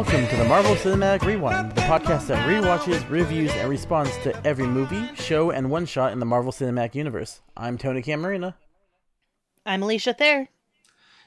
Welcome 0.00 0.28
to 0.28 0.36
the 0.36 0.46
Marvel 0.46 0.74
Cinematic 0.76 1.26
Rewind, 1.26 1.72
the 1.72 1.82
podcast 1.82 2.28
that 2.28 2.48
rewatches, 2.48 3.06
reviews, 3.10 3.52
and 3.52 3.68
responds 3.68 4.16
to 4.22 4.34
every 4.46 4.66
movie, 4.66 5.14
show, 5.14 5.50
and 5.50 5.70
one 5.70 5.84
shot 5.84 6.12
in 6.12 6.20
the 6.20 6.24
Marvel 6.24 6.52
Cinematic 6.52 6.94
Universe. 6.94 7.42
I'm 7.54 7.76
Tony 7.76 8.00
Camarina. 8.00 8.56
I'm 9.66 9.82
Alicia 9.82 10.14
Thayer. 10.14 10.48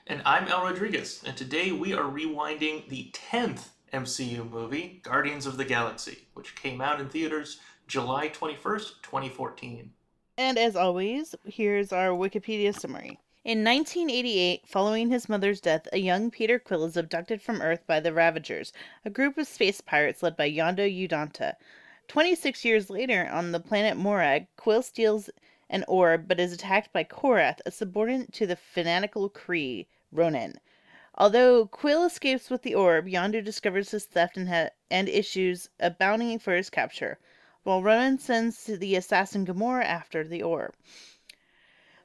And 0.08 0.24
I'm 0.26 0.48
El 0.48 0.64
Rodriguez, 0.64 1.22
and 1.24 1.38
today 1.38 1.72
we 1.72 1.94
are 1.94 2.10
rewinding 2.12 2.90
the 2.90 3.14
10th 3.14 3.68
MCU 3.94 4.50
movie, 4.50 5.02
Guardians 5.04 5.46
of 5.46 5.58
the 5.58 5.66
Galaxy, 5.66 6.26
which 6.34 6.56
came 6.56 6.82
out 6.82 7.00
in 7.00 7.10
theaters 7.10 7.60
July 7.88 8.30
21st, 8.30 9.04
2014. 9.04 9.92
And 10.40 10.58
as 10.58 10.76
always, 10.76 11.36
here's 11.46 11.94
our 11.94 12.10
Wikipedia 12.10 12.74
summary. 12.74 13.20
In 13.46 13.62
1988, 13.66 14.66
following 14.66 15.10
his 15.10 15.28
mother's 15.28 15.60
death, 15.60 15.86
a 15.92 15.98
young 15.98 16.32
Peter 16.32 16.58
Quill 16.58 16.86
is 16.86 16.96
abducted 16.96 17.42
from 17.42 17.62
Earth 17.62 17.86
by 17.86 18.00
the 18.00 18.14
Ravagers, 18.14 18.72
a 19.04 19.10
group 19.10 19.38
of 19.38 19.50
space 19.50 19.82
pirates 19.82 20.24
led 20.24 20.38
by 20.38 20.50
Yondu 20.50 20.88
Udonta. 20.88 21.56
26 22.08 22.64
years 22.64 22.90
later, 22.90 23.28
on 23.28 23.52
the 23.52 23.60
planet 23.60 23.98
Morag, 23.98 24.48
Quill 24.56 24.82
steals 24.82 25.30
an 25.70 25.84
orb 25.90 26.26
but 26.26 26.40
is 26.40 26.54
attacked 26.54 26.94
by 26.94 27.04
Korath, 27.04 27.60
a 27.66 27.72
subordinate 27.72 28.32
to 28.32 28.48
the 28.48 28.56
fanatical 28.56 29.30
Kree, 29.30 29.88
Ronan. 30.10 30.58
Although 31.16 31.66
Quill 31.66 32.06
escapes 32.06 32.50
with 32.50 32.62
the 32.62 32.76
orb, 32.76 33.08
Yondu 33.08 33.44
discovers 33.44 33.92
his 33.92 34.06
theft 34.06 34.38
and, 34.38 34.48
ha- 34.48 34.70
and 34.90 35.10
issues 35.10 35.68
a 35.82 35.92
bounty 35.92 36.38
for 36.38 36.56
his 36.56 36.70
capture, 36.70 37.20
while 37.64 37.84
Ronan 37.84 38.20
sends 38.20 38.64
the 38.64 38.96
assassin 38.96 39.46
Gamora 39.46 39.84
after 39.84 40.24
the 40.24 40.42
orb. 40.42 40.76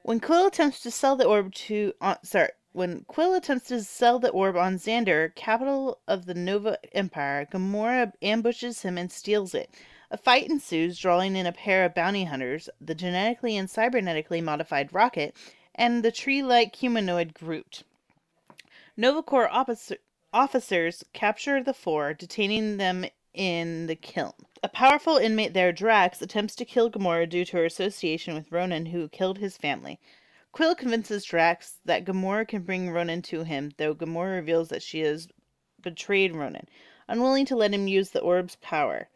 When 0.09 0.19
Quill 0.19 0.47
attempts 0.47 0.79
to 0.79 0.89
sell 0.89 1.15
the 1.15 1.27
orb 1.27 1.53
to 1.53 1.93
uh, 2.01 2.15
sorry, 2.23 2.49
when 2.71 3.05
Quill 3.07 3.35
attempts 3.35 3.67
to 3.67 3.83
sell 3.83 4.17
the 4.17 4.31
orb 4.31 4.57
on 4.57 4.79
Xandar, 4.79 5.35
capital 5.35 5.99
of 6.07 6.25
the 6.25 6.33
Nova 6.33 6.79
Empire, 6.93 7.45
Gamora 7.45 8.11
ambushes 8.23 8.81
him 8.81 8.97
and 8.97 9.11
steals 9.11 9.53
it. 9.53 9.69
A 10.09 10.17
fight 10.17 10.49
ensues, 10.49 10.97
drawing 10.97 11.35
in 11.35 11.45
a 11.45 11.51
pair 11.51 11.85
of 11.85 11.93
bounty 11.93 12.23
hunters, 12.23 12.69
the 12.81 12.95
genetically 12.95 13.55
and 13.55 13.69
cybernetically 13.69 14.41
modified 14.41 14.91
Rocket, 14.91 15.35
and 15.75 16.01
the 16.01 16.11
tree-like 16.11 16.75
humanoid 16.77 17.35
Groot. 17.35 17.83
Nova 18.97 19.21
Corps 19.21 19.47
officer- 19.47 19.97
officers 20.33 21.03
capture 21.13 21.61
the 21.61 21.71
four, 21.71 22.15
detaining 22.15 22.77
them 22.77 23.05
in 23.39 23.87
the 23.87 23.95
Kyln. 23.95 24.33
A 24.61 24.67
powerful 24.67 25.15
inmate 25.15 25.53
there, 25.53 25.71
Drax, 25.71 26.21
attempts 26.21 26.55
to 26.57 26.65
kill 26.65 26.91
Gamora 26.91 27.27
due 27.27 27.45
to 27.45 27.55
her 27.55 27.63
association 27.63 28.33
with 28.33 28.51
Ronan, 28.51 28.87
who 28.87 29.07
killed 29.07 29.37
his 29.37 29.55
family. 29.55 29.97
Quill 30.51 30.75
convinces 30.75 31.23
Drax 31.23 31.77
that 31.85 32.03
Gamora 32.03 32.45
can 32.45 32.63
bring 32.63 32.91
Ronan 32.91 33.21
to 33.23 33.43
him, 33.43 33.71
though 33.77 33.95
Gamora 33.95 34.35
reveals 34.35 34.67
that 34.67 34.83
she 34.83 34.99
has 34.99 35.29
betrayed 35.81 36.35
Ronan, 36.35 36.67
unwilling 37.07 37.45
to 37.45 37.55
let 37.55 37.73
him 37.73 37.87
use 37.87 38.09
the 38.09 38.19
orb's 38.19 38.57
power. 38.57 39.07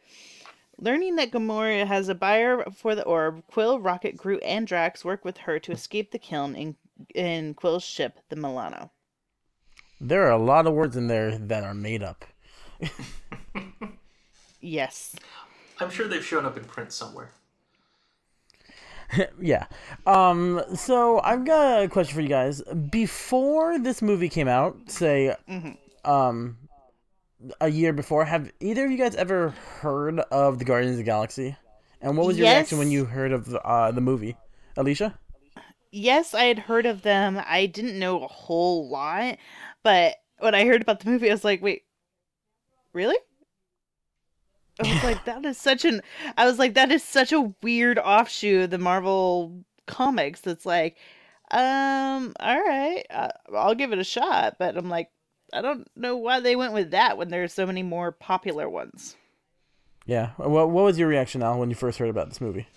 Learning 0.77 1.17
that 1.17 1.31
Gamora 1.31 1.85
has 1.85 2.07
a 2.07 2.15
buyer 2.15 2.63
for 2.71 2.95
the 2.95 3.03
orb, 3.03 3.45
Quill, 3.47 3.81
Rocket, 3.81 4.15
Groot, 4.15 4.41
and 4.45 4.65
Drax 4.65 5.03
work 5.03 5.25
with 5.25 5.35
her 5.39 5.59
to 5.59 5.73
escape 5.73 6.11
the 6.11 6.19
Kyln 6.19 6.55
in, 6.55 6.77
in 7.13 7.55
Quill's 7.55 7.83
ship, 7.83 8.19
the 8.29 8.37
Milano. 8.37 8.89
There 9.99 10.23
are 10.23 10.31
a 10.31 10.41
lot 10.41 10.65
of 10.65 10.73
words 10.73 10.95
in 10.95 11.07
there 11.07 11.37
that 11.37 11.65
are 11.65 11.73
made 11.73 12.01
up. 12.01 12.23
Yes. 14.63 15.15
I'm 15.79 15.89
sure 15.89 16.07
they've 16.07 16.23
shown 16.25 16.45
up 16.45 16.55
in 16.57 16.63
print 16.63 16.93
somewhere. 16.93 17.31
yeah. 19.41 19.65
Um. 20.05 20.61
So 20.75 21.19
I've 21.21 21.45
got 21.45 21.83
a 21.83 21.89
question 21.89 22.15
for 22.15 22.21
you 22.21 22.29
guys. 22.29 22.61
Before 22.61 23.77
this 23.77 24.01
movie 24.01 24.29
came 24.29 24.47
out, 24.47 24.77
say, 24.89 25.35
um, 26.05 26.57
a 27.59 27.67
year 27.69 27.91
before, 27.93 28.25
have 28.25 28.51
either 28.61 28.85
of 28.85 28.91
you 28.91 28.97
guys 28.97 29.15
ever 29.15 29.49
heard 29.81 30.19
of 30.19 30.59
the 30.59 30.65
Guardians 30.65 30.93
of 30.93 30.97
the 30.99 31.03
Galaxy? 31.03 31.57
And 32.01 32.17
what 32.17 32.25
was 32.25 32.37
your 32.37 32.45
Yes. 32.45 32.55
reaction 32.55 32.77
when 32.77 32.91
you 32.91 33.05
heard 33.05 33.31
of 33.33 33.53
uh, 33.55 33.91
the 33.91 34.01
movie, 34.01 34.37
Alicia? 34.77 35.19
yes, 35.91 36.33
I 36.33 36.45
had 36.45 36.59
heard 36.59 36.85
of 36.85 37.01
them. 37.03 37.39
I 37.45 37.65
didn't 37.67 37.99
know 37.99 38.23
a 38.23 38.27
whole 38.27 38.89
lot, 38.89 39.37
but 39.83 40.15
when 40.39 40.55
I 40.55 40.65
heard 40.65 40.81
about 40.81 41.01
the 41.01 41.09
movie, 41.09 41.29
I 41.29 41.33
was 41.33 41.43
like, 41.43 41.61
wait, 41.61 41.83
really? 42.93 43.17
I 44.79 44.93
was 44.93 45.03
like, 45.03 45.25
that 45.25 45.45
is 45.45 45.57
such 45.57 45.85
an. 45.85 46.01
I 46.37 46.45
was 46.45 46.59
like, 46.59 46.73
that 46.75 46.91
is 46.91 47.03
such 47.03 47.31
a 47.31 47.53
weird 47.61 47.99
offshoot 47.99 48.63
of 48.63 48.69
the 48.69 48.77
Marvel 48.77 49.63
comics. 49.85 50.41
That's 50.41 50.65
like, 50.65 50.97
um, 51.51 52.33
all 52.39 52.61
right, 52.61 53.03
uh, 53.09 53.29
I'll 53.55 53.75
give 53.75 53.91
it 53.93 53.99
a 53.99 54.03
shot. 54.03 54.55
But 54.57 54.77
I'm 54.77 54.89
like, 54.89 55.09
I 55.51 55.61
don't 55.61 55.87
know 55.95 56.17
why 56.17 56.39
they 56.39 56.55
went 56.55 56.73
with 56.73 56.91
that 56.91 57.17
when 57.17 57.29
there's 57.29 57.53
so 57.53 57.65
many 57.65 57.83
more 57.83 58.11
popular 58.11 58.69
ones. 58.69 59.15
Yeah. 60.05 60.31
What 60.37 60.69
What 60.69 60.83
was 60.83 60.97
your 60.99 61.07
reaction, 61.07 61.43
Al, 61.43 61.59
when 61.59 61.69
you 61.69 61.75
first 61.75 61.99
heard 61.99 62.09
about 62.09 62.29
this 62.29 62.41
movie? 62.41 62.67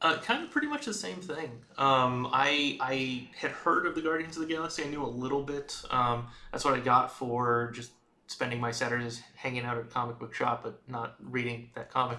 Uh, 0.00 0.18
kind 0.18 0.44
of 0.44 0.50
pretty 0.50 0.66
much 0.66 0.84
the 0.84 0.92
same 0.92 1.16
thing. 1.16 1.50
Um, 1.78 2.28
I 2.30 2.76
I 2.80 3.28
had 3.38 3.52
heard 3.52 3.86
of 3.86 3.94
the 3.94 4.02
Guardians 4.02 4.36
of 4.36 4.46
the 4.46 4.52
Galaxy. 4.52 4.84
I 4.84 4.88
knew 4.88 5.02
a 5.02 5.06
little 5.06 5.42
bit. 5.42 5.80
Um, 5.90 6.26
that's 6.52 6.64
what 6.64 6.74
I 6.74 6.80
got 6.80 7.10
for 7.10 7.70
just 7.74 7.92
spending 8.26 8.60
my 8.60 8.70
Saturdays 8.70 9.22
hanging 9.36 9.64
out 9.64 9.76
at 9.76 9.84
a 9.84 9.86
comic 9.86 10.18
book 10.18 10.34
shop, 10.34 10.62
but 10.62 10.80
not 10.88 11.16
reading 11.20 11.70
that 11.74 11.90
comic. 11.90 12.18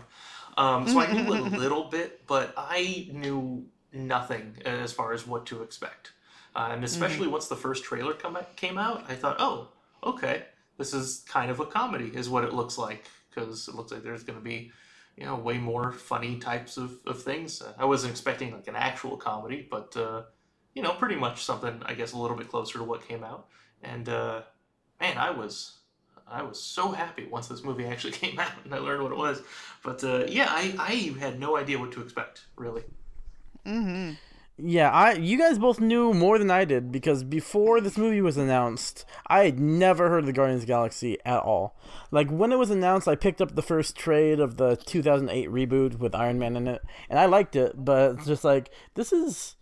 Um, 0.57 0.87
so 0.87 0.99
I 0.99 1.11
knew 1.11 1.33
a 1.33 1.41
little 1.57 1.85
bit, 1.85 2.25
but 2.27 2.53
I 2.57 3.09
knew 3.11 3.65
nothing 3.91 4.57
as 4.65 4.93
far 4.93 5.13
as 5.13 5.25
what 5.25 5.45
to 5.47 5.63
expect. 5.63 6.11
Uh, 6.55 6.69
and 6.71 6.83
especially 6.83 7.27
once 7.27 7.47
the 7.47 7.55
first 7.55 7.83
trailer 7.83 8.13
come 8.13 8.37
came 8.55 8.77
out, 8.77 9.03
I 9.09 9.15
thought, 9.15 9.37
oh, 9.39 9.69
okay, 10.03 10.43
this 10.77 10.93
is 10.93 11.25
kind 11.27 11.51
of 11.51 11.59
a 11.59 11.65
comedy, 11.65 12.11
is 12.13 12.29
what 12.29 12.45
it 12.45 12.53
looks 12.53 12.77
like, 12.77 13.05
because 13.29 13.67
it 13.67 13.75
looks 13.75 13.91
like 13.91 14.03
there's 14.03 14.23
going 14.23 14.39
to 14.39 14.43
be 14.43 14.71
you 15.17 15.25
know, 15.25 15.35
way 15.35 15.57
more 15.57 15.91
funny 15.91 16.37
types 16.37 16.77
of, 16.77 16.97
of 17.05 17.21
things. 17.21 17.61
Uh, 17.61 17.73
I 17.77 17.85
wasn't 17.85 18.11
expecting 18.11 18.51
like 18.51 18.67
an 18.67 18.75
actual 18.75 19.17
comedy, 19.17 19.65
but 19.69 19.95
uh, 19.95 20.23
you 20.73 20.81
know, 20.81 20.91
pretty 20.91 21.15
much 21.15 21.43
something 21.43 21.81
I 21.85 21.93
guess 21.93 22.13
a 22.13 22.17
little 22.17 22.35
bit 22.35 22.49
closer 22.49 22.79
to 22.79 22.83
what 22.83 23.07
came 23.07 23.23
out. 23.23 23.47
And 23.81 24.09
uh, 24.09 24.41
man, 24.99 25.17
I 25.17 25.31
was 25.31 25.77
I 26.27 26.41
was 26.43 26.59
so 26.59 26.91
happy 26.91 27.27
once 27.27 27.47
this 27.47 27.63
movie 27.63 27.85
actually 27.87 28.13
came 28.13 28.39
out 28.39 28.51
and 28.63 28.73
I 28.73 28.79
learned 28.79 29.03
what 29.03 29.11
it 29.11 29.17
was. 29.17 29.41
But 29.83 30.03
uh, 30.03 30.25
yeah, 30.27 30.47
I, 30.49 30.75
I 30.79 31.19
had 31.19 31.39
no 31.39 31.57
idea 31.57 31.79
what 31.79 31.91
to 31.93 32.01
expect 32.01 32.45
really. 32.55 32.83
Mm-hmm. 33.65 34.13
Yeah, 34.57 34.89
I 34.89 35.13
you 35.13 35.37
guys 35.37 35.59
both 35.59 35.81
knew 35.81 36.13
more 36.13 36.39
than 36.39 36.49
I 36.49 36.63
did 36.63 36.89
because 36.89 37.25
before 37.25 37.81
this 37.81 37.97
movie 37.97 38.21
was 38.21 38.37
announced, 38.37 39.03
I 39.27 39.43
had 39.43 39.59
never 39.59 40.07
heard 40.07 40.19
of 40.19 40.27
the 40.27 40.33
Guardians 40.33 40.61
of 40.61 40.67
the 40.67 40.71
Galaxy 40.71 41.17
at 41.25 41.41
all. 41.41 41.75
Like 42.09 42.29
when 42.29 42.53
it 42.53 42.57
was 42.57 42.69
announced, 42.69 43.05
I 43.07 43.15
picked 43.15 43.41
up 43.41 43.55
the 43.55 43.61
first 43.61 43.97
trade 43.97 44.39
of 44.39 44.55
the 44.55 44.77
2008 44.77 45.49
reboot 45.49 45.99
with 45.99 46.15
Iron 46.15 46.39
Man 46.39 46.55
in 46.55 46.69
it, 46.69 46.81
and 47.09 47.19
I 47.19 47.25
liked 47.25 47.57
it, 47.57 47.83
but 47.83 48.11
it's 48.11 48.27
just 48.27 48.45
like 48.45 48.69
this 48.93 49.11
is 49.11 49.57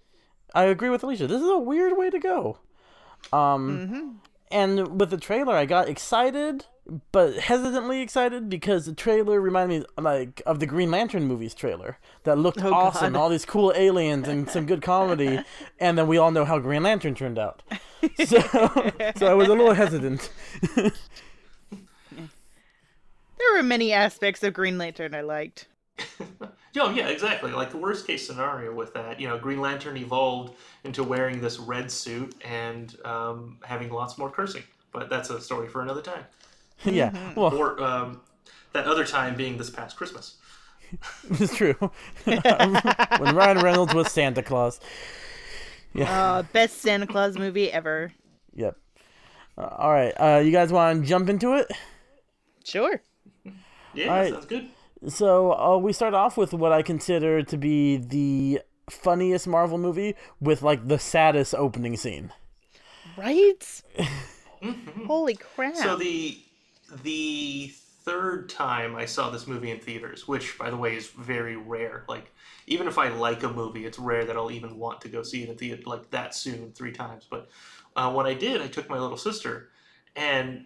I 0.54 0.66
agree 0.66 0.90
with 0.90 1.04
Alicia. 1.04 1.26
This 1.26 1.42
is 1.42 1.50
a 1.50 1.58
weird 1.58 1.98
way 1.98 2.12
to 2.12 2.20
go. 2.20 2.60
Um 3.32 4.22
and 4.52 5.00
with 5.00 5.10
the 5.10 5.18
trailer, 5.18 5.56
I 5.56 5.66
got 5.66 5.88
excited, 5.90 6.66
but 7.12 7.36
hesitantly 7.38 8.02
excited 8.02 8.50
because 8.50 8.86
the 8.86 8.94
trailer 8.94 9.40
reminded 9.40 9.82
me 9.82 9.88
like 9.98 10.42
of 10.46 10.60
the 10.60 10.66
Green 10.66 10.92
Lantern 10.92 11.24
movies 11.26 11.54
trailer 11.54 11.98
that 12.24 12.38
looked 12.38 12.64
Oh, 12.64 12.74
awesome, 12.74 13.14
God. 13.14 13.20
all 13.20 13.30
these 13.30 13.46
cool 13.46 13.72
aliens 13.76 14.28
and 14.28 14.50
some 14.50 14.66
good 14.66 14.82
comedy, 14.82 15.40
and 15.80 15.98
then 15.98 16.08
we 16.08 16.18
all 16.18 16.32
know 16.32 16.46
how 16.46 16.60
Green 16.60 16.84
Lantern 16.84 17.16
turned 17.16 17.40
out. 17.40 17.64
So, 18.26 18.42
so 19.16 19.28
I 19.28 19.34
was 19.34 19.48
a 19.48 19.54
little 19.54 19.74
hesitant. 19.74 20.30
There 21.72 23.54
were 23.58 23.64
many 23.64 23.92
aspects 23.92 24.42
of 24.44 24.54
Green 24.54 24.78
Lantern 24.78 25.14
I 25.14 25.22
liked. 25.22 25.68
Oh 26.78 26.90
yeah, 26.90 27.08
exactly. 27.08 27.52
Like 27.52 27.72
the 27.72 27.78
worst 27.78 28.08
case 28.08 28.26
scenario 28.26 28.74
with 28.74 28.94
that, 28.96 29.20
you 29.20 29.28
know, 29.28 29.38
Green 29.38 29.62
Lantern 29.62 29.96
evolved 29.98 30.56
into 30.84 31.04
wearing 31.04 31.40
this 31.40 31.60
red 31.60 31.92
suit 31.92 32.36
and 32.44 32.96
um, 33.06 33.60
having 33.64 33.92
lots 33.92 34.18
more 34.18 34.30
cursing. 34.32 34.64
But 34.92 35.10
that's 35.10 35.30
a 35.30 35.40
story 35.40 35.68
for 35.68 35.82
another 35.82 36.02
time. 36.02 36.26
yeah, 36.86 37.34
well, 37.36 37.54
Or 37.56 37.82
um, 37.82 38.22
that 38.74 38.86
other 38.86 39.06
time 39.06 39.36
being 39.36 39.58
this 39.58 39.70
past 39.70 39.96
Christmas. 39.96 40.36
it's 41.30 41.56
true. 41.56 41.76
when 42.24 43.36
Ryan 43.36 43.60
Reynolds 43.60 43.94
was 43.94 44.12
Santa 44.12 44.44
Claus. 44.44 44.80
Yeah. 45.94 46.12
Uh, 46.12 46.42
best 46.54 46.82
Santa 46.82 47.06
Claus 47.08 47.38
movie 47.38 47.72
ever. 47.72 48.12
Yep. 48.56 48.78
Uh, 49.58 49.70
all 49.78 49.92
right, 49.92 50.14
uh, 50.20 50.40
you 50.40 50.52
guys 50.52 50.72
want 50.72 51.02
to 51.02 51.08
jump 51.08 51.30
into 51.30 51.54
it? 51.54 51.72
Sure. 52.64 53.00
Yeah, 53.94 54.08
All 54.08 54.16
right. 54.16 54.34
sounds 54.34 54.46
good. 54.48 54.70
So 55.08 55.54
uh, 55.54 55.78
we 55.78 55.94
start 55.94 56.14
off 56.14 56.38
with 56.38 56.54
what 56.54 56.72
I 56.72 56.82
consider 56.82 57.44
to 57.44 57.58
be 57.58 57.98
the 57.98 58.62
funniest 58.90 59.48
Marvel 59.48 59.78
movie 59.78 60.16
with 60.40 60.62
like 60.62 60.88
the 60.88 61.00
saddest 61.00 61.54
opening 61.56 61.98
scene. 61.98 62.32
Right? 63.18 63.82
Holy 65.06 65.36
crap. 65.36 65.76
So 65.76 65.96
the 65.96 66.40
the 67.04 67.74
third 68.04 68.50
time 68.50 68.96
I 68.96 69.06
saw 69.06 69.30
this 69.30 69.48
movie 69.48 69.72
in 69.72 69.80
theaters, 69.80 70.28
which 70.28 70.58
by 70.58 70.70
the 70.70 70.78
way 70.78 70.96
is 70.96 71.08
very 71.08 71.56
rare. 71.56 72.06
Like 72.08 72.34
even 72.68 72.88
if 72.88 72.98
I 72.98 73.10
like 73.10 73.44
a 73.44 73.52
movie, 73.52 73.86
it's 73.86 74.00
rare 74.00 74.26
that 74.26 74.36
I'll 74.36 74.52
even 74.52 74.78
want 74.78 75.02
to 75.02 75.10
go 75.10 75.24
see 75.24 75.44
it 75.44 75.50
in 75.50 75.58
theater 75.58 75.82
like 75.86 76.10
that 76.12 76.36
soon 76.36 76.72
three 76.72 76.92
times. 76.92 77.28
But 77.30 77.50
uh, 77.96 78.12
when 78.12 78.26
I 78.26 78.34
did, 78.34 78.62
I 78.62 78.68
took 78.68 78.90
my 78.90 79.00
little 79.00 79.18
sister, 79.18 79.70
and 80.16 80.66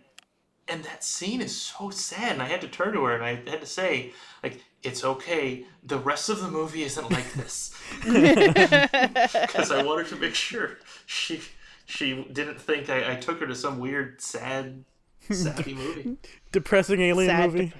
and 0.68 0.84
that 0.84 1.04
scene 1.04 1.42
is 1.42 1.56
so 1.60 1.90
sad. 1.90 2.34
And 2.34 2.42
I 2.42 2.46
had 2.46 2.62
to 2.62 2.68
turn 2.68 2.94
to 2.94 3.04
her 3.06 3.16
and 3.16 3.24
I 3.24 3.36
had 3.50 3.62
to 3.62 3.66
say, 3.66 4.12
like, 4.44 4.64
it's 4.84 5.04
okay. 5.04 5.66
The 5.84 5.98
rest 5.98 6.30
of 6.30 6.42
the 6.42 6.50
movie 6.50 6.84
isn't 6.84 7.12
like 7.12 7.31
this. 7.34 7.74
Because 8.04 9.72
I 9.72 9.84
wanted 9.84 10.08
to 10.08 10.16
make 10.18 10.36
sure 10.36 10.78
she 11.06 11.42
she 11.86 12.24
didn't 12.31 12.60
think 12.60 12.90
I, 12.90 13.14
I 13.14 13.16
took 13.16 13.40
her 13.40 13.48
to 13.48 13.56
some 13.56 13.80
weird, 13.80 14.22
sad, 14.22 14.84
sappy 15.31 15.74
movie. 15.74 16.18
Depressing 16.52 17.02
alien 17.02 17.30
Sad 17.30 17.54
movie. 17.54 17.74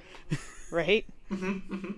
right? 0.72 1.06
Mm-hmm, 1.30 1.74
mm-hmm. 1.74 1.90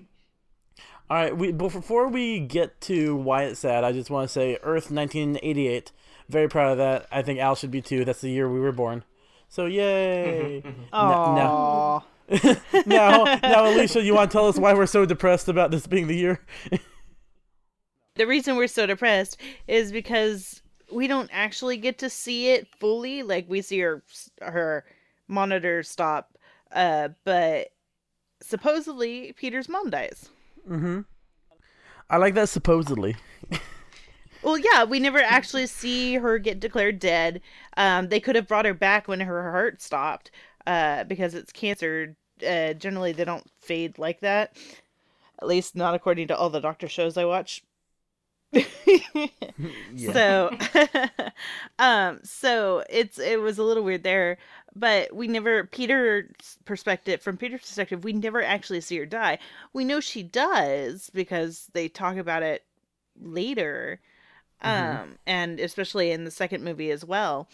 All 1.08 1.16
right, 1.16 1.36
we 1.36 1.52
before 1.52 2.08
we 2.08 2.40
get 2.40 2.80
to 2.82 3.14
why 3.14 3.44
it's 3.44 3.60
sad, 3.60 3.84
I 3.84 3.92
just 3.92 4.10
want 4.10 4.28
to 4.28 4.32
say 4.32 4.54
Earth 4.56 4.90
1988. 4.90 5.92
Very 6.28 6.48
proud 6.48 6.72
of 6.72 6.78
that. 6.78 7.06
I 7.12 7.22
think 7.22 7.38
Al 7.38 7.54
should 7.54 7.70
be 7.70 7.80
too. 7.80 8.04
That's 8.04 8.20
the 8.20 8.30
year 8.30 8.50
we 8.50 8.58
were 8.58 8.72
born. 8.72 9.04
So 9.50 9.66
yay! 9.66 10.62
Aww. 10.92 12.04
now, 12.86 13.24
now, 13.42 13.66
Alicia, 13.66 14.00
you 14.00 14.14
want 14.14 14.30
to 14.30 14.32
tell 14.36 14.46
us 14.46 14.56
why 14.56 14.72
we're 14.72 14.86
so 14.86 15.04
depressed 15.04 15.48
about 15.48 15.72
this 15.72 15.88
being 15.88 16.06
the 16.06 16.16
year? 16.16 16.40
The 18.16 18.26
reason 18.26 18.56
we're 18.56 18.66
so 18.66 18.84
depressed 18.84 19.40
is 19.66 19.92
because 19.92 20.60
we 20.92 21.06
don't 21.06 21.30
actually 21.32 21.78
get 21.78 21.96
to 22.00 22.10
see 22.10 22.50
it 22.50 22.68
fully. 22.78 23.22
Like 23.22 23.48
we 23.48 23.62
see 23.62 23.78
her 23.78 24.02
her 24.42 24.84
monitor 25.26 25.82
stop, 25.82 26.36
uh, 26.72 27.10
but 27.24 27.68
supposedly 28.42 29.32
Peter's 29.32 29.70
mom 29.70 29.88
dies. 29.88 30.28
Mm-hmm. 30.68 31.00
I 32.10 32.16
like 32.18 32.34
that 32.34 32.50
supposedly. 32.50 33.16
Well, 34.42 34.58
yeah, 34.58 34.84
we 34.84 35.00
never 35.00 35.18
actually 35.20 35.66
see 35.66 36.14
her 36.16 36.38
get 36.38 36.60
declared 36.60 36.98
dead. 36.98 37.40
Um, 37.76 38.08
they 38.08 38.20
could 38.20 38.36
have 38.36 38.48
brought 38.48 38.64
her 38.64 38.74
back 38.74 39.08
when 39.08 39.20
her 39.20 39.50
heart 39.50 39.82
stopped, 39.82 40.30
uh, 40.66 41.04
because 41.04 41.34
it's 41.34 41.52
cancer. 41.52 42.16
Uh, 42.46 42.72
generally, 42.74 43.12
they 43.12 43.24
don't 43.24 43.50
fade 43.60 43.98
like 43.98 44.20
that. 44.20 44.56
At 45.40 45.48
least 45.48 45.76
not 45.76 45.94
according 45.94 46.28
to 46.28 46.36
all 46.36 46.50
the 46.50 46.60
doctor 46.60 46.88
shows 46.88 47.16
I 47.16 47.24
watch. 47.24 47.64
So, 49.96 50.50
um, 51.78 52.20
so 52.24 52.84
it's 52.88 53.18
it 53.18 53.40
was 53.40 53.58
a 53.58 53.62
little 53.62 53.82
weird 53.82 54.02
there, 54.02 54.38
but 54.74 55.14
we 55.14 55.28
never 55.28 55.64
Peter's 55.64 56.58
perspective 56.64 57.20
from 57.22 57.36
Peter's 57.36 57.60
perspective, 57.60 58.04
we 58.04 58.12
never 58.12 58.42
actually 58.42 58.80
see 58.80 58.98
her 58.98 59.06
die. 59.06 59.38
We 59.72 59.84
know 59.84 60.00
she 60.00 60.22
does 60.22 61.10
because 61.10 61.68
they 61.72 61.88
talk 61.88 62.16
about 62.16 62.42
it 62.42 62.64
later, 63.20 64.00
um, 64.62 65.18
and 65.26 65.60
especially 65.60 66.10
in 66.10 66.24
the 66.24 66.30
second 66.30 66.64
movie 66.64 66.90
as 66.90 67.04
well. 67.04 67.48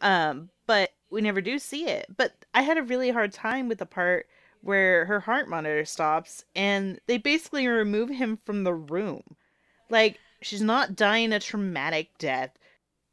Um, 0.00 0.50
but 0.66 0.90
we 1.10 1.20
never 1.20 1.40
do 1.40 1.58
see 1.58 1.86
it. 1.86 2.06
But 2.16 2.32
I 2.54 2.62
had 2.62 2.78
a 2.78 2.82
really 2.82 3.10
hard 3.10 3.32
time 3.32 3.68
with 3.68 3.78
the 3.78 3.86
part 3.86 4.26
where 4.62 5.06
her 5.06 5.20
heart 5.20 5.48
monitor 5.48 5.84
stops 5.84 6.44
and 6.54 7.00
they 7.06 7.18
basically 7.18 7.66
remove 7.66 8.10
him 8.10 8.36
from 8.36 8.64
the 8.64 8.74
room. 8.74 9.22
Like 9.88 10.18
she's 10.42 10.62
not 10.62 10.96
dying 10.96 11.32
a 11.32 11.40
traumatic 11.40 12.16
death. 12.18 12.50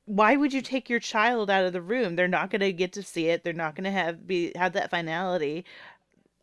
Why 0.06 0.36
would 0.36 0.54
you 0.54 0.62
take 0.62 0.90
your 0.90 1.00
child 1.00 1.50
out 1.50 1.66
of 1.66 1.74
the 1.74 1.82
room? 1.82 2.16
They're 2.16 2.28
not 2.28 2.50
going 2.50 2.62
to 2.62 2.72
get 2.72 2.94
to 2.94 3.04
see 3.04 3.28
it. 3.28 3.44
They're 3.44 3.54
not 3.54 3.76
going 3.76 3.84
to 3.86 3.92
have 3.92 4.26
be 4.26 4.52
have 4.56 4.74
that 4.74 4.90
finality. 4.90 5.66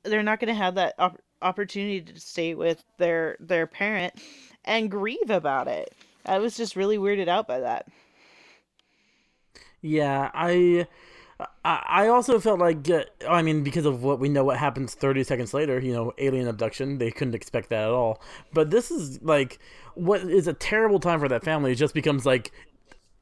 They're 0.02 0.23
not 0.23 0.41
going 0.41 0.49
to 0.49 0.55
have 0.55 0.75
that 0.75 0.94
op- 0.99 1.20
opportunity 1.41 2.00
to 2.02 2.20
stay 2.20 2.55
with 2.55 2.85
their 2.99 3.37
their 3.41 3.67
parent 3.67 4.14
and 4.64 4.91
grieve 4.91 5.31
about 5.31 5.69
it. 5.69 5.94
I 6.26 6.38
was 6.38 6.56
just 6.56 6.76
really 6.76 6.99
weirded 6.99 7.29
out 7.29 7.47
by 7.47 7.61
that. 7.61 7.87
Yeah, 9.82 10.31
I, 10.32 10.87
I 11.65 11.82
I 11.88 12.09
also 12.09 12.41
felt 12.41 12.59
like, 12.59 12.88
uh, 12.88 13.05
I 13.29 13.43
mean, 13.43 13.62
because 13.62 13.85
of 13.85 14.03
what 14.03 14.19
we 14.19 14.29
know, 14.29 14.44
what 14.44 14.56
happens 14.56 14.94
thirty 14.94 15.23
seconds 15.25 15.53
later, 15.53 15.79
you 15.79 15.93
know, 15.93 16.12
alien 16.19 16.49
abduction, 16.49 16.99
they 16.99 17.11
couldn't 17.11 17.35
expect 17.35 17.69
that 17.69 17.85
at 17.85 17.91
all. 17.91 18.23
But 18.53 18.71
this 18.71 18.91
is 18.91 19.21
like, 19.23 19.59
what 19.94 20.23
is 20.23 20.49
a 20.49 20.55
terrible 20.55 21.00
time 21.00 21.21
for 21.21 21.29
that 21.29 21.44
family. 21.44 21.73
It 21.73 21.76
just 21.76 21.94
becomes 21.94 22.25
like 22.25 22.53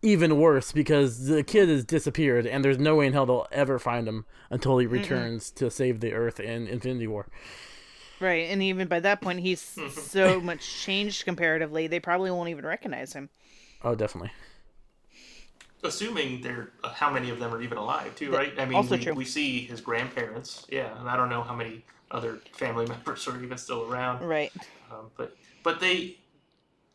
even 0.02 0.38
worse 0.38 0.72
because 0.72 1.26
the 1.26 1.43
kid 1.43 1.69
has 1.69 1.84
disappeared, 1.84 2.46
and 2.46 2.64
there's 2.64 2.78
no 2.78 2.96
way 2.96 3.06
in 3.06 3.12
hell 3.12 3.26
they'll 3.26 3.46
ever 3.52 3.78
find 3.78 4.06
him 4.06 4.25
until 4.50 4.78
he 4.78 4.87
returns 4.87 5.50
to 5.52 5.70
save 5.70 6.00
the 6.00 6.12
Earth 6.12 6.40
in 6.40 6.66
Infinity 6.66 7.06
War. 7.06 7.26
Right, 8.22 8.50
and 8.50 8.62
even 8.62 8.86
by 8.86 9.00
that 9.00 9.20
point, 9.20 9.40
he's 9.40 9.60
so 9.92 10.40
much 10.40 10.82
changed 10.82 11.24
comparatively. 11.24 11.88
They 11.88 11.98
probably 11.98 12.30
won't 12.30 12.48
even 12.50 12.64
recognize 12.64 13.12
him. 13.12 13.28
Oh, 13.82 13.96
definitely. 13.96 14.30
Assuming 15.82 16.40
there, 16.40 16.70
uh, 16.84 16.90
how 16.90 17.10
many 17.10 17.30
of 17.30 17.40
them 17.40 17.52
are 17.52 17.60
even 17.60 17.76
alive, 17.76 18.14
too, 18.14 18.30
right? 18.30 18.52
I 18.56 18.64
mean, 18.64 18.76
also 18.76 18.96
we, 18.96 19.02
true. 19.02 19.14
we 19.14 19.24
see 19.24 19.66
his 19.66 19.80
grandparents, 19.80 20.64
yeah, 20.70 20.96
and 21.00 21.08
I 21.08 21.16
don't 21.16 21.28
know 21.28 21.42
how 21.42 21.56
many 21.56 21.84
other 22.12 22.38
family 22.52 22.86
members 22.88 23.26
are 23.26 23.42
even 23.42 23.58
still 23.58 23.90
around. 23.90 24.24
Right. 24.24 24.52
Um, 24.92 25.10
but 25.16 25.36
but 25.64 25.80
they 25.80 26.16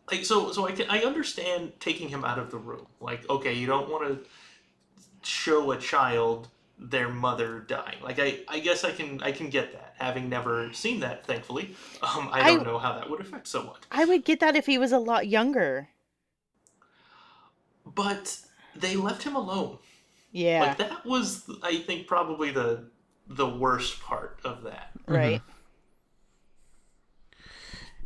like 0.09 0.23
so 0.23 0.53
so 0.53 0.65
I 0.65 0.71
can 0.71 0.89
I 0.89 1.01
understand 1.01 1.73
taking 1.81 2.07
him 2.07 2.23
out 2.23 2.39
of 2.39 2.51
the 2.51 2.57
room. 2.57 2.87
Like 3.01 3.29
okay, 3.29 3.53
you 3.53 3.67
don't 3.67 3.89
want 3.89 4.07
to 4.07 4.29
show 5.27 5.71
a 5.71 5.77
child 5.77 6.47
their 6.79 7.09
mother 7.09 7.59
dying. 7.59 7.97
Like 8.03 8.19
I 8.19 8.39
I 8.47 8.59
guess 8.59 8.83
I 8.83 8.91
can 8.91 9.21
I 9.23 9.31
can 9.31 9.49
get 9.49 9.73
that. 9.73 9.95
Having 9.97 10.29
never 10.29 10.71
seen 10.73 10.99
that, 10.99 11.25
thankfully, 11.25 11.75
um, 12.03 12.29
I 12.31 12.43
don't 12.43 12.61
I- 12.61 12.63
know 12.63 12.77
how 12.77 12.93
that 12.93 13.09
would 13.09 13.19
affect 13.21 13.47
someone. 13.47 13.77
I 13.91 14.05
would 14.05 14.23
get 14.25 14.39
that 14.41 14.55
if 14.55 14.65
he 14.67 14.77
was 14.77 14.91
a 14.91 14.99
lot 14.99 15.27
younger. 15.27 15.89
But 17.85 18.39
they 18.75 18.95
left 18.95 19.23
him 19.23 19.35
alone. 19.35 19.79
Yeah. 20.31 20.61
Like 20.61 20.77
that 20.77 21.05
was 21.05 21.49
I 21.63 21.79
think 21.79 22.05
probably 22.05 22.51
the 22.51 22.91
the 23.27 23.47
worst 23.47 23.99
part 24.01 24.39
of 24.43 24.63
that. 24.63 24.91
right. 25.07 25.41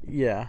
Yeah. 0.07 0.47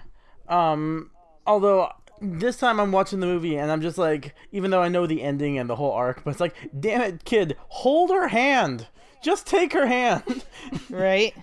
Um 0.49 1.11
although 1.47 1.91
this 2.23 2.57
time 2.57 2.79
I'm 2.81 2.93
watching 2.93 3.21
the 3.21 3.27
movie 3.27 3.57
and 3.57 3.71
I'm 3.71 3.83
just 3.83 3.99
like 3.99 4.35
even 4.53 4.71
though 4.71 4.83
I 4.83 4.89
know 4.89 5.07
the 5.07 5.23
ending 5.23 5.59
and 5.59 5.69
the 5.69 5.77
whole 5.77 5.93
arc, 5.93 6.23
but 6.25 6.31
it's 6.31 6.41
like, 6.41 6.55
damn 6.79 7.01
it, 7.01 7.25
kid, 7.25 7.57
hold 7.69 8.11
her 8.11 8.29
hand. 8.29 8.87
Just 9.23 9.47
take 9.47 9.73
her 9.73 9.87
hand. 9.87 10.23
Right. 10.91 11.35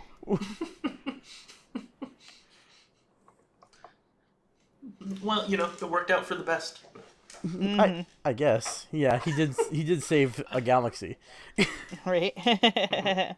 Well, 5.24 5.45
you 5.48 5.57
know, 5.57 5.65
it 5.65 5.89
worked 5.89 6.12
out 6.12 6.25
for 6.25 6.36
the 6.36 6.43
best. 6.43 6.79
I, 7.62 8.05
I 8.24 8.33
guess. 8.33 8.86
Yeah, 8.91 9.19
he 9.19 9.31
did 9.31 9.55
he 9.71 9.83
did 9.83 10.03
save 10.03 10.43
a 10.51 10.62
galaxy. 10.62 11.17
Right. 12.05 12.33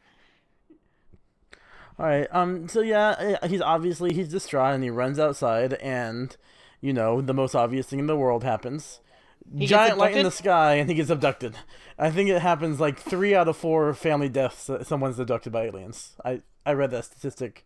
All 2.00 2.06
right. 2.06 2.28
Um. 2.32 2.68
So 2.68 2.82
yeah, 2.82 3.16
eh, 3.42 3.48
he's 3.48 3.62
obviously 3.62 4.14
he's 4.14 4.30
distraught 4.30 4.74
and 4.74 4.84
he 4.84 4.90
runs 4.90 5.20
outside 5.20 5.74
and, 5.76 6.36
you 6.82 6.94
know, 6.94 7.22
the 7.22 7.34
most 7.34 7.56
obvious 7.56 7.88
thing 7.88 8.00
in 8.00 8.08
the 8.08 8.18
world 8.18 8.44
happens. 8.44 9.00
gets 9.58 9.70
Giant 9.70 9.98
light 9.98 10.18
in 10.18 10.24
the 10.24 10.32
sky 10.32 10.76
and 10.76 10.90
he 10.90 10.96
gets 10.96 11.10
abducted. 11.10 11.56
I 11.98 12.10
think 12.10 12.30
it 12.30 12.42
happens 12.42 12.80
like 12.80 13.00
three 13.00 13.36
out 13.36 13.48
of 13.48 13.56
four 13.56 13.94
family 13.94 14.30
deaths. 14.30 14.68
that 14.68 14.88
Someone's 14.88 15.20
abducted 15.20 15.54
by 15.54 15.66
aliens. 15.66 16.16
I 16.26 16.42
I 16.66 16.74
read 16.74 16.92
that 16.92 17.06
statistic 17.06 17.66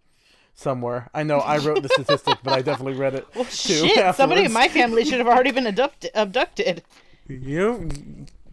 somewhere. 0.54 1.10
I 1.14 1.24
know 1.24 1.40
I 1.40 1.58
wrote 1.58 1.82
the 1.84 1.90
statistic, 1.90 2.38
but 2.44 2.54
I 2.54 2.62
definitely 2.62 3.00
read 3.00 3.16
it 3.16 3.28
well, 3.36 3.46
too. 3.46 3.88
shit. 3.88 4.16
Somebody 4.16 4.46
in 4.46 4.54
my 4.54 4.68
family 4.68 5.06
should 5.06 5.20
have 5.20 5.28
already 5.28 5.52
been 5.52 5.68
abducted. 5.68 6.12
abducted. 6.14 6.84
You 7.28 7.60
know, 7.60 7.90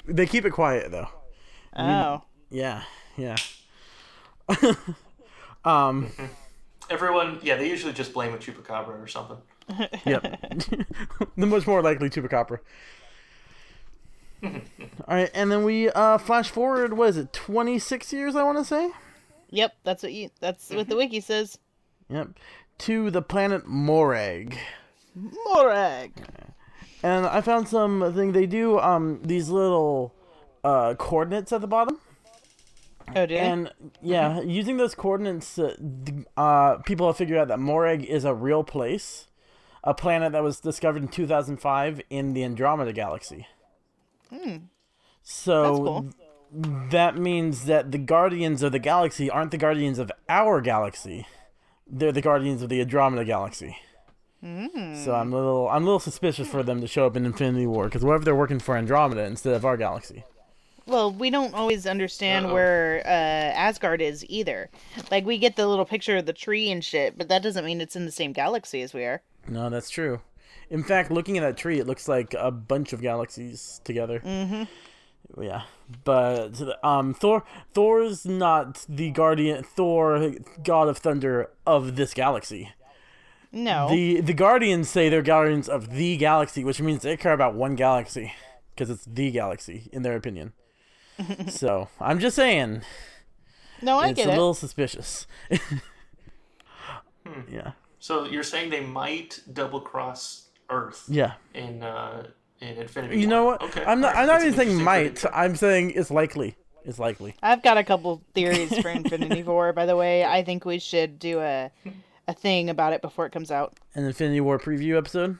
they 0.07 0.26
keep 0.26 0.45
it 0.45 0.50
quiet 0.50 0.90
though. 0.90 1.09
Oh. 1.76 2.23
Yeah. 2.50 2.83
Yeah. 3.16 3.37
um. 5.64 6.11
Everyone, 6.90 7.38
yeah, 7.42 7.57
they 7.57 7.71
usually 7.71 7.92
just 7.95 8.12
blame 8.12 8.35
a 8.35 8.37
chupacabra 8.37 9.02
or 9.02 9.07
something. 9.07 9.38
Yep. 10.05 10.23
the 11.37 11.47
much 11.47 11.67
more 11.67 11.83
likely 11.83 12.11
chupacabra. 12.11 12.59
All 14.45 14.52
right, 15.09 15.31
and 15.35 15.50
then 15.52 15.62
we 15.64 15.88
uh 15.91 16.19
flash 16.19 16.50
forward. 16.50 16.95
What 16.95 17.11
is 17.11 17.17
it? 17.17 17.33
Twenty 17.33 17.79
six 17.79 18.12
years, 18.12 18.35
I 18.35 18.43
want 18.43 18.59
to 18.59 18.64
say. 18.64 18.91
Yep. 19.50 19.75
That's 19.85 20.02
what 20.02 20.12
you. 20.12 20.31
That's 20.41 20.71
what 20.71 20.88
the 20.88 20.97
wiki 20.97 21.21
says. 21.21 21.59
Yep. 22.09 22.31
To 22.79 23.11
the 23.11 23.23
planet 23.23 23.67
Morag, 23.67 24.59
Morag. 25.14 26.12
and 27.02 27.26
I 27.26 27.41
found 27.41 27.69
something 27.69 28.33
they 28.33 28.47
do. 28.47 28.81
Um, 28.81 29.21
these 29.23 29.49
little 29.49 30.14
uh 30.64 30.95
coordinates 30.95 31.52
at 31.52 31.61
the 31.61 31.69
bottom. 31.69 31.99
Oh, 33.14 33.26
did 33.26 33.33
And 33.33 33.73
yeah, 34.00 34.41
using 34.41 34.76
those 34.76 34.95
coordinates, 34.95 35.59
uh, 35.59 35.75
uh, 36.37 36.76
people 36.79 37.07
have 37.09 37.17
figured 37.17 37.38
out 37.38 37.49
that 37.49 37.59
Morag 37.59 38.05
is 38.05 38.25
a 38.25 38.33
real 38.33 38.64
place, 38.64 39.26
a 39.85 39.95
planet 39.95 40.33
that 40.33 40.43
was 40.43 40.61
discovered 40.61 41.03
in 41.03 41.09
2005 41.09 42.01
in 42.11 42.33
the 42.35 42.45
Andromeda 42.45 42.93
Galaxy. 42.93 43.47
So 45.23 45.62
That's 45.62 45.79
cool. 45.79 46.11
that 46.91 47.17
means 47.17 47.65
that 47.67 47.93
the 47.93 47.99
Guardians 47.99 48.62
of 48.62 48.73
the 48.73 48.79
Galaxy 48.79 49.31
aren't 49.31 49.51
the 49.51 49.59
Guardians 49.59 49.99
of 49.99 50.11
our 50.29 50.61
galaxy; 50.61 51.27
they're 51.87 52.12
the 52.12 52.21
Guardians 52.23 52.62
of 52.62 52.69
the 52.69 52.81
Andromeda 52.81 53.25
Galaxy. 53.25 53.77
So 54.45 55.15
I'm 55.15 55.33
a 55.33 55.37
little, 55.37 55.69
I'm 55.69 55.83
a 55.83 55.85
little 55.85 56.01
suspicious 56.01 56.49
for 56.49 56.65
them 56.65 56.81
to 56.81 56.89
show 56.89 57.07
up 57.07 57.17
in 57.17 57.25
Infinity 57.25 57.67
War 57.69 57.85
because 57.85 58.03
what 58.03 58.17
if 58.17 58.25
they're 58.25 58.35
working 58.35 58.59
for 58.59 58.77
Andromeda 58.77 59.23
instead 59.25 59.55
of 59.55 59.65
our 59.65 59.77
galaxy? 59.77 60.25
Well, 60.85 61.12
we 61.12 61.31
don't 61.31 61.55
always 61.55 61.87
understand 61.87 62.47
Uh-oh. 62.47 62.55
where 62.55 63.03
uh, 63.07 63.09
Asgard 63.57 64.03
is 64.03 64.27
either. 64.29 64.69
Like 65.12 65.25
we 65.25 65.39
get 65.39 65.55
the 65.55 65.69
little 65.69 65.85
picture 65.85 66.17
of 66.17 66.27
the 66.27 66.33
tree 66.33 66.73
and 66.73 66.83
shit, 66.85 67.17
but 67.17 67.29
that 67.29 67.45
doesn't 67.45 67.65
mean 67.65 67.81
it's 67.81 67.95
in 67.95 68.05
the 68.05 68.11
same 68.11 68.33
galaxy 68.33 68.83
as 68.83 68.93
we 68.93 69.05
are. 69.05 69.23
No, 69.49 69.71
that's 69.71 69.91
true. 69.91 70.21
In 70.71 70.83
fact, 70.83 71.11
looking 71.11 71.37
at 71.37 71.43
that 71.43 71.57
tree, 71.57 71.79
it 71.79 71.87
looks 71.87 72.09
like 72.09 72.35
a 72.39 72.51
bunch 72.51 72.93
of 72.93 73.03
galaxies 73.03 73.81
together. 73.85 74.21
Mm-hmm. 74.21 75.43
Yeah, 75.43 75.63
but 76.05 76.61
um, 76.85 77.15
Thor, 77.15 77.45
Thor's 77.73 78.27
not 78.27 78.85
the 78.89 79.11
guardian. 79.11 79.63
Thor, 79.63 80.35
god 80.63 80.89
of 80.89 80.99
thunder 80.99 81.51
of 81.67 81.97
this 81.97 82.13
galaxy. 82.13 82.71
No. 83.53 83.89
The 83.91 84.21
the 84.21 84.35
guardians 84.35 84.89
say 84.89 85.09
they're 85.09 85.23
guardians 85.23 85.69
of 85.69 85.91
the 85.91 86.17
galaxy, 86.17 86.65
which 86.65 86.81
means 86.81 87.03
they 87.03 87.17
care 87.17 87.33
about 87.35 87.55
one 87.55 87.77
galaxy 87.77 88.33
because 88.75 88.91
it's 88.91 89.05
the 89.05 89.31
galaxy 89.31 89.89
in 89.93 90.03
their 90.03 90.17
opinion. 90.17 90.55
so 91.49 91.89
I'm 92.01 92.19
just 92.19 92.35
saying, 92.35 92.83
no, 93.83 93.99
I 93.99 94.09
it's 94.09 94.17
get 94.17 94.23
it. 94.23 94.31
It's 94.31 94.37
a 94.37 94.41
little 94.41 94.55
suspicious. 94.55 95.27
Hmm. 97.25 97.55
Yeah, 97.55 97.73
So 98.02 98.25
you're 98.25 98.42
saying 98.42 98.71
they 98.71 98.80
might 98.80 99.38
double 99.52 99.80
cross 99.80 100.49
Earth 100.68 101.04
yeah. 101.06 101.35
in 101.54 101.85
uh, 101.85 102.26
in 102.61 102.76
Infinity? 102.76 103.14
War. 103.14 103.21
You 103.21 103.28
know 103.28 103.44
what? 103.44 103.62
Okay. 103.62 103.85
I'm 103.85 104.00
not. 104.00 104.09
alright, 104.09 104.23
I'm 104.23 104.26
not 104.26 104.40
that's 104.40 104.56
even 104.56 104.66
saying 104.66 104.82
might. 104.82 105.02
prediction. 105.02 105.30
I'm 105.32 105.54
saying 105.54 105.92
it's 105.92 106.11
likely. 106.11 106.56
It's 106.85 106.99
likely. 106.99 107.37
I've 107.44 107.62
got 107.62 107.78
a 107.78 107.85
couple 107.85 108.21
theories 108.35 108.76
for 108.80 108.88
Infinity 108.88 109.42
War. 109.44 109.73
By 109.73 109.87
the 109.87 109.94
way, 109.94 110.25
I 110.25 110.42
think 110.42 110.64
we 110.64 110.80
should 110.80 111.21
do 111.21 111.38
a 111.38 111.71
a 112.26 112.35
thing 112.35 112.71
about 112.71 112.92
it 112.92 113.02
before 113.02 113.25
it 113.25 113.30
comes 113.30 113.52
out. 113.52 113.78
An 113.94 114.04
Infinity 114.04 114.40
War 114.40 114.59
preview 114.59 114.99
episode. 114.99 115.38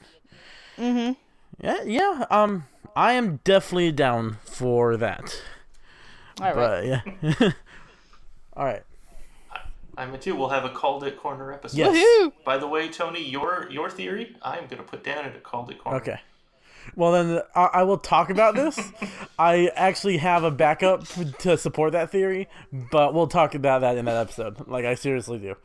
Mm-hmm. 0.77 1.13
Yeah, 1.61 1.83
yeah. 1.83 2.25
Um, 2.31 2.67
I 2.95 3.11
am 3.11 3.41
definitely 3.43 3.91
down 3.91 4.37
for 4.45 4.95
that. 4.95 5.37
All 6.39 6.53
right. 6.53 6.55
But 6.55 6.85
yeah. 6.85 7.51
All 8.53 8.63
right. 8.63 8.83
I'm 9.97 10.11
with 10.11 10.25
you. 10.25 10.35
We'll 10.35 10.49
have 10.49 10.65
a 10.65 10.69
called 10.69 11.03
it 11.03 11.17
corner 11.17 11.51
episode. 11.53 11.77
Yes. 11.77 11.95
Woohoo! 11.95 12.33
By 12.45 12.57
the 12.57 12.67
way, 12.67 12.89
Tony, 12.89 13.23
your 13.23 13.67
your 13.69 13.89
theory, 13.89 14.35
I'm 14.41 14.67
gonna 14.67 14.83
put 14.83 15.03
down 15.03 15.25
in 15.25 15.33
a 15.33 15.39
called 15.39 15.69
it 15.71 15.77
corner. 15.79 15.99
Okay. 15.99 16.19
Well 16.95 17.11
then, 17.13 17.41
I, 17.55 17.63
I 17.65 17.83
will 17.83 17.97
talk 17.97 18.29
about 18.29 18.55
this. 18.55 18.77
I 19.39 19.71
actually 19.75 20.17
have 20.17 20.43
a 20.43 20.51
backup 20.51 21.05
to 21.39 21.57
support 21.57 21.93
that 21.93 22.11
theory, 22.11 22.49
but 22.91 23.13
we'll 23.13 23.27
talk 23.27 23.55
about 23.55 23.81
that 23.81 23.97
in 23.97 24.05
that 24.05 24.17
episode. 24.17 24.67
Like 24.67 24.83
I 24.83 24.95
seriously 24.95 25.37
do. 25.39 25.55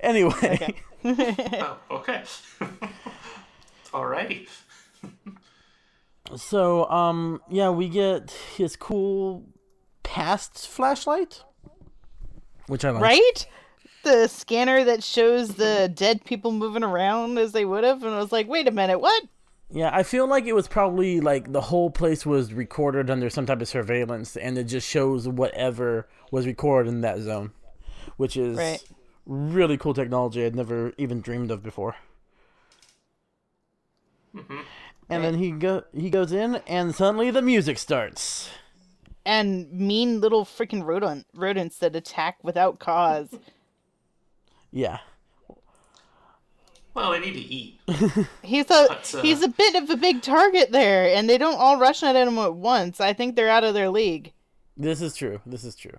Anyway, 0.00 0.74
Oh, 1.04 1.78
okay. 1.92 2.24
Alrighty. 3.92 4.48
so 6.34 6.90
um, 6.90 7.40
yeah, 7.48 7.70
we 7.70 7.88
get 7.88 8.32
his 8.56 8.76
cool 8.76 9.44
past 10.02 10.66
flashlight, 10.68 11.42
which 12.66 12.84
I 12.84 12.90
like. 12.90 13.02
Right? 13.02 13.46
The 14.06 14.28
scanner 14.28 14.84
that 14.84 15.02
shows 15.02 15.56
the 15.56 15.90
dead 15.92 16.24
people 16.24 16.52
moving 16.52 16.84
around 16.84 17.38
as 17.38 17.50
they 17.50 17.64
would 17.64 17.82
have, 17.82 18.04
and 18.04 18.14
I 18.14 18.18
was 18.18 18.30
like, 18.30 18.46
wait 18.46 18.68
a 18.68 18.70
minute, 18.70 19.00
what? 19.00 19.24
Yeah, 19.68 19.90
I 19.92 20.04
feel 20.04 20.28
like 20.28 20.44
it 20.44 20.54
was 20.54 20.68
probably 20.68 21.20
like 21.20 21.50
the 21.52 21.60
whole 21.60 21.90
place 21.90 22.24
was 22.24 22.52
recorded 22.52 23.10
under 23.10 23.28
some 23.28 23.46
type 23.46 23.60
of 23.60 23.66
surveillance, 23.66 24.36
and 24.36 24.56
it 24.56 24.64
just 24.64 24.88
shows 24.88 25.26
whatever 25.26 26.06
was 26.30 26.46
recorded 26.46 26.88
in 26.88 27.00
that 27.00 27.18
zone, 27.18 27.50
which 28.16 28.36
is 28.36 28.56
Right. 28.56 28.80
really 29.26 29.76
cool 29.76 29.92
technology 29.92 30.46
I'd 30.46 30.54
never 30.54 30.92
even 30.98 31.20
dreamed 31.20 31.50
of 31.50 31.64
before. 31.64 31.96
Mm-hmm. 34.36 34.60
And 35.08 35.24
then 35.24 35.34
he 35.34 35.50
go 35.50 35.82
he 35.92 36.10
goes 36.10 36.30
in, 36.30 36.60
and 36.68 36.94
suddenly 36.94 37.32
the 37.32 37.42
music 37.42 37.78
starts. 37.78 38.50
And 39.24 39.72
mean 39.72 40.20
little 40.20 40.44
freaking 40.44 40.84
rodent 40.84 41.26
rodents 41.34 41.78
that 41.78 41.96
attack 41.96 42.38
without 42.44 42.78
cause. 42.78 43.34
Yeah, 44.76 44.98
Well, 46.92 47.12
I 47.12 47.18
need 47.18 47.32
to 47.32 47.40
eat. 47.40 47.80
He's 48.42 48.66
a 48.66 48.86
But, 48.88 49.14
uh, 49.14 49.22
he's 49.22 49.42
a 49.42 49.48
bit 49.48 49.74
of 49.74 49.88
a 49.88 49.96
big 49.96 50.20
target 50.20 50.70
there, 50.70 51.08
and 51.08 51.30
they 51.30 51.38
don't 51.38 51.58
all 51.58 51.78
rush 51.78 52.02
at 52.02 52.14
him 52.14 52.36
at 52.38 52.54
once. 52.54 53.00
I 53.00 53.14
think 53.14 53.36
they're 53.36 53.48
out 53.48 53.64
of 53.64 53.72
their 53.72 53.88
league. 53.88 54.34
this 54.76 55.00
is 55.00 55.14
true. 55.14 55.40
This 55.46 55.64
is 55.64 55.76
true. 55.76 55.98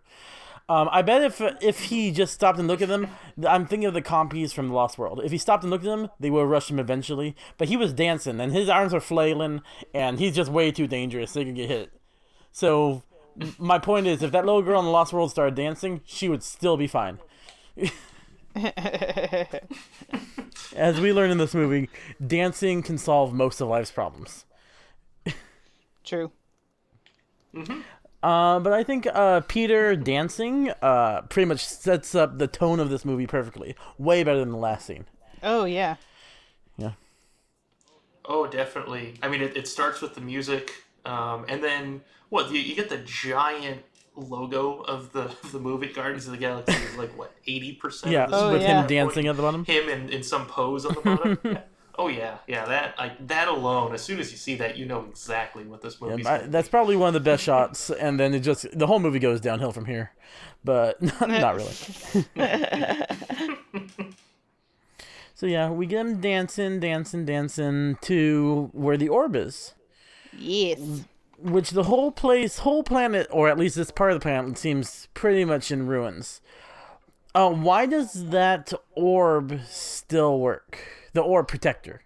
Um, 0.69 0.89
I 0.91 1.01
bet 1.01 1.23
if 1.23 1.41
if 1.59 1.85
he 1.85 2.11
just 2.11 2.35
stopped 2.35 2.59
and 2.59 2.67
looked 2.67 2.83
at 2.83 2.89
them, 2.89 3.07
I'm 3.47 3.65
thinking 3.65 3.87
of 3.87 3.95
the 3.95 4.01
compies 4.03 4.53
from 4.53 4.67
the 4.67 4.75
Lost 4.75 4.99
World. 4.99 5.21
If 5.23 5.31
he 5.31 5.39
stopped 5.39 5.63
and 5.63 5.71
looked 5.71 5.85
at 5.85 5.89
them, 5.89 6.09
they 6.19 6.29
would 6.29 6.43
rush 6.43 6.69
him 6.69 6.77
eventually. 6.77 7.35
But 7.57 7.69
he 7.69 7.77
was 7.77 7.93
dancing, 7.93 8.39
and 8.39 8.51
his 8.53 8.69
arms 8.69 8.93
are 8.93 8.99
flailing, 8.99 9.61
and 9.91 10.19
he's 10.19 10.35
just 10.35 10.51
way 10.51 10.69
too 10.71 10.85
dangerous. 10.85 11.33
They 11.33 11.45
could 11.45 11.55
get 11.55 11.69
hit. 11.69 11.93
So 12.51 13.01
my 13.57 13.79
point 13.79 14.05
is, 14.05 14.21
if 14.21 14.31
that 14.33 14.45
little 14.45 14.61
girl 14.61 14.79
in 14.79 14.85
the 14.85 14.91
Lost 14.91 15.13
World 15.13 15.31
started 15.31 15.55
dancing, 15.55 16.01
she 16.05 16.29
would 16.29 16.43
still 16.43 16.77
be 16.77 16.87
fine. 16.87 17.17
As 20.75 20.99
we 20.99 21.13
learn 21.13 21.31
in 21.31 21.37
this 21.37 21.53
movie, 21.53 21.89
dancing 22.25 22.81
can 22.83 22.97
solve 22.97 23.33
most 23.33 23.61
of 23.61 23.67
life's 23.67 23.91
problems. 23.91 24.45
True. 26.03 26.31
Uh, 28.23 28.59
but 28.59 28.73
I 28.73 28.83
think 28.83 29.07
uh, 29.07 29.41
Peter 29.41 29.95
dancing 29.95 30.71
uh, 30.81 31.21
pretty 31.23 31.45
much 31.45 31.65
sets 31.65 32.15
up 32.15 32.37
the 32.37 32.47
tone 32.47 32.79
of 32.79 32.89
this 32.89 33.05
movie 33.05 33.27
perfectly. 33.27 33.75
Way 33.97 34.23
better 34.23 34.39
than 34.39 34.51
the 34.51 34.57
last 34.57 34.85
scene. 34.85 35.05
Oh 35.43 35.65
yeah. 35.65 35.95
Yeah. 36.77 36.93
Oh, 38.25 38.47
definitely. 38.47 39.15
I 39.21 39.27
mean, 39.27 39.41
it, 39.41 39.55
it 39.55 39.67
starts 39.67 40.01
with 40.01 40.15
the 40.15 40.21
music, 40.21 40.83
um, 41.05 41.45
and 41.47 41.63
then 41.63 42.01
what? 42.29 42.51
You, 42.51 42.59
you 42.59 42.75
get 42.75 42.89
the 42.89 42.97
giant 42.97 43.83
logo 44.17 44.81
of 44.81 45.11
the 45.13 45.21
of 45.25 45.51
the 45.51 45.59
movie 45.59 45.87
Guardians 45.87 46.25
of 46.25 46.31
the 46.31 46.37
Galaxy. 46.37 46.73
is 46.73 46.95
like 46.97 47.17
what, 47.17 47.33
eighty 47.47 47.73
percent? 47.73 48.11
Yeah, 48.11 48.27
Oh, 48.31 48.51
with 48.53 48.61
yeah. 48.61 48.81
him 48.81 48.87
dancing 48.87 49.27
at 49.27 49.35
the 49.35 49.41
bottom. 49.41 49.63
Him 49.65 49.87
in, 49.89 50.09
in 50.09 50.23
some 50.23 50.45
pose 50.47 50.85
on 50.85 50.95
the 50.95 51.01
bottom. 51.01 51.39
yeah. 51.43 51.61
Oh 51.99 52.09
yeah, 52.09 52.37
yeah. 52.47 52.65
That 52.65 52.95
like 52.99 53.27
that 53.27 53.47
alone. 53.47 53.93
As 53.93 54.03
soon 54.03 54.19
as 54.19 54.31
you 54.31 54.37
see 54.37 54.55
that, 54.55 54.77
you 54.77 54.85
know 54.85 55.05
exactly 55.09 55.63
what 55.63 55.81
this 55.81 55.97
Yeah, 56.01 56.07
movie's. 56.09 56.25
I- 56.27 56.37
gonna 56.39 56.49
that's 56.51 56.69
probably 56.69 56.95
one 56.95 57.07
of 57.07 57.13
the 57.15 57.19
best 57.19 57.43
shots, 57.49 57.89
and 57.89 58.19
then 58.19 58.33
it 58.33 58.41
just 58.41 58.67
the 58.77 58.85
whole 58.87 58.99
movie 58.99 59.19
goes 59.19 59.41
downhill 59.41 59.71
from 59.71 59.85
here. 59.85 60.11
But 60.63 61.01
not, 61.01 61.29
not 61.29 61.55
really. 61.55 61.73
so 65.33 65.45
yeah, 65.45 65.69
we 65.69 65.85
get 65.85 65.99
him 66.05 66.19
dancing, 66.21 66.79
dancing, 66.79 67.25
dancing 67.25 67.97
to 68.01 68.69
where 68.73 68.97
the 68.97 69.09
orb 69.09 69.35
is. 69.35 69.73
Yes. 70.37 70.79
Which 71.37 71.71
the 71.71 71.83
whole 71.83 72.11
place, 72.11 72.59
whole 72.59 72.83
planet, 72.83 73.27
or 73.29 73.47
at 73.47 73.57
least 73.57 73.75
this 73.75 73.91
part 73.91 74.11
of 74.11 74.19
the 74.19 74.23
planet, 74.23 74.57
seems 74.57 75.07
pretty 75.13 75.45
much 75.45 75.71
in 75.71 75.87
ruins. 75.87 76.41
Uh, 77.35 77.51
why 77.51 77.85
does 77.85 78.29
that 78.29 78.73
orb 78.95 79.59
still 79.67 80.39
work? 80.39 80.79
The 81.13 81.21
orb 81.21 81.47
protector. 81.47 82.01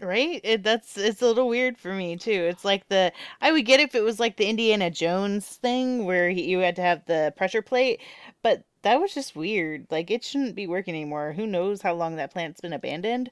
Right? 0.00 0.40
It, 0.44 0.62
that's 0.62 0.96
it's 0.96 1.22
a 1.22 1.26
little 1.26 1.48
weird 1.48 1.76
for 1.76 1.92
me 1.92 2.16
too. 2.16 2.30
It's 2.30 2.64
like 2.64 2.88
the 2.88 3.12
I 3.40 3.50
would 3.50 3.64
get 3.64 3.80
if 3.80 3.94
it 3.94 4.02
was 4.04 4.20
like 4.20 4.36
the 4.36 4.46
Indiana 4.46 4.90
Jones 4.90 5.46
thing 5.46 6.04
where 6.04 6.30
he, 6.30 6.44
you 6.44 6.60
had 6.60 6.76
to 6.76 6.82
have 6.82 7.04
the 7.06 7.32
pressure 7.36 7.62
plate, 7.62 8.00
but 8.42 8.62
that 8.82 9.00
was 9.00 9.12
just 9.12 9.34
weird. 9.34 9.86
Like 9.90 10.10
it 10.10 10.22
shouldn't 10.22 10.54
be 10.54 10.68
working 10.68 10.94
anymore. 10.94 11.32
Who 11.32 11.46
knows 11.46 11.82
how 11.82 11.94
long 11.94 12.16
that 12.16 12.32
plant's 12.32 12.60
been 12.60 12.72
abandoned? 12.72 13.30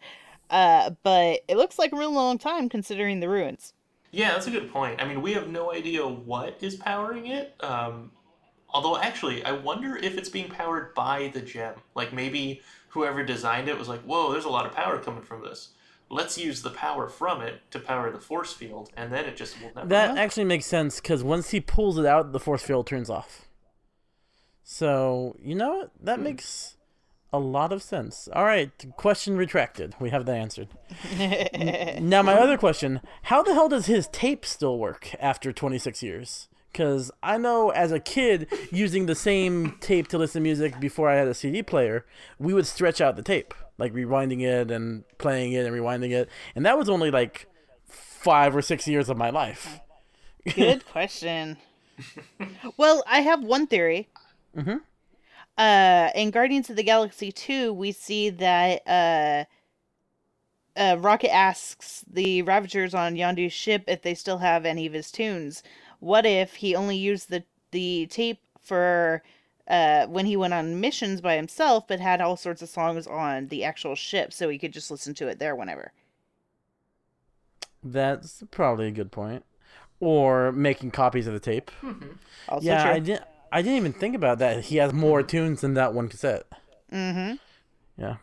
Uh, 0.50 0.90
but 1.02 1.40
it 1.49 1.57
looks 1.57 1.78
like 1.78 1.93
a 1.93 1.99
real 1.99 2.12
long 2.12 2.38
time 2.38 2.69
considering 2.69 3.21
the 3.21 3.28
ruins. 3.28 3.73
Yeah, 4.16 4.32
that's 4.32 4.46
a 4.46 4.50
good 4.50 4.73
point. 4.73 5.02
I 5.02 5.06
mean, 5.06 5.20
we 5.20 5.35
have 5.35 5.49
no 5.49 5.75
idea 5.75 6.06
what 6.06 6.56
is 6.62 6.75
powering 6.75 7.26
it. 7.26 7.54
Um, 7.61 8.12
although, 8.70 8.96
actually, 8.96 9.44
I 9.44 9.52
wonder 9.52 9.94
if 9.94 10.16
it's 10.16 10.30
being 10.30 10.49
powered 10.49 10.94
by 10.94 11.30
the 11.35 11.42
gem. 11.42 11.75
Like 11.94 12.14
maybe 12.14 12.62
whoever 12.88 13.23
designed 13.23 13.68
it 13.68 13.78
was 13.78 13.88
like, 13.88 14.00
"Whoa, 14.04 14.32
there's 14.32 14.46
a 14.46 14.49
lot 14.49 14.64
of 14.64 14.73
power 14.73 14.99
coming 14.99 15.23
from 15.23 15.42
this. 15.42 15.73
Let's 16.08 16.38
use 16.38 16.62
the 16.62 16.70
power 16.70 17.11
from 17.11 17.42
it 17.42 17.61
to 17.73 17.78
power 17.78 18.11
the 18.11 18.18
force 18.18 18.54
field, 18.54 18.88
and 18.96 19.12
then 19.12 19.26
it 19.26 19.37
just 19.37 19.61
will 19.61 19.70
never." 19.75 19.87
That 19.88 20.16
actually 20.16 20.44
makes 20.44 20.64
sense 20.64 20.99
because 20.99 21.23
once 21.23 21.50
he 21.50 21.61
pulls 21.61 21.99
it 21.99 22.06
out, 22.06 22.32
the 22.32 22.40
force 22.40 22.62
field 22.62 22.87
turns 22.87 23.11
off. 23.11 23.50
So 24.62 25.37
you 25.42 25.54
know 25.54 25.76
what? 25.76 25.90
That 26.00 26.20
makes 26.20 26.75
a 27.37 27.38
lot 27.38 27.73
of 27.73 27.83
sense. 27.83 28.28
All 28.33 28.45
right, 28.45 28.71
question 28.97 29.37
retracted. 29.37 29.95
We 30.00 30.11
have 30.11 30.25
that 30.26 30.37
answered. 30.37 30.69
Now 32.00 32.23
my 32.23 32.35
other 32.35 32.57
question: 32.57 33.00
How 33.25 33.43
the 33.43 33.55
hell 33.55 33.69
does 33.69 33.87
his 33.87 34.09
tape 34.09 34.45
still 34.45 34.78
work 34.78 35.14
after 35.21 35.52
26 35.52 36.02
years? 36.02 36.49
Because 36.73 37.11
I 37.23 37.38
know 37.38 37.71
as 37.71 37.90
a 37.90 37.99
kid, 38.00 38.49
using 38.71 39.07
the 39.07 39.14
same 39.14 39.76
tape 39.81 40.09
to 40.09 40.19
listen 40.19 40.40
to 40.43 40.45
music 40.49 40.78
before 40.78 41.09
I 41.09 41.14
had 41.16 41.26
a 41.26 41.33
CD 41.35 41.62
player, 41.62 42.05
we 42.38 42.52
would 42.52 42.66
stretch 42.66 43.00
out 43.00 43.16
the 43.16 43.23
tape, 43.23 43.55
like 43.78 43.95
rewinding 43.95 44.43
it 44.43 44.71
and 44.71 45.05
playing 45.16 45.52
it 45.55 45.64
and 45.64 45.75
rewinding 45.75 46.11
it, 46.12 46.28
and 46.55 46.66
that 46.66 46.76
was 46.76 46.88
only 46.90 47.11
like 47.11 47.47
five 47.87 48.55
or 48.55 48.61
six 48.62 48.87
years 48.87 49.09
of 49.09 49.16
my 49.16 49.31
life. 49.31 49.81
Good 50.55 50.85
question. 50.87 51.57
well, 52.76 53.02
I 53.07 53.21
have 53.21 53.43
one 53.43 53.66
theory. 53.66 54.09
Mhm. 54.55 54.81
Uh, 55.58 56.10
in 56.14 56.30
Guardians 56.30 56.68
of 56.68 56.76
the 56.76 56.82
Galaxy 56.82 57.32
2, 57.32 57.72
we 57.72 57.90
see 57.92 58.28
that 58.28 58.82
uh, 58.86 59.44
uh, 60.78 60.96
Rocket 60.98 61.32
asks 61.32 62.04
the 62.10 62.42
Ravagers 62.42 62.94
on 62.94 63.16
Yondu's 63.16 63.52
ship 63.52 63.84
if 63.86 64.02
they 64.02 64.14
still 64.14 64.38
have 64.38 64.66
any 64.66 64.86
of 64.86 64.92
his 64.92 65.10
tunes. 65.10 65.62
what 65.98 66.26
if 66.26 66.56
he 66.56 66.75
only 66.75 66.96
used 66.96 67.30
the 67.30 67.42
the 67.72 68.06
tape 68.10 68.40
for 68.60 69.22
uh, 69.68 70.06
when 70.06 70.26
he 70.26 70.36
went 70.36 70.54
on 70.54 70.80
missions 70.80 71.20
by 71.20 71.36
himself, 71.36 71.86
but 71.88 72.00
had 72.00 72.20
all 72.20 72.36
sorts 72.36 72.62
of 72.62 72.68
songs 72.68 73.06
on 73.06 73.48
the 73.48 73.64
actual 73.64 73.94
ship, 73.94 74.32
so 74.32 74.48
he 74.48 74.58
could 74.58 74.72
just 74.72 74.90
listen 74.90 75.14
to 75.14 75.26
it 75.28 75.38
there 75.38 75.56
whenever. 75.56 75.92
That's 77.82 78.42
probably 78.50 78.88
a 78.88 78.92
good 78.92 79.10
point. 79.10 79.44
Or 79.98 80.52
making 80.52 80.90
copies 80.90 81.26
of 81.26 81.32
the 81.32 81.40
tape. 81.40 81.70
Also 82.48 82.66
yeah, 82.66 82.84
true. 82.84 82.92
I 82.92 82.98
didn't. 83.00 83.25
I 83.56 83.62
didn't 83.62 83.78
even 83.78 83.94
think 83.94 84.14
about 84.14 84.38
that. 84.40 84.64
He 84.64 84.76
has 84.76 84.92
more 84.92 85.22
tunes 85.22 85.62
than 85.62 85.72
that 85.75 85.94
one 85.94 86.10
cassette. 86.10 86.44
mm-hmm. 86.92 87.36
Yeah. 87.96 88.16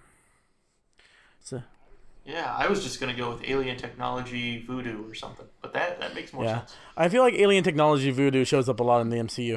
So 1.41 1.63
Yeah, 2.23 2.55
I 2.55 2.67
was 2.67 2.83
just 2.83 2.99
gonna 2.99 3.15
go 3.15 3.31
with 3.31 3.41
alien 3.43 3.75
technology 3.75 4.63
voodoo 4.63 5.09
or 5.09 5.15
something, 5.15 5.47
but 5.59 5.73
that 5.73 5.99
that 6.01 6.13
makes 6.13 6.33
more 6.33 6.43
yeah, 6.43 6.59
sense. 6.59 6.75
I 6.95 7.09
feel 7.09 7.23
like 7.23 7.33
alien 7.33 7.63
technology 7.63 8.11
voodoo 8.11 8.45
shows 8.45 8.69
up 8.69 8.79
a 8.79 8.83
lot 8.83 9.01
in 9.01 9.09
the 9.09 9.17
MCU. 9.17 9.55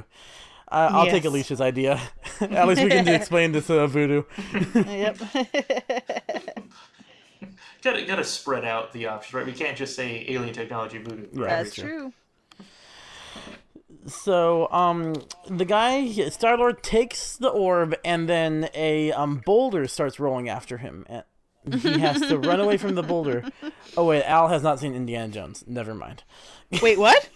Uh, 0.68 0.88
I'll 0.92 1.04
take 1.04 1.25
Yes. 1.25 1.30
Alicia's 1.30 1.61
idea. 1.61 2.00
At 2.40 2.66
least 2.66 2.83
we 2.83 2.88
can 2.88 3.06
explain 3.21 3.52
this 3.52 3.68
uh, 3.68 3.87
voodoo. 3.87 4.23
yep. 4.75 5.18
Gotta 7.83 8.04
gotta 8.06 8.25
spread 8.25 8.64
out 8.64 8.92
the 8.95 9.06
options, 9.09 9.35
right? 9.35 9.47
We 9.47 9.52
can't 9.52 9.76
just 9.76 9.95
say 9.95 10.25
alien 10.28 10.54
technology 10.54 10.99
voodoo. 10.99 11.26
Right? 11.35 11.50
That's 11.50 11.75
true. 11.75 12.14
True. 14.07 14.11
So, 14.11 14.69
um, 14.73 15.15
the 15.49 15.65
guy 15.65 16.11
Star 16.31 16.57
Lord 16.57 16.83
takes 16.83 17.37
the 17.37 17.49
orb, 17.49 17.95
and 18.05 18.29
then 18.29 18.69
a 18.75 19.13
um 19.13 19.43
boulder 19.45 19.87
starts 19.89 20.19
rolling 20.21 20.49
after 20.49 20.79
him. 20.79 21.05
And 21.09 21.25
he 21.81 21.99
has 21.99 22.21
to 22.29 22.39
run 22.39 22.61
away 22.61 22.77
from 22.77 22.95
the 22.95 23.03
boulder. 23.03 23.43
Oh 23.97 24.05
wait, 24.07 24.23
Al 24.25 24.49
has 24.49 24.63
not 24.63 24.79
seen 24.79 24.95
Indiana 24.95 25.33
Jones. 25.33 25.65
Never 25.67 25.95
mind. 25.95 26.23
Wait, 26.81 26.99
what? 26.99 27.29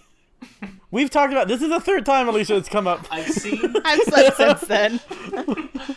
We've 0.90 1.10
talked 1.10 1.32
about 1.32 1.48
this 1.48 1.60
is 1.62 1.68
the 1.68 1.80
third 1.80 2.06
time 2.06 2.28
Alicia 2.28 2.56
it's 2.56 2.68
come 2.68 2.86
up. 2.86 3.06
I've 3.10 3.26
seen 3.28 3.74
I've 3.84 4.00
slept 4.02 4.36
since 4.36 4.60
then. 4.62 5.00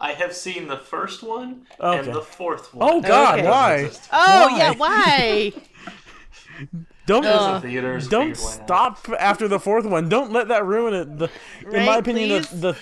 I 0.00 0.12
have 0.12 0.32
seen 0.32 0.68
the 0.68 0.76
first 0.76 1.22
one 1.24 1.66
Okay. 1.80 1.98
and 2.06 2.14
the 2.14 2.20
fourth 2.22 2.72
one. 2.72 2.88
Oh 2.88 3.00
God, 3.00 3.40
Okay. 3.40 3.48
why? 3.48 3.74
Exist. 3.76 4.08
Oh 4.12 4.48
Why? 4.52 4.58
yeah, 4.58 4.72
why? 4.74 5.52
Don't 7.08 7.24
Uh, 7.24 7.60
theaters. 7.60 8.06
don't 8.08 8.36
figured 8.36 8.44
why 8.44 8.56
not. 8.58 8.64
stop 8.98 9.08
after 9.18 9.48
the 9.48 9.58
fourth 9.58 9.86
one. 9.86 10.08
Don't 10.08 10.30
let 10.30 10.48
that 10.48 10.64
ruin 10.64 10.94
it. 10.94 11.18
The, 11.18 11.30
in 11.72 11.84
my 11.86 11.96
opinion, 11.96 12.28
the, 12.28 12.38
please? 12.46 12.60
the 12.60 12.76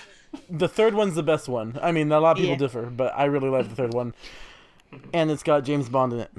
the 0.49 0.67
third 0.67 0.93
one's 0.93 1.15
the 1.15 1.23
best 1.23 1.47
one. 1.47 1.79
I 1.81 1.91
mean, 1.93 2.11
a 2.11 2.19
lot 2.19 2.31
of 2.31 2.37
people 2.37 2.51
Yeah. 2.51 2.57
differ, 2.57 2.83
but 2.87 3.13
I 3.17 3.25
really 3.25 3.49
like 3.49 3.69
the 3.69 3.75
third 3.75 3.93
one, 3.93 4.13
and 5.13 5.31
it's 5.31 5.43
got 5.43 5.63
James 5.63 5.87
Bond 5.89 6.13
in 6.13 6.19
it. 6.19 6.31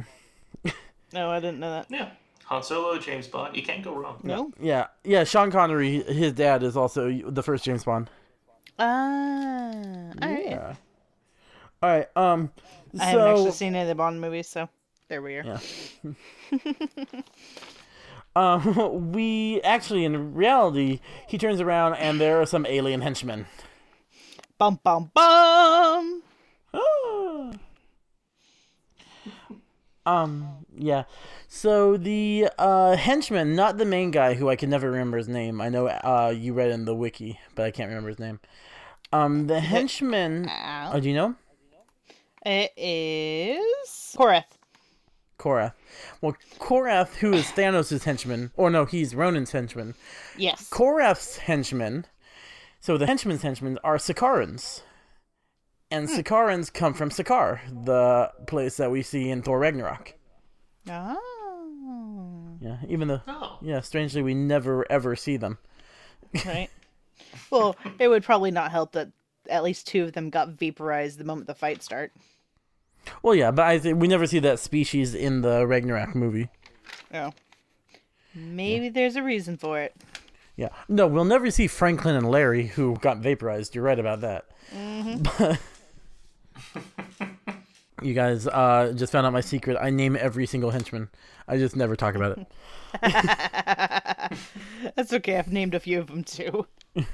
No, 1.12 1.30
I 1.36 1.40
didn't 1.40 1.58
know 1.60 1.70
that. 1.72 1.86
Yeah, 1.88 2.10
Han 2.44 2.62
Solo, 2.62 2.98
James 2.98 3.26
Bond. 3.26 3.56
You 3.56 3.62
can't 3.62 3.82
go 3.82 3.94
wrong. 3.94 4.20
No. 4.22 4.52
Yeah, 4.60 4.88
yeah. 5.04 5.24
Sean 5.24 5.50
Connery, 5.50 6.02
his 6.02 6.32
dad, 6.34 6.62
is 6.62 6.76
also 6.76 7.10
the 7.10 7.42
first 7.42 7.64
James 7.64 7.84
Bond. 7.84 8.10
Ah. 8.78 9.70
all 10.22 10.28
right. 10.28 10.44
Yeah. 10.46 10.74
All 11.82 11.88
right. 11.90 12.08
Um. 12.16 12.50
I 13.00 13.04
haven't 13.06 13.20
so 13.24 13.30
actually 13.30 13.50
seen 13.52 13.74
any 13.74 13.82
of 13.82 13.88
the 13.88 13.94
Bond 13.94 14.20
movies, 14.20 14.48
so 14.48 14.68
there 15.08 15.22
we 15.22 15.36
are. 15.36 15.44
Yeah. 15.44 16.12
um, 18.38 19.12
we 19.12 19.60
actually, 19.62 20.04
in 20.04 20.34
reality, 20.34 21.00
he 21.26 21.38
turns 21.38 21.60
around 21.60 21.94
and 21.94 22.20
there 22.20 22.40
are 22.40 22.46
some 22.46 22.64
alien 22.66 23.00
henchmen. 23.00 23.46
Bum 24.58 24.78
bum 24.82 25.10
bum. 25.14 26.22
Ah. 26.74 27.52
um. 30.06 30.66
Yeah. 30.76 31.04
So 31.48 31.96
the 31.96 32.48
uh, 32.58 32.96
henchman, 32.96 33.56
not 33.56 33.78
the 33.78 33.84
main 33.84 34.10
guy, 34.10 34.34
who 34.34 34.48
I 34.48 34.56
can 34.56 34.70
never 34.70 34.90
remember 34.90 35.16
his 35.16 35.28
name. 35.28 35.60
I 35.60 35.68
know 35.68 35.88
uh, 35.88 36.32
you 36.36 36.52
read 36.52 36.70
in 36.70 36.84
the 36.84 36.94
wiki, 36.94 37.40
but 37.54 37.64
I 37.64 37.70
can't 37.70 37.88
remember 37.88 38.10
his 38.10 38.18
name. 38.18 38.40
Um, 39.12 39.46
the 39.46 39.60
henchman. 39.60 40.48
Ow. 40.48 40.92
Oh, 40.94 41.00
do 41.00 41.08
you 41.08 41.14
know? 41.14 41.34
It 42.44 42.72
is 42.76 44.14
Korath. 44.16 44.57
Korath. 45.38 45.72
Well, 46.20 46.36
Korath, 46.58 47.16
who 47.16 47.32
is 47.32 47.46
Thanos' 47.46 48.04
henchman, 48.04 48.50
or 48.56 48.70
no, 48.70 48.84
he's 48.84 49.14
Ronan's 49.14 49.52
henchman. 49.52 49.94
Yes. 50.36 50.68
Korath's 50.70 51.38
henchmen, 51.38 52.06
so 52.80 52.98
the 52.98 53.06
henchmen's 53.06 53.42
henchmen 53.42 53.78
are 53.84 53.96
Sakaarans. 53.96 54.82
And 55.90 56.08
hmm. 56.08 56.16
Sakaarans 56.16 56.72
come 56.72 56.94
from 56.94 57.10
Sakaar, 57.10 57.60
the 57.84 58.30
place 58.46 58.76
that 58.76 58.90
we 58.90 59.02
see 59.02 59.30
in 59.30 59.42
Thor 59.42 59.58
Ragnarok. 59.58 60.14
Oh. 60.90 62.56
Yeah, 62.60 62.78
even 62.88 63.08
though, 63.08 63.22
Oh, 63.26 63.58
yeah, 63.62 63.80
strangely, 63.80 64.22
we 64.22 64.34
never 64.34 64.90
ever 64.90 65.14
see 65.16 65.36
them. 65.36 65.58
Right. 66.44 66.68
well, 67.50 67.76
it 67.98 68.08
would 68.08 68.24
probably 68.24 68.50
not 68.50 68.70
help 68.70 68.92
that 68.92 69.08
at 69.48 69.62
least 69.62 69.86
two 69.86 70.04
of 70.04 70.12
them 70.12 70.30
got 70.30 70.50
vaporized 70.50 71.18
the 71.18 71.24
moment 71.24 71.46
the 71.46 71.54
fight 71.54 71.82
start. 71.82 72.12
Well, 73.22 73.34
yeah, 73.34 73.50
but 73.50 73.66
I 73.66 73.78
think 73.78 74.00
we 74.00 74.08
never 74.08 74.26
see 74.26 74.38
that 74.40 74.58
species 74.58 75.14
in 75.14 75.40
the 75.42 75.66
Ragnarok 75.66 76.14
movie. 76.14 76.48
Oh. 77.12 77.32
Maybe 78.34 78.88
there's 78.88 79.16
a 79.16 79.22
reason 79.22 79.56
for 79.56 79.80
it. 79.80 79.96
Yeah, 80.56 80.68
no, 80.88 81.06
we'll 81.06 81.24
never 81.24 81.50
see 81.50 81.66
Franklin 81.66 82.16
and 82.16 82.30
Larry 82.30 82.66
who 82.66 82.96
got 82.96 83.18
vaporized. 83.18 83.74
You're 83.74 83.84
right 83.84 83.98
about 83.98 84.20
that. 84.22 84.46
But 88.00 88.06
you 88.06 88.14
guys 88.14 88.46
uh, 88.46 88.92
just 88.94 89.12
found 89.12 89.26
out 89.26 89.32
my 89.32 89.40
secret. 89.40 89.76
I 89.80 89.90
name 89.90 90.16
every 90.16 90.46
single 90.46 90.70
henchman. 90.70 91.08
I 91.46 91.56
just 91.58 91.74
never 91.76 91.96
talk 91.96 92.14
about 92.14 92.38
it. 92.38 92.46
That's 94.96 95.12
okay. 95.12 95.36
I've 95.36 95.52
named 95.52 95.74
a 95.74 95.80
few 95.80 95.98
of 95.98 96.06
them 96.06 96.22
too. 96.24 96.66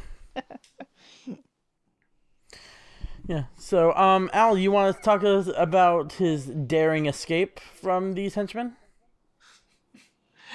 Yeah. 3.26 3.44
So, 3.56 3.94
um, 3.94 4.28
Al, 4.32 4.58
you 4.58 4.70
want 4.70 4.96
to 4.96 5.02
talk 5.02 5.22
to 5.22 5.38
us 5.38 5.50
about 5.56 6.14
his 6.14 6.46
daring 6.46 7.06
escape 7.06 7.58
from 7.58 8.12
these 8.14 8.34
henchmen? 8.34 8.76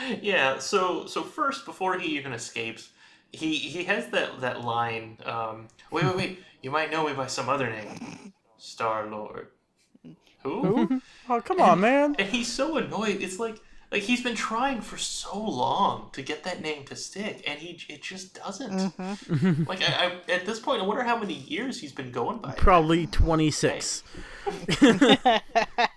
yeah. 0.21 0.59
So 0.59 1.05
so 1.05 1.23
first, 1.23 1.65
before 1.65 1.97
he 1.97 2.17
even 2.17 2.31
escapes, 2.33 2.91
he 3.31 3.55
he 3.55 3.83
has 3.85 4.07
that 4.09 4.41
that 4.41 4.61
line. 4.61 5.17
Um, 5.25 5.67
wait 5.91 6.05
wait 6.05 6.15
wait. 6.15 6.39
You 6.61 6.71
might 6.71 6.91
know 6.91 7.07
me 7.07 7.13
by 7.13 7.27
some 7.27 7.47
other 7.47 7.69
name, 7.69 8.33
Star 8.57 9.07
Lord. 9.07 9.47
Who? 10.43 11.01
Oh, 11.29 11.39
come 11.39 11.61
on, 11.61 11.79
man. 11.79 12.15
And 12.19 12.27
he's 12.27 12.51
so 12.51 12.75
annoyed. 12.75 13.21
It's 13.21 13.39
like 13.39 13.61
like 13.91 14.03
he's 14.03 14.21
been 14.21 14.35
trying 14.35 14.81
for 14.81 14.97
so 14.97 15.37
long 15.37 16.09
to 16.13 16.21
get 16.21 16.43
that 16.43 16.61
name 16.61 16.85
to 16.85 16.95
stick, 16.95 17.43
and 17.47 17.59
he 17.59 17.79
it 17.91 18.01
just 18.01 18.35
doesn't. 18.35 18.71
Mm-hmm. 18.71 19.63
like 19.63 19.81
I, 19.81 20.05
I, 20.27 20.31
at 20.31 20.45
this 20.45 20.59
point, 20.59 20.81
I 20.81 20.85
wonder 20.85 21.03
how 21.03 21.17
many 21.17 21.33
years 21.33 21.79
he's 21.79 21.91
been 21.91 22.11
going 22.11 22.37
by. 22.37 22.51
Probably 22.51 23.07
26. 23.07 24.03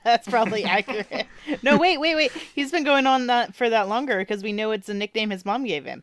That's 0.04 0.28
probably 0.28 0.64
accurate. 0.64 1.26
No, 1.62 1.76
wait, 1.78 1.98
wait, 1.98 2.14
wait. 2.14 2.32
He's 2.32 2.70
been 2.70 2.84
going 2.84 3.06
on 3.06 3.26
that 3.26 3.54
for 3.54 3.68
that 3.68 3.88
longer 3.88 4.18
because 4.18 4.42
we 4.42 4.52
know 4.52 4.70
it's 4.72 4.88
a 4.88 4.94
nickname 4.94 5.30
his 5.30 5.44
mom 5.44 5.64
gave 5.64 5.84
him. 5.84 6.02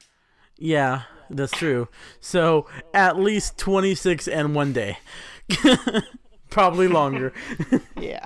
Yeah, 0.58 1.04
that's 1.30 1.54
true. 1.54 1.88
So, 2.19 2.67
at 2.93 3.17
least 3.17 3.58
26 3.58 4.28
and 4.28 4.54
one 4.54 4.73
day. 4.73 4.97
Probably 6.49 6.88
longer. 6.88 7.34
Yeah. 7.99 8.25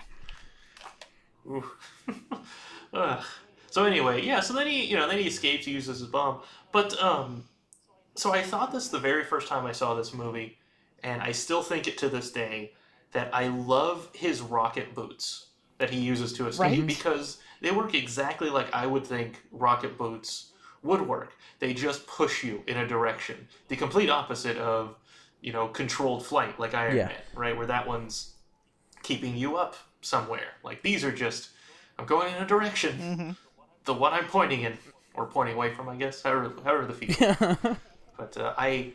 Ugh. 2.94 3.24
So 3.74 3.86
anyway, 3.86 4.24
yeah. 4.24 4.40
So 4.40 4.54
then 4.54 4.68
he, 4.68 4.86
you 4.86 4.96
know, 4.96 5.08
then 5.10 5.18
he 5.18 5.26
escapes, 5.26 5.66
he 5.66 5.72
uses 5.72 5.98
his 5.98 6.08
bomb. 6.08 6.42
But 6.72 6.96
um, 7.02 7.46
so 8.14 8.32
I 8.32 8.44
thought 8.44 8.72
this 8.72 8.90
the 8.90 9.00
very 9.00 9.24
first 9.24 9.48
time 9.48 9.66
I 9.66 9.72
saw 9.72 9.96
this 9.96 10.14
movie, 10.14 10.60
and 11.04 11.20
I 11.24 11.32
still 11.32 11.64
think 11.64 11.88
it 11.88 11.98
to 11.98 12.08
this 12.08 12.32
day 12.32 12.74
that 13.14 13.34
I 13.34 13.48
love 13.48 14.10
his 14.14 14.42
rocket 14.42 14.94
boots 14.94 15.48
that 15.80 15.90
he 15.90 16.00
uses 16.00 16.34
to 16.34 16.48
escape 16.48 16.62
Right. 16.70 16.86
because 16.86 17.40
they 17.62 17.72
work 17.72 17.96
exactly 17.96 18.52
like 18.52 18.72
I 18.76 18.86
would 18.86 19.08
think 19.08 19.42
rocket 19.52 19.98
boots 19.98 20.52
would 20.84 21.02
work. 21.02 21.34
They 21.58 21.74
just 21.74 22.06
push 22.06 22.44
you 22.44 22.62
in 22.68 22.78
a 22.78 22.88
direction, 22.88 23.48
the 23.70 23.76
complete 23.76 24.12
opposite 24.12 24.58
of 24.58 24.96
you 25.42 25.52
know 25.52 25.68
controlled 25.70 26.24
flight 26.28 26.60
like 26.60 26.76
Iron 26.76 26.96
Yeah. 26.96 27.08
Man, 27.08 27.16
right? 27.34 27.58
Where 27.58 27.66
that 27.66 27.88
one's 27.88 28.36
keeping 29.02 29.36
you 29.36 29.58
up 29.58 29.76
somewhere. 30.02 30.50
Like 30.64 30.84
these 30.84 31.04
are 31.04 31.12
just 31.12 31.50
I'm 31.98 32.06
going 32.06 32.36
in 32.36 32.44
a 32.44 32.46
direction. 32.46 33.36
The 33.86 33.94
one 33.94 34.14
I'm 34.14 34.26
pointing 34.26 34.62
in 34.62 34.78
or 35.14 35.26
pointing 35.26 35.56
away 35.56 35.74
from, 35.74 35.90
I 35.90 35.96
guess, 35.96 36.22
however, 36.22 36.54
however 36.64 36.86
the 36.86 36.94
feet. 36.94 37.18
but 38.18 38.38
uh, 38.38 38.54
I, 38.58 38.94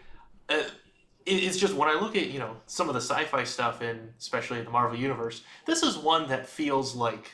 uh, 0.48 0.62
it, 1.26 1.44
it's 1.44 1.58
just 1.58 1.74
when 1.74 1.88
I 1.88 1.94
look 2.00 2.16
at 2.16 2.28
you 2.28 2.38
know 2.38 2.56
some 2.66 2.88
of 2.88 2.94
the 2.94 3.00
sci-fi 3.00 3.44
stuff 3.44 3.82
in 3.82 4.10
especially 4.18 4.58
in 4.58 4.64
the 4.64 4.70
Marvel 4.70 4.98
universe, 4.98 5.42
this 5.66 5.82
is 5.82 5.96
one 5.96 6.28
that 6.28 6.46
feels 6.46 6.94
like 6.94 7.32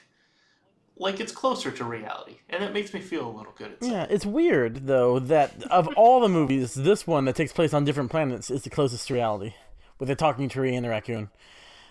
like 0.97 1.19
it's 1.21 1.33
closer 1.33 1.71
to 1.73 1.85
reality, 1.85 2.37
and 2.51 2.63
it 2.63 2.73
makes 2.73 2.95
me 2.95 3.01
feel 3.01 3.27
a 3.27 3.35
little 3.37 3.53
good. 3.57 3.73
Inside. 3.81 3.91
Yeah, 3.91 4.07
it's 4.09 4.27
weird 4.27 4.87
though 4.87 5.19
that 5.19 5.63
of 5.65 5.89
all 5.97 6.21
the 6.21 6.29
movies, 6.29 6.75
this 6.75 7.07
one 7.07 7.25
that 7.25 7.37
takes 7.37 7.53
place 7.53 7.73
on 7.73 7.85
different 7.85 8.11
planets 8.11 8.51
is 8.51 8.63
the 8.63 8.71
closest 8.71 9.09
to 9.09 9.15
reality, 9.15 9.55
with 9.99 10.09
the 10.09 10.15
talking 10.15 10.49
tree 10.49 10.75
and 10.75 10.85
the 10.85 10.91
raccoon. 10.91 11.31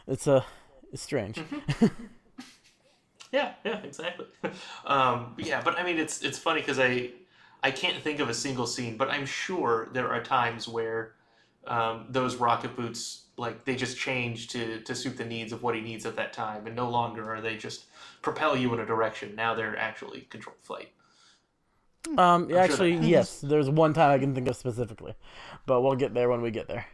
It's 0.07 0.27
uh, 0.27 0.43
it's 0.91 1.01
strange. 1.01 1.39
Yeah, 3.33 3.53
yeah, 3.65 3.79
exactly. 3.83 4.27
um, 4.85 5.33
yeah, 5.37 5.61
but 5.61 5.77
I 5.79 5.83
mean, 5.83 5.97
it's 5.97 6.21
it's 6.21 6.37
funny 6.37 6.61
because 6.61 6.79
I 6.79 7.09
I 7.63 7.71
can't 7.71 7.97
think 8.01 8.19
of 8.19 8.29
a 8.29 8.33
single 8.33 8.67
scene, 8.67 8.95
but 8.95 9.09
I'm 9.09 9.25
sure 9.25 9.89
there 9.91 10.09
are 10.09 10.21
times 10.23 10.67
where 10.67 11.13
um, 11.65 12.05
those 12.09 12.35
rocket 12.35 12.75
boots, 12.75 13.23
like 13.37 13.65
they 13.65 13.75
just 13.75 13.97
change 13.97 14.49
to 14.49 14.79
to 14.81 14.93
suit 14.93 15.17
the 15.17 15.25
needs 15.25 15.51
of 15.51 15.63
what 15.63 15.73
he 15.75 15.81
needs 15.81 16.05
at 16.05 16.15
that 16.15 16.31
time, 16.31 16.67
and 16.67 16.75
no 16.75 16.87
longer 16.87 17.33
are 17.33 17.41
they 17.41 17.57
just 17.57 17.85
propel 18.21 18.55
you 18.55 18.71
in 18.73 18.79
a 18.79 18.85
direction. 18.85 19.35
Now 19.35 19.55
they're 19.55 19.77
actually 19.77 20.21
controlled 20.29 20.59
flight. 20.61 20.89
Um, 22.17 22.49
sure 22.49 22.59
actually, 22.59 22.97
that- 22.97 23.07
yes. 23.07 23.41
There's 23.41 23.69
one 23.69 23.93
time 23.93 24.11
I 24.11 24.19
can 24.19 24.35
think 24.35 24.47
of 24.47 24.55
specifically, 24.55 25.15
but 25.65 25.81
we'll 25.81 25.95
get 25.95 26.13
there 26.13 26.29
when 26.29 26.41
we 26.41 26.51
get 26.51 26.67
there. 26.67 26.85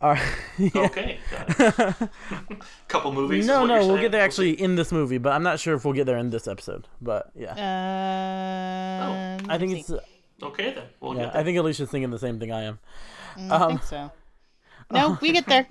All 0.00 0.12
right. 0.12 0.32
Okay, 0.76 1.18
got 1.30 2.10
couple 2.88 3.12
movies. 3.12 3.46
no, 3.46 3.64
no, 3.66 3.86
we'll 3.86 4.00
get 4.00 4.12
there 4.12 4.22
actually 4.22 4.52
in 4.60 4.74
this 4.76 4.90
movie, 4.92 5.18
but 5.18 5.32
I'm 5.32 5.42
not 5.42 5.58
sure 5.60 5.74
if 5.74 5.84
we'll 5.84 5.94
get 5.94 6.06
there 6.06 6.16
in 6.18 6.30
this 6.30 6.46
episode. 6.48 6.86
But 7.00 7.30
yeah, 7.34 7.52
Um, 9.40 9.46
I 9.50 9.58
think 9.58 9.72
it's. 9.78 9.90
Okay 10.42 10.72
then, 10.74 10.84
we'll 11.00 11.14
Yeah, 11.14 11.24
get 11.24 11.32
there. 11.32 11.40
I 11.40 11.44
think 11.44 11.58
Alicia's 11.58 11.90
thinking 11.90 12.10
the 12.10 12.18
same 12.18 12.38
thing 12.38 12.52
I 12.52 12.62
am. 12.64 12.78
Mm, 13.36 13.50
um, 13.50 13.62
I 13.62 13.66
think 13.68 13.82
so. 13.82 14.10
No, 14.90 15.18
we 15.20 15.32
get 15.32 15.46
there. 15.46 15.66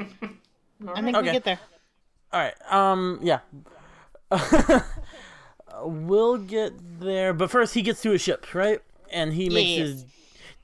I 0.94 1.02
think 1.02 1.16
we 1.18 1.24
get 1.32 1.44
there. 1.46 1.60
All 2.34 2.40
right. 2.42 2.54
Um. 2.70 3.20
Yeah. 3.24 3.40
we'll 5.84 6.38
get 6.38 6.74
there, 7.00 7.34
but 7.34 7.50
first 7.50 7.74
he 7.74 7.82
gets 7.82 8.02
to 8.02 8.14
a 8.14 8.18
ship, 8.18 8.54
right? 8.54 8.82
And 9.12 9.34
he 9.34 9.50
makes 9.50 9.70
Yes. 9.70 9.88
his 9.88 10.06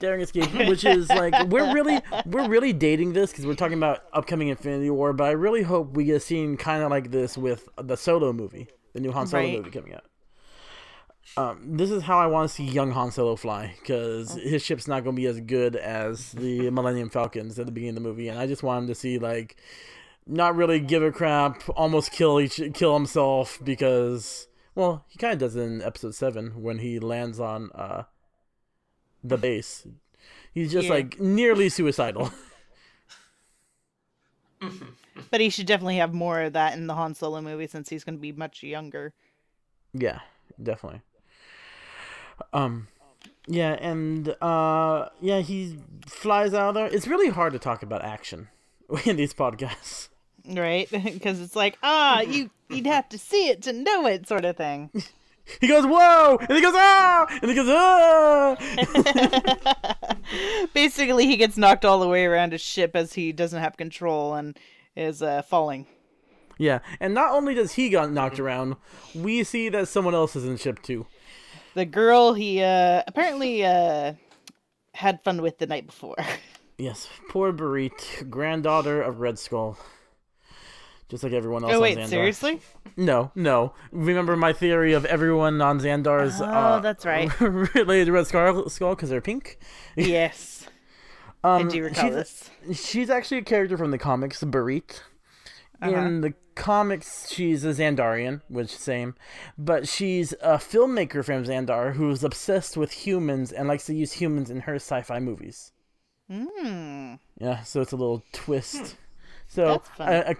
daring 0.02 0.20
escape, 0.22 0.52
which 0.68 0.84
is 0.84 1.08
like 1.10 1.48
we're 1.48 1.74
really 1.74 2.02
we're 2.26 2.50
really 2.50 2.74
dating 2.74 3.14
this 3.14 3.32
because 3.32 3.46
we're 3.46 3.56
talking 3.56 3.78
about 3.78 4.04
upcoming 4.12 4.50
Infinity 4.50 4.90
War. 4.90 5.14
But 5.14 5.26
I 5.26 5.32
really 5.32 5.62
hope 5.64 5.96
we 5.96 6.04
get 6.04 6.16
a 6.18 6.20
scene 6.20 6.58
kind 6.58 6.84
of 6.84 6.90
like 6.90 7.12
this 7.12 7.38
with 7.38 7.70
the 7.82 7.96
Solo 7.96 8.34
movie, 8.34 8.68
the 8.94 9.00
new 9.00 9.12
Han 9.14 9.28
Solo 9.28 9.44
Right. 9.44 9.58
movie 9.58 9.70
coming 9.70 9.94
out. 9.94 10.04
Um, 11.38 11.78
this 11.78 11.92
is 11.92 12.04
how 12.04 12.20
I 12.20 12.28
want 12.28 12.50
to 12.50 12.54
see 12.54 12.66
young 12.66 12.92
Han 12.92 13.12
Solo 13.12 13.36
fly 13.38 13.76
because 13.80 14.34
his 14.34 14.62
ship's 14.64 14.88
not 14.88 15.04
going 15.04 15.16
to 15.16 15.22
be 15.22 15.28
as 15.28 15.40
good 15.40 15.78
as 15.78 16.34
the 16.34 16.70
Millennium 16.72 17.10
Falcons 17.10 17.58
at 17.58 17.66
the 17.68 17.72
beginning 17.72 17.96
of 17.96 18.04
the 18.04 18.10
movie, 18.10 18.28
and 18.28 18.38
I 18.38 18.48
just 18.48 18.64
want 18.64 18.82
him 18.84 18.88
to 18.88 18.96
see 18.96 19.18
like 19.18 19.56
not 20.28 20.56
really 20.56 20.80
give 20.80 21.04
a 21.04 21.12
crap, 21.12 21.64
almost 21.76 22.12
kill 22.12 22.40
each 22.42 22.60
kill 22.74 22.94
himself 22.96 23.60
because 23.64 24.48
well, 24.76 25.06
he 25.08 25.18
kind 25.20 25.34
of 25.34 25.40
does 25.40 25.56
it 25.56 25.62
in 25.62 25.82
episode 25.82 26.16
seven 26.16 26.62
when 26.62 26.80
he 26.80 27.00
lands 27.00 27.40
on 27.40 27.70
uh 27.76 28.04
the 29.23 29.38
base. 29.38 29.86
He's 30.53 30.71
just 30.71 30.88
Yeah. 30.88 30.93
like 30.95 31.19
nearly 31.19 31.69
suicidal. 31.69 32.31
But 35.29 35.39
he 35.41 35.49
should 35.49 35.65
definitely 35.65 35.97
have 35.97 36.13
more 36.13 36.41
of 36.41 36.53
that 36.53 36.73
in 36.73 36.88
the 36.88 36.93
Han 36.93 37.15
Solo 37.15 37.41
movie 37.41 37.67
since 37.67 37.89
he's 37.89 38.03
going 38.03 38.15
to 38.15 38.21
be 38.21 38.31
much 38.31 38.63
younger. 38.63 39.13
yeah, 39.93 40.19
definitely. 40.62 41.01
Um, 42.53 42.88
yeah, 43.47 43.73
and 43.79 44.36
uh, 44.41 45.10
yeah, 45.21 45.39
he 45.39 45.79
flies 46.05 46.53
out 46.53 46.69
of 46.69 46.75
there. 46.75 46.88
It's 46.88 47.07
really 47.07 47.29
hard 47.29 47.53
to 47.53 47.60
talk 47.60 47.81
about 47.84 48.03
action 48.03 48.49
in 49.05 49.15
these 49.15 49.34
podcasts. 49.34 50.10
Right? 50.45 50.89
Because 51.03 51.39
it's 51.39 51.55
like, 51.55 51.77
ah, 51.84 52.21
you 52.21 52.49
you'd 52.69 52.88
have 52.88 53.07
to 53.10 53.17
see 53.17 53.47
it 53.47 53.62
to 53.63 53.73
know 53.73 54.05
it, 54.07 54.27
sort 54.27 54.43
of 54.45 54.57
thing. 54.57 54.89
He 55.60 55.67
goes, 55.67 55.86
"Whoa!" 55.86 56.38
and 56.39 56.51
he 56.56 56.62
goes, 56.62 56.73
"Ah!" 56.75 57.25
and 57.41 57.49
he 57.49 57.56
goes, 57.56 57.67
"Ah!" 57.69 58.56
Basically, 60.73 61.25
he 61.25 61.36
gets 61.38 61.58
knocked 61.58 61.84
all 61.86 61.99
the 61.99 62.08
way 62.08 62.25
around 62.25 62.51
his 62.51 62.62
ship 62.62 62.95
as 62.95 63.13
he 63.13 63.32
doesn't 63.32 63.60
have 63.60 63.75
control 63.77 64.34
and 64.36 64.58
is 64.95 65.21
uh, 65.21 65.41
falling. 65.41 65.88
yeah, 66.58 66.80
and 66.99 67.13
not 67.13 67.32
only 67.32 67.54
does 67.54 67.73
he 67.73 67.89
get 67.89 68.12
knocked 68.12 68.39
around, 68.39 68.75
we 69.15 69.43
see 69.43 69.69
that 69.69 69.88
someone 69.88 70.13
else 70.13 70.36
is 70.36 70.45
in 70.45 70.54
the 70.54 70.58
ship 70.58 70.82
too. 70.82 71.06
The 71.73 71.86
girl 71.86 72.34
he 72.34 72.62
uh, 72.62 73.04
apparently 73.08 73.65
uh, 73.65 74.13
had 74.93 75.23
fun 75.23 75.41
with 75.41 75.58
the 75.58 75.67
night 75.67 75.86
before. 75.86 76.17
Yes, 76.77 77.08
poor 77.30 77.54
Bereet, 77.54 78.27
granddaughter 78.32 79.04
of 79.04 79.19
Red 79.19 79.38
Skull. 79.38 79.77
Just 81.12 81.24
like 81.26 81.34
everyone 81.34 81.63
else 81.63 81.74
oh 81.74 81.76
on 81.76 81.82
wait, 81.82 82.08
seriously? 82.08 82.62
No, 82.95 83.32
no. 83.36 83.74
Remember 83.91 84.38
my 84.38 84.54
theory 84.54 84.93
of 84.93 85.04
everyone 85.04 85.62
on 85.62 85.80
Xandar's 85.82 86.39
Oh, 86.39 86.45
uh, 86.45 86.80
that's 86.80 87.06
right. 87.06 87.30
related 87.41 88.06
to 88.06 88.12
Red 88.13 88.28
Skull 88.28 88.95
because 88.95 89.10
they're 89.10 89.19
pink? 89.19 89.60
yes, 89.97 90.67
I 91.43 91.58
Um, 91.60 91.67
do 91.67 91.84
recall 91.84 92.06
she's, 92.06 92.13
this. 92.13 92.50
she's 92.88 93.10
actually 93.10 93.39
a 93.39 93.43
character 93.43 93.78
from 93.78 93.91
the 93.91 93.97
comics, 93.97 94.41
Bereet. 94.41 95.02
Uh-huh. 95.82 95.91
In 95.97 96.21
the 96.21 96.34
comics, 96.56 97.30
she's 97.30 97.65
a 97.65 97.69
Xandarian, 97.74 98.39
which 98.47 98.69
same, 98.69 99.15
but 99.58 99.89
she's 99.89 100.32
a 100.41 100.56
filmmaker 100.60 101.26
from 101.26 101.43
Xandar 101.43 101.95
who's 101.95 102.24
obsessed 102.24 102.78
with 102.78 102.91
humans 103.06 103.52
and 103.52 103.67
likes 103.67 103.86
to 103.88 103.93
use 103.93 104.13
humans 104.13 104.50
in 104.50 104.62
her 104.62 104.76
sci-fi 104.76 105.19
movies. 105.19 105.74
Hmm. 106.30 107.15
Yeah, 107.38 107.63
so 107.63 107.82
it's 107.82 107.91
a 107.91 107.97
little 107.97 108.24
twist. 108.32 108.95
So 109.50 109.65
That's 109.65 109.89
fun. 109.89 110.36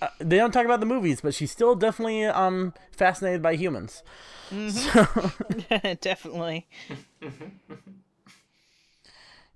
Uh, 0.00 0.08
they 0.18 0.36
don't 0.36 0.52
talk 0.52 0.64
about 0.64 0.80
the 0.80 0.86
movies, 0.86 1.20
but 1.20 1.34
she's 1.34 1.50
still 1.50 1.74
definitely 1.74 2.24
um 2.24 2.74
fascinated 2.90 3.42
by 3.42 3.56
humans. 3.56 4.02
So 4.50 5.06
Definitely. 6.00 6.66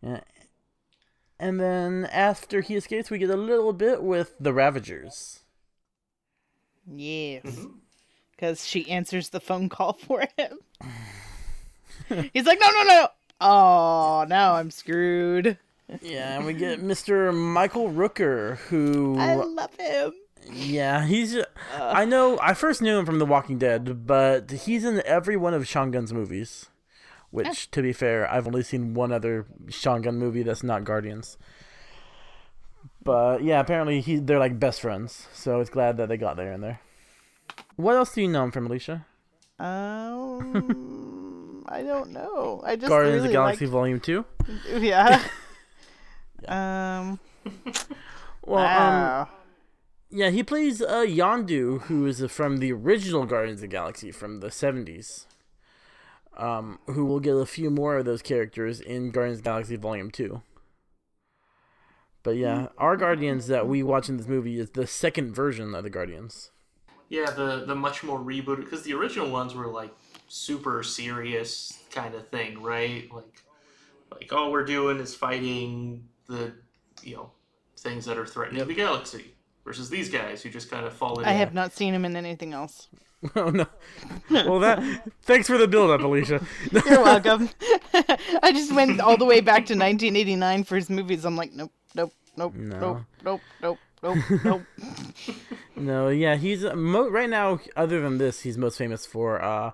yeah. 0.03 0.21
And 1.39 1.59
then 1.59 2.07
after 2.13 2.61
he 2.61 2.77
escapes, 2.77 3.11
we 3.11 3.19
get 3.19 3.31
a 3.31 3.37
little 3.37 3.73
bit 3.73 4.03
with 4.03 4.35
the 4.39 4.53
Ravagers. 4.53 5.41
Yes. 6.87 7.45
Mm-hmm. 7.45 7.67
Because 8.33 8.67
she 8.67 8.91
answers 8.91 9.31
the 9.31 9.41
phone 9.41 9.69
call 9.69 9.95
for 9.95 10.25
him. 10.37 10.59
He's 12.33 12.47
like, 12.47 12.59
no, 12.61 12.71
no, 12.71 12.83
no. 12.83 13.09
Oh, 13.41 14.27
now 14.29 14.55
I'm 14.55 14.71
screwed. 14.71 15.57
Yeah, 16.03 16.37
and 16.37 16.47
we 16.47 16.53
get 16.53 16.81
Mr. 16.81 17.35
Michael 17.35 17.91
Rooker, 17.91 18.59
who 18.59 19.17
I 19.19 19.35
love 19.35 19.75
him. 19.77 20.13
Yeah, 20.53 21.07
he's. 21.07 21.37
I 21.75 22.05
know. 22.05 22.39
I 22.41 22.55
first 22.55 22.83
knew 22.83 22.99
him 22.99 23.07
from 23.07 23.19
The 23.19 23.27
Walking 23.27 23.59
Dead, 23.59 24.07
but 24.07 24.51
he's 24.51 24.85
in 24.85 25.03
every 25.05 25.37
one 25.37 25.55
of 25.55 25.67
Sean 25.67 25.91
Gunn's 25.91 26.13
movies. 26.13 26.67
Which, 27.31 27.71
to 27.71 27.83
be 27.83 27.93
fair, 27.93 28.29
I've 28.31 28.49
only 28.49 28.65
seen 28.65 28.95
one 28.95 29.13
other 29.13 29.47
Sean 29.69 30.03
Gunn 30.03 30.19
movie 30.19 30.43
that's 30.43 30.65
not 30.65 30.83
Guardians. 30.85 31.39
But 33.03 33.43
yeah, 33.45 33.61
apparently 33.61 34.01
he 34.01 34.17
they're 34.17 34.39
like 34.41 34.59
best 34.59 34.81
friends, 34.81 35.29
so 35.33 35.61
it's 35.61 35.71
glad 35.71 35.97
that 35.99 36.09
they 36.09 36.17
got 36.17 36.37
there 36.37 36.53
in 36.53 36.61
there. 36.61 36.81
What 37.77 37.95
else 37.97 38.13
do 38.15 38.23
you 38.23 38.29
know 38.29 38.43
him 38.45 38.51
from, 38.51 38.67
Alicia? 38.67 39.07
Um, 39.61 41.65
I 41.69 41.83
don't 41.83 42.11
know. 42.11 42.61
I 42.65 42.75
just 42.77 42.89
Guardians 42.89 43.19
of 43.19 43.25
the 43.29 43.33
Galaxy 43.33 43.67
liked- 43.67 43.73
Volume 43.73 44.01
Two. 44.01 44.25
Yeah. 44.79 45.23
Um. 46.49 47.21
Well, 48.45 48.65
um, 48.65 48.67
wow. 48.67 49.29
Yeah, 50.11 50.31
he 50.31 50.43
plays 50.43 50.83
uh, 50.83 51.05
Yondu, 51.07 51.83
who 51.83 52.05
is 52.07 52.25
from 52.31 52.59
the 52.59 52.73
original 52.73 53.27
Guardians 53.27 53.59
of 53.59 53.63
the 53.63 53.69
Galaxy 53.69 54.11
from 54.11 54.41
the 54.41 54.51
seventies. 54.51 55.27
Um, 56.37 56.79
who 56.87 57.05
will 57.05 57.21
get 57.21 57.35
a 57.35 57.45
few 57.45 57.71
more 57.71 57.99
of 57.99 58.07
those 58.07 58.23
characters 58.23 58.81
in 58.81 59.11
Guardians 59.11 59.39
of 59.39 59.45
the 59.45 59.51
Galaxy 59.51 59.77
Volume 59.77 60.11
Two. 60.11 60.43
But 62.23 62.37
yeah, 62.37 62.69
our 62.79 62.97
Guardians 62.97 63.47
that 63.49 63.67
we 63.67 63.83
watch 63.83 64.09
in 64.09 64.17
this 64.17 64.29
movie 64.29 64.59
is 64.59 64.71
the 64.71 64.87
second 64.87 65.35
version 65.35 65.75
of 65.75 65.85
the 65.85 65.91
Guardians. 65.91 66.51
Yeah, 67.09 67.31
the 67.31 67.65
the 67.67 67.75
much 67.75 68.03
more 68.03 68.19
rebooted 68.19 68.65
because 68.65 68.83
the 68.83 68.95
original 68.95 69.31
ones 69.31 69.55
were 69.55 69.67
like 69.67 69.91
super 70.29 70.83
serious 70.83 71.79
kind 71.91 72.15
of 72.15 72.29
thing, 72.29 72.63
right? 72.63 73.13
Like, 73.13 73.43
like 74.11 74.33
all 74.33 74.51
we're 74.51 74.65
doing 74.65 74.99
is 74.99 75.15
fighting 75.15 76.09
the 76.27 76.53
you 77.03 77.17
know 77.17 77.31
things 77.77 78.05
that 78.05 78.19
are 78.19 78.27
threatening 78.27 78.67
the 78.67 78.75
galaxy 78.75 79.35
versus 79.71 79.89
these 79.89 80.11
guys 80.11 80.43
who 80.43 80.51
just 80.51 80.69
kind 80.69 80.85
of 80.85 80.93
fall 80.93 81.21
in. 81.21 81.25
I 81.27 81.31
have 81.31 81.55
not 81.55 81.73
seen 81.73 81.95
him 81.95 82.05
in 82.05 82.17
anything 82.17 82.53
else. 82.53 82.89
oh 83.37 83.51
no! 83.51 83.67
Well, 84.31 84.59
that 84.59 84.83
thanks 85.23 85.47
for 85.47 85.59
the 85.59 85.69
build 85.69 85.91
up, 85.91 86.01
Alicia. 86.01 86.45
You're 86.73 87.05
welcome. 87.05 87.49
I 88.43 88.51
just 88.51 88.75
went 88.75 88.99
all 89.01 89.17
the 89.17 89.25
way 89.27 89.41
back 89.41 89.67
to 89.67 89.75
1989 89.75 90.65
for 90.65 90.75
his 90.75 90.91
movies. 90.91 91.25
I'm 91.25 91.37
like, 91.37 91.53
nope, 91.53 91.71
nope, 91.95 92.13
nope, 92.37 92.55
No. 92.57 92.79
nope, 92.81 93.01
nope, 93.23 93.41
nope, 93.63 93.79
nope, 94.03 94.19
nope. 94.45 94.63
No, 95.77 96.09
yeah, 96.09 96.35
he's 96.35 96.65
uh, 96.65 96.75
mo- 96.75 97.09
right 97.11 97.31
now. 97.31 97.61
Other 97.77 98.01
than 98.01 98.19
this, 98.19 98.41
he's 98.41 98.59
most 98.59 98.77
famous 98.77 99.07
for 99.07 99.41
uh, 99.41 99.71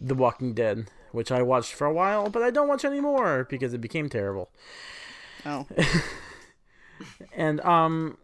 The 0.00 0.14
Walking 0.16 0.54
Dead, 0.54 0.90
which 1.12 1.30
I 1.30 1.42
watched 1.42 1.74
for 1.74 1.86
a 1.86 1.92
while, 1.92 2.30
but 2.30 2.42
I 2.42 2.50
don't 2.50 2.66
watch 2.66 2.84
anymore 2.84 3.46
because 3.48 3.74
it 3.74 3.80
became 3.80 4.08
terrible. 4.08 4.50
Oh, 5.44 5.66
And 7.36 7.60
um, 7.60 8.16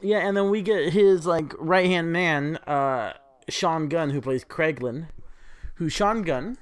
yeah, 0.00 0.26
and 0.26 0.36
then 0.36 0.50
we 0.50 0.62
get 0.62 0.92
his 0.92 1.26
like 1.26 1.52
right 1.58 1.86
hand 1.86 2.12
man, 2.12 2.56
uh, 2.66 3.14
Sean 3.48 3.88
Gunn, 3.88 4.10
who 4.10 4.20
plays 4.20 4.44
Kraglin, 4.44 5.08
who 5.74 5.88
Sean 5.88 6.22
Gunn 6.22 6.58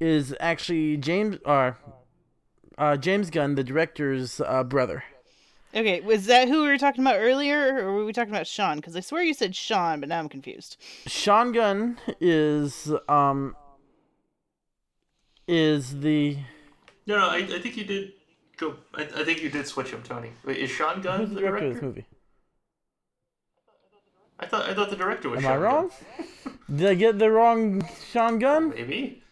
is 0.00 0.34
actually 0.40 0.96
James 0.96 1.38
uh, 1.44 1.72
uh 2.76 2.96
James 2.96 3.30
Gunn, 3.30 3.54
the 3.54 3.64
director's 3.64 4.40
uh, 4.40 4.64
brother. 4.64 5.04
okay. 5.74 6.00
Was 6.00 6.26
that 6.26 6.48
who 6.48 6.62
we 6.62 6.68
were 6.68 6.78
talking 6.78 7.04
about 7.04 7.16
earlier, 7.18 7.78
or 7.78 7.92
were 7.92 8.04
we 8.04 8.12
talking 8.12 8.34
about 8.34 8.46
Sean? 8.46 8.76
Because 8.76 8.96
I 8.96 9.00
swear 9.00 9.22
you 9.22 9.34
said 9.34 9.54
Sean, 9.54 10.00
but 10.00 10.08
now 10.08 10.18
I'm 10.18 10.28
confused. 10.28 10.76
Sean 11.06 11.52
Gunn 11.52 11.98
is 12.20 12.92
um 13.08 13.54
is 15.46 16.00
the 16.00 16.38
No, 17.06 17.18
no, 17.18 17.28
I, 17.28 17.36
I 17.36 17.58
think 17.60 17.76
you 17.76 17.84
did 17.84 18.12
go. 18.56 18.74
I, 18.94 19.02
I 19.02 19.24
think 19.24 19.40
you 19.40 19.50
did 19.50 19.68
switch 19.68 19.90
him, 19.90 20.02
Tony. 20.02 20.32
Wait, 20.44 20.56
is 20.56 20.70
Sean 20.70 21.00
Gunn 21.00 21.20
who's 21.20 21.28
the 21.28 21.36
the 21.36 21.40
director 21.42 21.66
of 21.68 21.74
this 21.74 21.82
movie? 21.82 22.06
I 24.42 24.46
thought 24.46 24.68
I 24.68 24.74
thought 24.74 24.90
the 24.90 24.96
director 24.96 25.28
was. 25.30 25.38
Am 25.38 25.42
Sean 25.44 25.52
I 25.52 25.56
wrong? 25.56 25.90
Gunn. 26.44 26.58
Did 26.76 26.88
I 26.88 26.94
get 26.94 27.18
the 27.18 27.30
wrong 27.30 27.86
Sean 28.10 28.38
Gunn? 28.38 28.70
Maybe. 28.70 29.22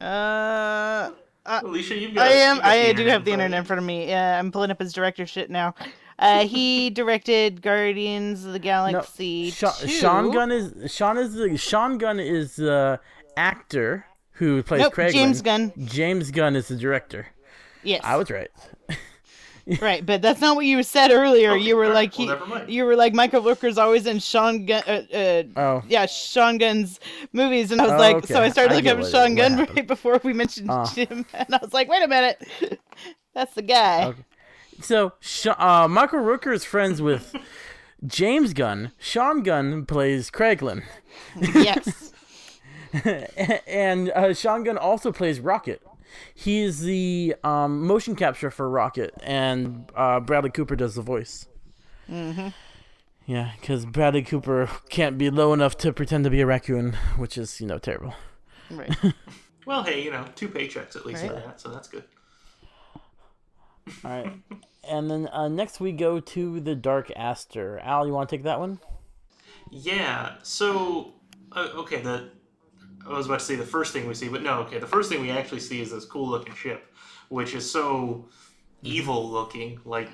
Uh, 0.00 1.10
Alicia, 1.44 1.98
you've 1.98 2.14
got. 2.14 2.26
I 2.28 2.32
am. 2.32 2.56
got 2.56 2.66
I 2.66 2.92
do 2.92 3.04
have 3.06 3.24
the 3.24 3.32
internet 3.32 3.58
in 3.58 3.64
front 3.64 3.78
of 3.78 3.84
me. 3.86 4.08
Yeah, 4.08 4.38
I'm 4.38 4.50
pulling 4.52 4.70
up 4.70 4.78
his 4.80 4.92
director 4.92 5.26
shit 5.26 5.50
now. 5.50 5.74
Uh, 6.18 6.46
he 6.46 6.90
directed 7.00 7.62
Guardians 7.62 8.44
of 8.44 8.52
the 8.52 8.58
No, 8.58 8.62
Galaxy. 8.62 9.50
Sha- 9.50 9.72
2. 9.72 9.88
Sean 9.88 10.30
Gunn 10.30 10.50
is 10.50 10.92
Sean 10.92 11.18
is 11.18 11.34
the 11.34 11.56
Sean 11.56 11.98
Gunn 11.98 12.18
is 12.20 12.56
the 12.56 13.00
actor 13.36 14.06
who 14.32 14.62
plays 14.62 14.80
Nope, 14.82 14.92
Craig. 14.94 15.12
James 15.12 15.42
Gunn. 15.42 15.72
James 15.84 16.30
Gunn 16.30 16.56
is 16.56 16.68
the 16.68 16.76
director. 16.76 17.26
Yes, 17.82 18.00
I 18.04 18.16
was 18.16 18.30
right. 18.30 18.50
Right, 19.82 20.04
but 20.06 20.22
that's 20.22 20.40
not 20.40 20.56
what 20.56 20.64
you 20.64 20.82
said 20.82 21.10
earlier. 21.10 21.50
Okay, 21.52 21.62
you 21.62 21.76
were 21.76 21.84
alright, 21.86 22.10
like 22.12 22.18
well, 22.18 22.26
he, 22.26 22.32
never 22.32 22.46
mind. 22.46 22.70
you 22.72 22.84
were 22.84 22.96
like 22.96 23.12
Michael 23.12 23.42
Rooker's 23.42 23.76
always 23.76 24.06
in 24.06 24.18
Sean 24.18 24.64
Gunn. 24.64 24.82
Uh, 24.86 25.02
uh, 25.14 25.42
Oh. 25.56 25.82
yeah, 25.88 26.06
Sean 26.06 26.56
Gunn's 26.58 26.98
movies, 27.32 27.70
and 27.70 27.80
I 27.80 27.84
was 27.84 27.92
Oh, 27.92 27.98
like, 27.98 28.26
so. 28.26 28.40
I 28.40 28.48
started 28.48 28.72
I 28.72 28.76
looking 28.76 28.84
get 28.96 29.04
up 29.04 29.10
Sean 29.10 29.32
what 29.32 29.36
Gunn 29.36 29.52
happened. 29.58 29.76
right 29.76 29.86
before 29.86 30.20
we 30.24 30.32
mentioned 30.32 30.68
Oh. 30.70 30.86
him, 30.86 31.26
and 31.34 31.54
I 31.54 31.58
was 31.60 31.74
like, 31.74 31.88
wait 31.88 32.02
a 32.02 32.08
minute, 32.08 32.42
that's 33.34 33.54
the 33.54 33.62
guy. 33.62 34.04
Okay. 34.06 34.24
So 34.80 35.12
Sha 35.20 35.54
uh, 35.58 35.88
Michael 35.88 36.20
Rooker 36.20 36.54
is 36.54 36.64
friends 36.64 37.02
with 37.02 37.34
James 38.06 38.52
Gunn. 38.54 38.92
Sean 38.98 39.42
Gunn 39.42 39.84
plays 39.86 40.30
Kraglin, 40.30 40.82
yes. 41.54 42.12
and 43.66 44.10
uh, 44.10 44.32
Sean 44.34 44.64
Gunn 44.64 44.78
also 44.78 45.12
plays 45.12 45.40
Rocket. 45.40 45.82
He's 46.34 46.80
the 46.80 47.34
um, 47.44 47.86
motion 47.86 48.16
capture 48.16 48.50
for 48.50 48.68
Rocket, 48.68 49.14
and 49.22 49.90
uh, 49.94 50.20
Bradley 50.20 50.50
Cooper 50.50 50.76
does 50.76 50.94
the 50.94 51.02
voice. 51.02 51.46
Mm-hmm. 52.10 52.48
Yeah, 53.26 53.50
because 53.60 53.84
Bradley 53.84 54.22
Cooper 54.22 54.70
can't 54.88 55.18
be 55.18 55.28
low 55.30 55.52
enough 55.52 55.76
to 55.78 55.92
pretend 55.92 56.24
to 56.24 56.30
be 56.30 56.40
a 56.40 56.46
raccoon, 56.46 56.96
which 57.16 57.36
is 57.36 57.60
you 57.60 57.66
know 57.66 57.78
terrible. 57.78 58.14
Right. 58.70 58.94
Well, 59.66 59.82
hey, 59.82 60.02
you 60.02 60.10
know, 60.10 60.24
two 60.34 60.48
paychecks 60.48 60.96
at 60.96 61.04
least 61.04 61.20
Right. 61.20 61.30
for 61.30 61.36
that, 61.40 61.60
so 61.60 61.68
that's 61.68 61.88
good. 61.88 62.04
All 64.02 64.10
right, 64.10 64.32
and 64.88 65.10
then 65.10 65.28
uh, 65.30 65.48
next 65.48 65.78
we 65.78 65.92
go 65.92 66.20
to 66.20 66.58
the 66.58 66.74
Dark 66.74 67.10
Aster. 67.14 67.78
Al, 67.80 68.06
you 68.06 68.14
want 68.14 68.30
to 68.30 68.34
take 68.34 68.44
that 68.44 68.58
one? 68.60 68.80
Yeah. 69.70 70.36
So, 70.42 71.12
uh, 71.52 71.68
okay, 71.74 72.00
the 72.00 72.30
I 73.06 73.10
was 73.10 73.26
about 73.26 73.40
to 73.40 73.44
say 73.44 73.56
the 73.56 73.64
first 73.64 73.92
thing 73.92 74.06
we 74.06 74.14
see, 74.14 74.28
but 74.28 74.42
no. 74.42 74.60
Okay, 74.60 74.78
the 74.78 74.86
first 74.86 75.10
thing 75.10 75.20
we 75.20 75.30
actually 75.30 75.60
see 75.60 75.80
is 75.80 75.90
this 75.90 76.04
cool 76.04 76.28
looking 76.28 76.54
ship, 76.54 76.92
which 77.28 77.54
is 77.54 77.70
so 77.70 78.26
evil 78.82 79.30
looking, 79.30 79.80
like 79.84 80.08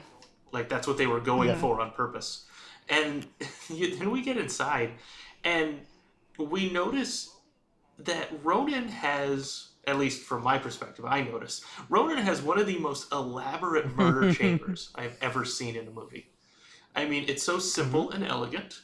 like 0.52 0.68
that's 0.68 0.86
what 0.86 0.96
they 0.96 1.06
were 1.06 1.20
going 1.20 1.54
for 1.56 1.80
on 1.80 1.90
purpose. 1.92 2.46
And 2.88 3.26
then 3.68 4.10
we 4.10 4.22
get 4.22 4.36
inside, 4.36 4.92
and 5.42 5.80
we 6.38 6.70
notice 6.70 7.30
that 7.98 8.28
Ronan 8.42 8.88
has, 8.88 9.68
at 9.86 9.98
least 9.98 10.22
from 10.22 10.42
my 10.42 10.58
perspective, 10.58 11.04
I 11.04 11.22
notice 11.22 11.64
Ronan 11.88 12.18
has 12.18 12.42
one 12.42 12.58
of 12.58 12.66
the 12.66 12.78
most 12.78 13.12
elaborate 13.12 13.96
murder 13.96 14.32
chambers 14.38 14.90
I've 14.94 15.16
ever 15.20 15.44
seen 15.44 15.76
in 15.76 15.86
a 15.88 15.90
movie. 15.90 16.30
I 16.96 17.06
mean, 17.06 17.24
it's 17.28 17.42
so 17.42 17.58
simple 17.58 18.10
and 18.10 18.24
elegant. 18.24 18.80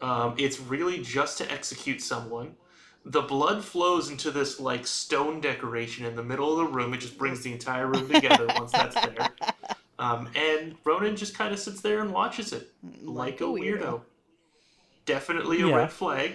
Um, 0.00 0.34
it's 0.38 0.60
really 0.60 1.02
just 1.02 1.38
to 1.38 1.50
execute 1.50 2.00
someone. 2.00 2.56
The 3.04 3.22
blood 3.22 3.64
flows 3.64 4.10
into 4.10 4.30
this 4.30 4.60
like 4.60 4.86
stone 4.86 5.40
decoration 5.40 6.04
in 6.04 6.16
the 6.16 6.22
middle 6.22 6.52
of 6.52 6.58
the 6.58 6.72
room. 6.72 6.92
It 6.94 6.98
just 6.98 7.16
brings 7.18 7.42
the 7.42 7.52
entire 7.52 7.86
room 7.86 8.08
together 8.08 8.46
once 8.56 8.72
that's 8.72 8.94
there. 8.94 9.34
Um, 9.98 10.28
and 10.34 10.76
Ronan 10.84 11.16
just 11.16 11.36
kind 11.36 11.52
of 11.52 11.58
sits 11.58 11.80
there 11.80 12.00
and 12.00 12.12
watches 12.12 12.52
it 12.52 12.72
like, 13.02 13.40
a 13.40 13.44
weirdo. 13.44 14.02
Definitely 15.06 15.62
a 15.62 15.66
Yeah. 15.66 15.76
red 15.76 15.92
flag. 15.92 16.32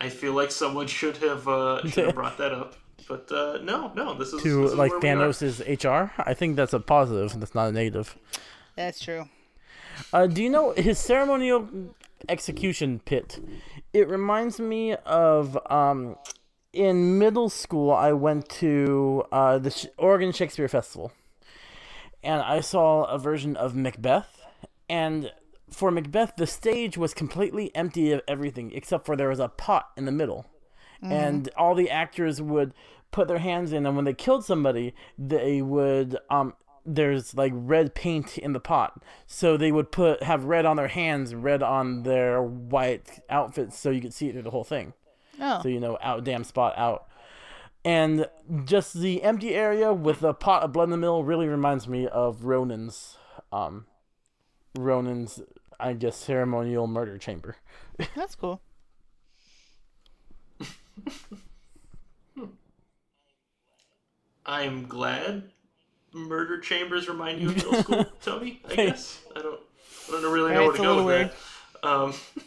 I 0.00 0.08
feel 0.08 0.32
like 0.32 0.50
someone 0.50 0.86
should 0.86 1.18
have 1.18 1.46
uh, 1.46 1.86
should 1.88 2.06
have 2.06 2.14
brought 2.14 2.38
that 2.38 2.52
up. 2.52 2.76
But 3.08 3.30
uh, 3.32 3.58
no, 3.62 3.92
no, 3.94 4.14
this 4.14 4.32
is 4.32 4.42
To 4.42 4.62
this 4.62 4.72
is 4.72 4.78
like 4.78 4.90
where 4.92 5.00
we 5.00 5.08
are. 5.10 5.28
Thanos' 5.28 5.60
HR? 5.84 6.12
I 6.22 6.34
think 6.34 6.56
that's 6.56 6.72
a 6.72 6.80
positive. 6.80 7.38
That's 7.38 7.54
not 7.54 7.68
a 7.68 7.72
negative. 7.72 8.16
That's 8.76 9.00
true. 9.00 9.28
Uh, 10.12 10.26
do 10.26 10.42
you 10.42 10.48
know 10.48 10.72
his 10.72 10.98
ceremonial 10.98 11.68
execution 12.28 13.00
pit? 13.04 13.40
It 13.92 14.08
reminds 14.08 14.60
me 14.60 14.94
of 15.06 15.58
um, 15.70 16.16
in 16.72 17.18
middle 17.18 17.48
school. 17.48 17.90
I 17.92 18.12
went 18.12 18.48
to 18.60 19.24
uh, 19.32 19.58
the 19.58 19.70
Sh- 19.70 19.86
Oregon 19.98 20.32
Shakespeare 20.32 20.68
Festival, 20.68 21.12
and 22.22 22.42
I 22.42 22.60
saw 22.60 23.04
a 23.04 23.18
version 23.18 23.56
of 23.56 23.74
Macbeth. 23.74 24.42
And 24.88 25.32
for 25.70 25.90
Macbeth, 25.90 26.34
the 26.36 26.46
stage 26.46 26.96
was 26.98 27.14
completely 27.14 27.74
empty 27.74 28.12
of 28.12 28.22
everything 28.26 28.72
except 28.72 29.06
for 29.06 29.16
there 29.16 29.28
was 29.28 29.38
a 29.38 29.48
pot 29.48 29.90
in 29.96 30.04
the 30.04 30.12
middle, 30.12 30.46
and 31.12 31.48
all 31.56 31.74
the 31.74 31.90
actors 31.90 32.42
would 32.42 32.74
put 33.10 33.26
their 33.28 33.38
hands 33.38 33.72
in, 33.72 33.86
and 33.86 33.96
when 33.96 34.04
they 34.04 34.14
killed 34.14 34.44
somebody, 34.44 34.94
they 35.18 35.62
would 35.62 36.16
um 36.28 36.54
there's 36.94 37.34
like 37.34 37.52
red 37.54 37.94
paint 37.94 38.38
in 38.38 38.52
the 38.52 38.60
pot. 38.60 39.02
So 39.26 39.56
they 39.56 39.72
would 39.72 39.92
put 39.92 40.22
have 40.22 40.44
red 40.44 40.66
on 40.66 40.76
their 40.76 40.88
hands 40.88 41.34
red 41.34 41.62
on 41.62 42.02
their 42.02 42.42
white 42.42 43.20
outfits 43.28 43.78
so 43.78 43.90
you 43.90 44.00
could 44.00 44.14
see 44.14 44.28
it 44.28 44.32
through 44.32 44.42
the 44.42 44.50
whole 44.50 44.64
thing. 44.64 44.92
Oh, 45.40 45.60
so 45.62 45.68
you 45.68 45.80
know 45.80 45.98
out 46.02 46.24
damn 46.24 46.44
spot 46.44 46.76
out. 46.76 47.06
And 47.84 48.26
just 48.64 48.94
the 48.94 49.22
empty 49.22 49.54
area 49.54 49.92
with 49.92 50.22
a 50.22 50.34
pot 50.34 50.62
of 50.62 50.72
blood 50.72 50.84
in 50.84 50.90
the 50.90 50.96
middle 50.96 51.24
really 51.24 51.46
reminds 51.46 51.88
me 51.88 52.06
of 52.06 52.44
ronan's 52.44 53.16
um 53.52 53.86
ronan's 54.78 55.40
i 55.78 55.94
guess 55.94 56.16
ceremonial 56.16 56.86
murder 56.86 57.16
chamber. 57.18 57.56
That's 58.14 58.34
cool. 58.34 58.60
I'm 64.44 64.86
glad 64.86 65.52
murder 66.12 66.58
chambers 66.60 67.08
remind 67.08 67.40
you 67.40 67.48
of 67.50 67.56
middle 67.56 67.74
school, 67.82 68.04
Tony. 68.22 68.60
I 68.68 68.74
guess 68.76 69.20
I 69.36 69.40
don't. 69.42 69.60
I 70.08 70.12
don't 70.20 70.32
really 70.32 70.52
know 70.52 70.58
Right, 70.60 70.66
where 70.68 70.76
to 70.76 70.82
go 70.82 70.88
little 70.96 71.04
with 71.04 71.32
that. 71.82 71.88
Um, 71.88 72.14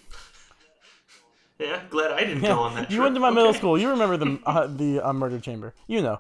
yeah, 1.59 1.81
glad 1.89 2.11
I 2.11 2.21
didn't 2.25 2.41
go 2.41 2.59
on 2.59 2.75
that. 2.75 2.89
you 2.91 2.97
trip. 2.97 3.03
went 3.03 3.15
to 3.15 3.21
my 3.21 3.29
middle 3.29 3.53
school 3.53 3.77
you 3.77 3.89
remember 3.89 4.17
the 4.17 4.37
uh, 4.45 4.67
the 4.67 4.99
uh, 5.01 5.13
murder 5.13 5.39
chamber 5.39 5.73
you 5.87 6.01
know 6.01 6.19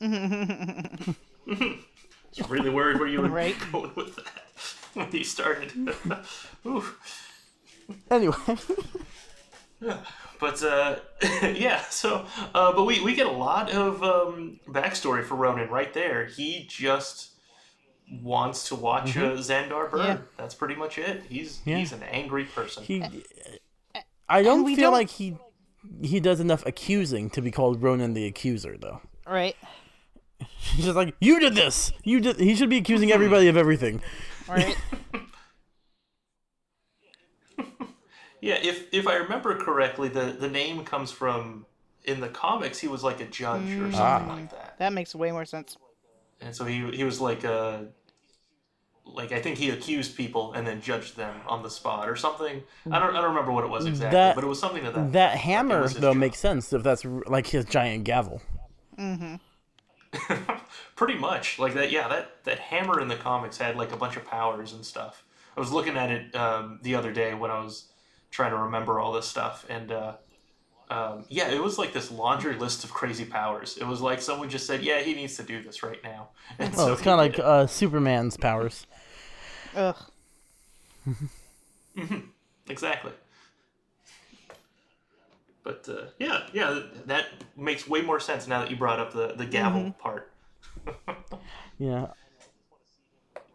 was 0.00 1.14
really 2.48 2.70
worried 2.70 2.98
where 2.98 3.08
you 3.08 3.20
were 3.22 3.28
Right. 3.28 3.56
going 3.72 3.92
with 3.94 4.16
that 4.16 4.42
when 4.94 5.10
you 5.12 5.24
started. 5.24 5.72
Ooh. 6.66 6.84
anyway 8.10 8.34
But 10.44 10.62
uh, 10.62 10.96
yeah, 11.54 11.80
so 11.88 12.26
uh, 12.54 12.72
but 12.74 12.84
we, 12.84 13.00
we 13.02 13.14
get 13.14 13.26
a 13.26 13.30
lot 13.30 13.70
of 13.72 14.02
um, 14.02 14.60
backstory 14.68 15.24
for 15.24 15.36
Ronan 15.36 15.70
right 15.70 15.92
there. 15.94 16.26
He 16.26 16.66
just 16.68 17.30
wants 18.22 18.68
to 18.68 18.74
watch 18.74 19.16
uh, 19.16 19.32
Xandar 19.38 19.90
burn. 19.90 20.00
Yeah. 20.06 20.18
That's 20.36 20.54
pretty 20.54 20.74
much 20.74 20.98
it. 20.98 21.22
He's 21.28 21.60
Yeah. 21.64 21.78
he's 21.78 21.92
an 21.92 22.02
angry 22.02 22.44
person. 22.44 22.84
he 22.84 23.02
i 24.28 24.42
don't 24.42 24.66
feel 24.66 24.76
don't- 24.76 24.92
like 24.92 25.08
he 25.10 25.36
he 26.02 26.18
does 26.20 26.40
enough 26.40 26.64
accusing 26.66 27.28
to 27.30 27.40
be 27.42 27.50
called 27.50 27.82
ronan 27.82 28.14
the 28.14 28.26
accuser 28.26 28.76
though 28.78 29.00
Right. 29.26 29.56
He's 30.58 30.84
just 30.86 30.96
like, 30.96 31.14
you 31.20 31.40
did 31.40 31.54
this. 31.54 31.92
You 32.02 32.20
did. 32.20 32.38
He 32.38 32.54
should 32.56 32.68
be 32.68 32.76
accusing 32.76 33.10
everybody 33.12 33.48
of 33.48 33.56
everything. 33.56 34.02
Right. 34.46 34.76
Yeah, 38.48 38.58
if 38.62 38.92
if 38.92 39.06
I 39.06 39.14
remember 39.16 39.56
correctly, 39.56 40.08
the 40.08 40.26
the 40.38 40.48
name 40.48 40.84
comes 40.84 41.10
from 41.10 41.64
in 42.04 42.20
the 42.20 42.28
comics. 42.28 42.78
He 42.78 42.88
was 42.88 43.02
like 43.02 43.20
a 43.20 43.24
judge 43.26 43.70
or 43.72 43.90
something 43.90 44.30
Ah. 44.30 44.34
like 44.36 44.50
that, 44.50 44.78
that 44.78 44.92
makes 44.92 45.14
way 45.14 45.32
more 45.32 45.44
sense. 45.46 45.76
and 46.40 46.54
so 46.54 46.64
he 46.64 46.76
he 46.92 47.04
was 47.04 47.20
like 47.20 47.42
a 47.44 47.86
like 49.06 49.32
I 49.32 49.40
think 49.40 49.56
he 49.58 49.70
accused 49.70 50.16
people 50.16 50.52
and 50.54 50.66
then 50.66 50.80
judged 50.82 51.16
them 51.16 51.34
on 51.46 51.62
the 51.62 51.70
spot 51.70 52.08
or 52.08 52.16
something. 52.16 52.62
I 52.90 52.98
don't 52.98 53.14
I 53.16 53.20
don't 53.22 53.30
remember 53.34 53.52
what 53.52 53.64
it 53.64 53.70
was 53.70 53.86
exactly, 53.86 54.16
That- 54.18 54.34
but 54.34 54.44
it 54.44 54.48
was 54.48 54.58
something 54.60 54.84
to 54.84 54.90
that. 54.90 55.12
That 55.12 55.36
hammer 55.38 55.88
though 55.88 56.12
job. 56.12 56.16
makes 56.18 56.38
sense 56.38 56.72
if 56.72 56.82
that's 56.82 57.04
like 57.36 57.46
his 57.46 57.64
giant 57.64 58.04
gavel. 58.04 58.42
Mm-hmm. 58.98 59.36
Pretty 60.96 61.18
much 61.18 61.58
like 61.58 61.74
that. 61.74 61.90
Yeah, 61.90 62.08
that 62.08 62.44
that 62.44 62.58
hammer 62.58 63.00
in 63.00 63.08
the 63.08 63.16
comics 63.16 63.58
had 63.58 63.76
like 63.76 63.92
a 63.92 63.96
bunch 63.96 64.16
of 64.16 64.24
powers 64.26 64.72
and 64.72 64.84
stuff. 64.84 65.24
I 65.56 65.60
was 65.60 65.70
looking 65.72 65.96
at 65.96 66.10
it 66.10 66.34
um, 66.36 66.78
the 66.82 66.94
other 66.94 67.12
day 67.12 67.34
when 67.34 67.50
I 67.50 67.58
was 67.62 67.88
trying 68.34 68.50
to 68.50 68.58
remember 68.58 68.98
all 68.98 69.12
this 69.12 69.26
stuff, 69.26 69.64
and 69.68 69.92
uh, 69.92 70.14
um, 70.90 71.24
yeah, 71.28 71.50
it 71.50 71.62
was 71.62 71.78
like 71.78 71.92
this 71.92 72.10
laundry 72.10 72.56
list 72.56 72.82
of 72.82 72.92
crazy 72.92 73.24
powers. 73.24 73.78
It 73.78 73.86
was 73.86 74.00
like 74.00 74.20
someone 74.20 74.50
just 74.50 74.66
said, 74.66 74.82
"Yeah, 74.82 75.00
he 75.02 75.14
needs 75.14 75.36
to 75.36 75.44
do 75.44 75.62
this 75.62 75.84
right 75.84 76.02
now." 76.02 76.30
And 76.58 76.74
Oh, 76.74 76.86
so 76.86 76.92
it's 76.92 77.02
kind 77.02 77.14
of 77.14 77.18
like 77.18 77.38
uh, 77.38 77.66
Superman's 77.68 78.36
powers. 78.36 78.86
Ugh. 79.76 79.96
it. 81.96 82.22
exactly. 82.68 83.12
But 85.62 85.88
uh, 85.88 86.06
yeah, 86.18 86.46
yeah, 86.52 86.80
that 87.06 87.26
makes 87.56 87.88
way 87.88 88.02
more 88.02 88.18
sense 88.18 88.48
now 88.48 88.60
that 88.60 88.70
you 88.70 88.76
brought 88.76 88.98
up 88.98 89.12
the 89.12 89.34
the 89.36 89.46
gavel 89.46 89.92
part. 89.92 90.32
Yeah. 91.76 92.08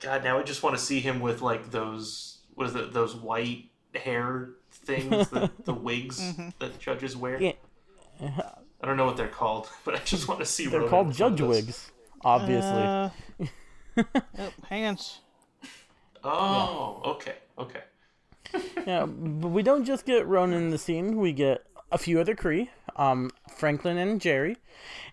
God, 0.01 0.25
now 0.25 0.39
I 0.39 0.43
just 0.43 0.61
want 0.61 0.77
to 0.77 0.81
see 0.81 0.99
him 0.99 1.21
with 1.21 1.41
like 1.41 1.71
those 1.71 2.39
what 2.55 2.67
is 2.67 2.75
it? 2.75 2.91
Those 2.91 3.15
white 3.15 3.69
hair 3.95 4.49
things, 4.89 5.29
the, 5.29 5.51
the 5.65 5.73
wigs 5.73 6.33
that 6.59 6.79
judges 6.79 7.15
wear. 7.15 7.41
Yeah. 7.41 7.53
I 8.81 8.87
don't 8.87 8.97
know 8.97 9.05
what 9.05 9.17
they're 9.17 9.27
called, 9.27 9.69
but 9.85 9.95
I 9.95 9.99
just 9.99 10.27
want 10.27 10.39
to 10.39 10.45
see. 10.45 10.67
They're 10.67 10.79
Ronan 10.79 10.89
called 10.89 11.07
with 11.07 11.19
one 11.19 11.31
of 11.33 11.37
judge 11.37 11.47
those. 11.47 11.49
wigs, 11.49 11.91
obviously. 12.23 12.83
Uh, 12.83 13.09
oh, 14.39 14.53
hang 14.69 14.85
on. 14.85 14.97
Oh, 16.23 17.01
okay, 17.05 17.35
okay. 17.57 17.81
Yeah, 18.85 19.05
but 19.05 19.49
we 19.49 19.61
don't 19.61 19.85
just 19.85 20.05
get 20.05 20.25
Ronan 20.27 20.63
in 20.63 20.69
the 20.69 20.77
scene. 20.77 21.17
We 21.17 21.33
get 21.33 21.65
a 21.91 21.97
few 21.97 22.19
other 22.19 22.35
Kree, 22.35 22.69
um, 22.95 23.29
Franklin 23.55 23.97
and 23.97 24.19
Jerry, 24.19 24.57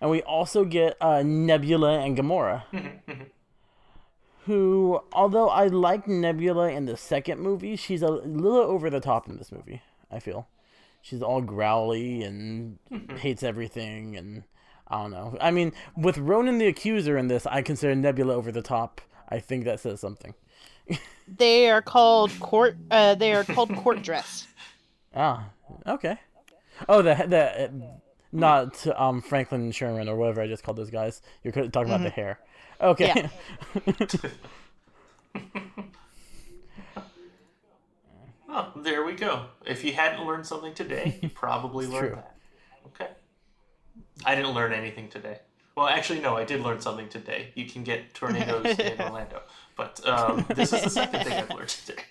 and 0.00 0.10
we 0.10 0.22
also 0.22 0.64
get 0.64 0.96
uh, 1.00 1.22
Nebula 1.22 2.00
and 2.00 2.16
Gamora. 2.16 2.62
Who, 4.46 5.00
although 5.12 5.48
I 5.48 5.66
like 5.66 6.06
Nebula 6.06 6.70
in 6.70 6.86
the 6.86 6.96
second 6.96 7.40
movie, 7.40 7.74
she's 7.76 8.02
a 8.02 8.08
little 8.08 8.58
over 8.60 8.88
the 8.90 9.00
top 9.00 9.28
in 9.28 9.36
this 9.36 9.50
movie. 9.50 9.82
I 10.10 10.20
feel 10.20 10.48
she's 11.02 11.20
all 11.20 11.40
growly 11.40 12.22
and 12.22 12.78
hates 13.18 13.42
everything, 13.42 14.16
and 14.16 14.44
I 14.86 15.02
don't 15.02 15.10
know. 15.10 15.36
I 15.40 15.50
mean, 15.50 15.72
with 15.96 16.16
Ronan 16.18 16.58
the 16.58 16.68
Accuser 16.68 17.18
in 17.18 17.26
this, 17.26 17.44
I 17.46 17.60
consider 17.62 17.94
Nebula 17.96 18.34
over 18.34 18.52
the 18.52 18.62
top. 18.62 19.00
I 19.28 19.40
think 19.40 19.64
that 19.64 19.80
says 19.80 20.00
something. 20.00 20.34
They 21.28 21.68
are 21.70 21.82
called 21.82 22.30
court. 22.38 22.76
Uh, 22.88 23.16
they 23.16 23.34
are 23.34 23.42
called 23.42 23.74
court 23.76 24.02
dress. 24.02 24.46
Ah, 25.18 25.48
okay. 25.86 26.18
Oh, 26.88 27.00
the 27.00 27.14
the 27.26 27.64
uh, 27.64 27.68
not 28.32 28.86
um 29.00 29.22
Franklin 29.22 29.62
and 29.62 29.74
Sherman 29.74 30.10
or 30.10 30.16
whatever 30.16 30.42
I 30.42 30.46
just 30.46 30.62
called 30.62 30.76
those 30.76 30.90
guys. 30.90 31.22
You're 31.42 31.52
talking 31.52 31.90
about 31.90 32.02
the 32.02 32.10
hair. 32.10 32.38
Okay. 32.80 33.28
Oh, 38.48 38.72
there 38.76 39.04
we 39.04 39.12
go. 39.12 39.46
If 39.66 39.84
you 39.84 39.92
hadn't 39.92 40.24
learned 40.26 40.46
something 40.46 40.72
today, 40.72 41.18
you 41.20 41.28
probably 41.28 41.86
learned 41.86 42.06
true. 42.06 42.16
that. 42.16 42.36
Okay. 42.86 43.10
I 44.24 44.34
didn't 44.34 44.52
learn 44.52 44.72
anything 44.72 45.08
today. 45.10 45.40
Well, 45.76 45.88
actually, 45.88 46.20
no, 46.20 46.36
I 46.36 46.44
did 46.44 46.62
learn 46.62 46.80
something 46.80 47.08
today. 47.10 47.50
You 47.54 47.66
can 47.66 47.82
get 47.84 48.14
tornadoes 48.14 48.64
in 48.78 48.98
Orlando. 48.98 49.42
But 49.76 50.00
um, 50.08 50.46
this 50.54 50.72
is 50.72 50.84
the 50.84 50.90
second 50.90 51.24
thing 51.24 51.34
I've 51.34 51.50
learned 51.50 51.68
today. 51.68 52.02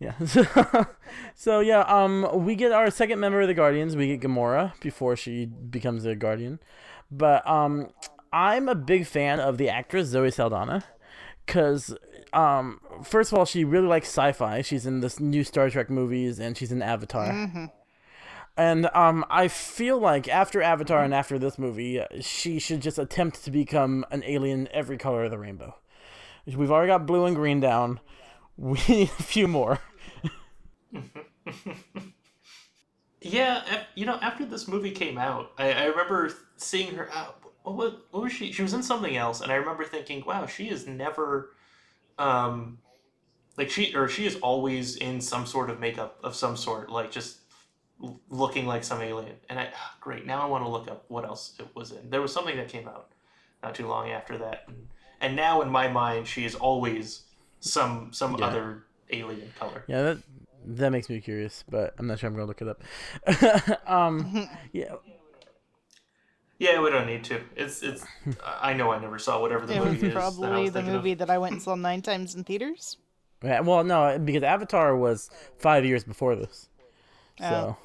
yeah. 0.00 0.14
So, 0.26 0.86
so 1.34 1.60
yeah, 1.60 1.80
um, 1.80 2.44
we 2.44 2.54
get 2.54 2.72
our 2.72 2.90
second 2.90 3.20
member 3.20 3.42
of 3.42 3.48
the 3.48 3.54
Guardians. 3.54 3.96
We 3.96 4.06
get 4.06 4.20
Gamora 4.26 4.78
before 4.80 5.14
she 5.16 5.44
becomes 5.44 6.06
a 6.06 6.14
Guardian, 6.14 6.58
but 7.10 7.46
um, 7.46 7.90
I'm 8.36 8.68
a 8.68 8.74
big 8.74 9.06
fan 9.06 9.40
of 9.40 9.56
the 9.56 9.70
actress 9.70 10.08
Zoe 10.08 10.30
Saldana, 10.30 10.84
cause 11.46 11.96
um, 12.34 12.80
first 13.02 13.32
of 13.32 13.38
all, 13.38 13.46
she 13.46 13.64
really 13.64 13.86
likes 13.86 14.08
sci-fi. 14.08 14.60
She's 14.60 14.84
in 14.84 15.00
this 15.00 15.18
new 15.18 15.42
Star 15.42 15.70
Trek 15.70 15.88
movies, 15.88 16.38
and 16.38 16.54
she's 16.54 16.70
in 16.70 16.82
Avatar. 16.82 17.70
And 18.58 18.90
um, 18.94 19.24
I 19.30 19.48
feel 19.48 19.98
like 19.98 20.28
after 20.28 20.60
Avatar 20.60 21.02
and 21.02 21.14
after 21.14 21.38
this 21.38 21.58
movie, 21.58 21.98
uh, 22.00 22.06
she 22.20 22.58
should 22.58 22.82
just 22.82 22.98
attempt 22.98 23.42
to 23.44 23.50
become 23.50 24.04
an 24.10 24.22
alien 24.26 24.68
every 24.70 24.98
color 24.98 25.24
of 25.24 25.30
the 25.30 25.38
rainbow. 25.38 25.74
We've 26.46 26.70
already 26.70 26.88
got 26.88 27.06
blue 27.06 27.24
and 27.24 27.34
green 27.34 27.60
down. 27.60 28.00
We 28.58 28.80
need 28.88 29.10
a 29.18 29.22
few 29.22 29.48
more. 29.48 29.80
Yeah, 33.22 33.82
you 33.94 34.06
know, 34.06 34.18
after 34.22 34.44
this 34.46 34.68
movie 34.68 34.92
came 34.92 35.18
out, 35.18 35.50
I, 35.58 35.72
I 35.72 35.84
remember 35.86 36.32
seeing 36.56 36.94
her 36.94 37.12
out. 37.12 37.45
What, 37.66 37.76
what, 37.76 38.06
what 38.12 38.22
was 38.22 38.32
she? 38.32 38.52
She 38.52 38.62
was 38.62 38.74
in 38.74 38.82
something 38.82 39.16
else, 39.16 39.40
and 39.40 39.50
I 39.50 39.56
remember 39.56 39.84
thinking, 39.84 40.22
wow, 40.24 40.46
she 40.46 40.68
is 40.68 40.86
never. 40.86 41.50
Um, 42.18 42.78
like 43.58 43.70
she 43.70 43.94
or 43.94 44.08
she 44.08 44.26
is 44.26 44.36
always 44.36 44.96
in 44.96 45.20
some 45.20 45.46
sort 45.46 45.68
of 45.70 45.80
makeup 45.80 46.18
of 46.22 46.34
some 46.34 46.56
sort, 46.56 46.90
like 46.90 47.10
just 47.10 47.38
looking 48.28 48.66
like 48.66 48.84
some 48.84 49.00
alien. 49.02 49.34
And 49.50 49.58
I 49.58 49.70
ah, 49.74 49.96
great 50.00 50.26
now 50.26 50.42
I 50.42 50.46
want 50.46 50.64
to 50.64 50.68
look 50.68 50.88
up 50.88 51.04
what 51.08 51.24
else 51.24 51.54
it 51.58 51.66
was 51.74 51.90
in. 51.90 52.08
There 52.10 52.22
was 52.22 52.32
something 52.32 52.56
that 52.56 52.68
came 52.68 52.86
out 52.86 53.08
not 53.62 53.74
too 53.74 53.88
long 53.88 54.10
after 54.10 54.38
that, 54.38 54.64
and, 54.68 54.76
and 55.20 55.36
now 55.36 55.62
in 55.62 55.68
my 55.70 55.88
mind 55.88 56.28
she 56.28 56.44
is 56.44 56.54
always 56.54 57.22
some 57.60 58.12
some 58.12 58.36
Yeah. 58.38 58.46
other 58.46 58.84
alien 59.10 59.50
color. 59.58 59.82
Yeah, 59.88 60.02
that 60.02 60.18
that 60.66 60.90
makes 60.90 61.08
me 61.08 61.20
curious, 61.20 61.64
but 61.68 61.94
I'm 61.98 62.06
not 62.06 62.18
sure 62.18 62.28
I'm 62.28 62.34
gonna 62.34 62.46
look 62.46 62.62
it 62.62 62.68
up. 62.68 62.82
um, 63.90 64.48
yeah, 64.72 64.94
Yeah, 66.58 66.80
we 66.80 66.90
don't 66.90 67.06
need 67.06 67.22
to. 67.24 67.40
It's 67.54 67.82
it's. 67.82 68.04
I 68.44 68.72
know 68.72 68.90
I 68.90 68.98
never 68.98 69.18
saw 69.18 69.40
whatever 69.40 69.66
the 69.66 69.74
It 69.74 69.80
was 69.80 69.92
movie 69.92 70.06
is. 70.08 70.14
that 70.14 70.18
I 70.18 70.20
probably 70.20 70.62
was 70.62 70.72
the 70.72 70.78
thinking 70.78 70.94
of. 70.94 71.02
movie 71.02 71.14
that 71.14 71.30
I 71.30 71.38
went 71.38 71.52
and 71.54 71.62
saw 71.62 71.74
nine 71.74 72.00
times 72.02 72.34
in 72.34 72.44
theaters. 72.44 72.96
Yeah, 73.44 73.60
well, 73.60 73.84
no, 73.84 74.18
because 74.18 74.42
Avatar 74.42 74.96
was 74.96 75.28
five 75.58 75.84
years 75.84 76.02
before 76.04 76.34
this, 76.36 76.68
Oh. 77.40 77.44
so 77.50 77.76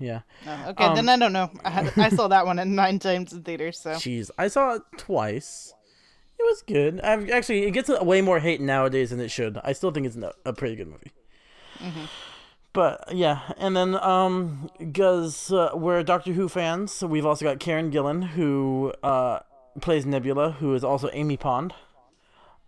yeah. 0.00 0.20
Oh, 0.46 0.64
okay, 0.70 0.84
Um, 0.84 0.96
then 0.96 1.08
I 1.08 1.16
don't 1.16 1.32
know. 1.32 1.50
I, 1.64 1.70
had, 1.70 1.92
I 1.96 2.08
saw 2.08 2.26
that 2.28 2.44
one 2.44 2.58
in 2.58 2.74
nine 2.84 2.98
times 2.98 3.32
in 3.32 3.42
theaters. 3.44 3.78
So 3.78 3.90
Jeez, 3.92 4.30
I 4.36 4.48
saw 4.48 4.74
it 4.74 4.82
twice. 4.98 5.72
It 6.38 6.42
was 6.42 6.62
good. 6.62 7.00
I've 7.02 7.30
actually 7.30 7.62
it 7.62 7.70
gets 7.70 7.88
way 7.88 8.20
more 8.20 8.40
hate 8.40 8.60
nowadays 8.60 9.10
than 9.10 9.20
it 9.20 9.30
should. 9.30 9.58
I 9.62 9.72
still 9.72 9.92
think 9.92 10.06
it's 10.06 10.16
a, 10.16 10.34
a 10.44 10.52
pretty 10.52 10.74
good 10.74 10.88
movie. 10.88 11.12
But 12.76 13.08
yeah, 13.10 13.40
and 13.56 13.74
then 13.74 13.94
um, 14.04 14.68
because 14.78 15.50
uh, 15.50 15.70
we're 15.72 16.02
Doctor 16.02 16.34
Who 16.34 16.46
fans, 16.46 16.92
so 16.92 17.06
we've 17.06 17.24
also 17.24 17.42
got 17.42 17.58
Karen 17.58 17.90
Gillan 17.90 18.22
who 18.22 18.92
uh 19.02 19.40
plays 19.80 20.04
Nebula, 20.04 20.50
who 20.50 20.74
is 20.74 20.84
also 20.84 21.08
Amy 21.14 21.38
Pond. 21.38 21.72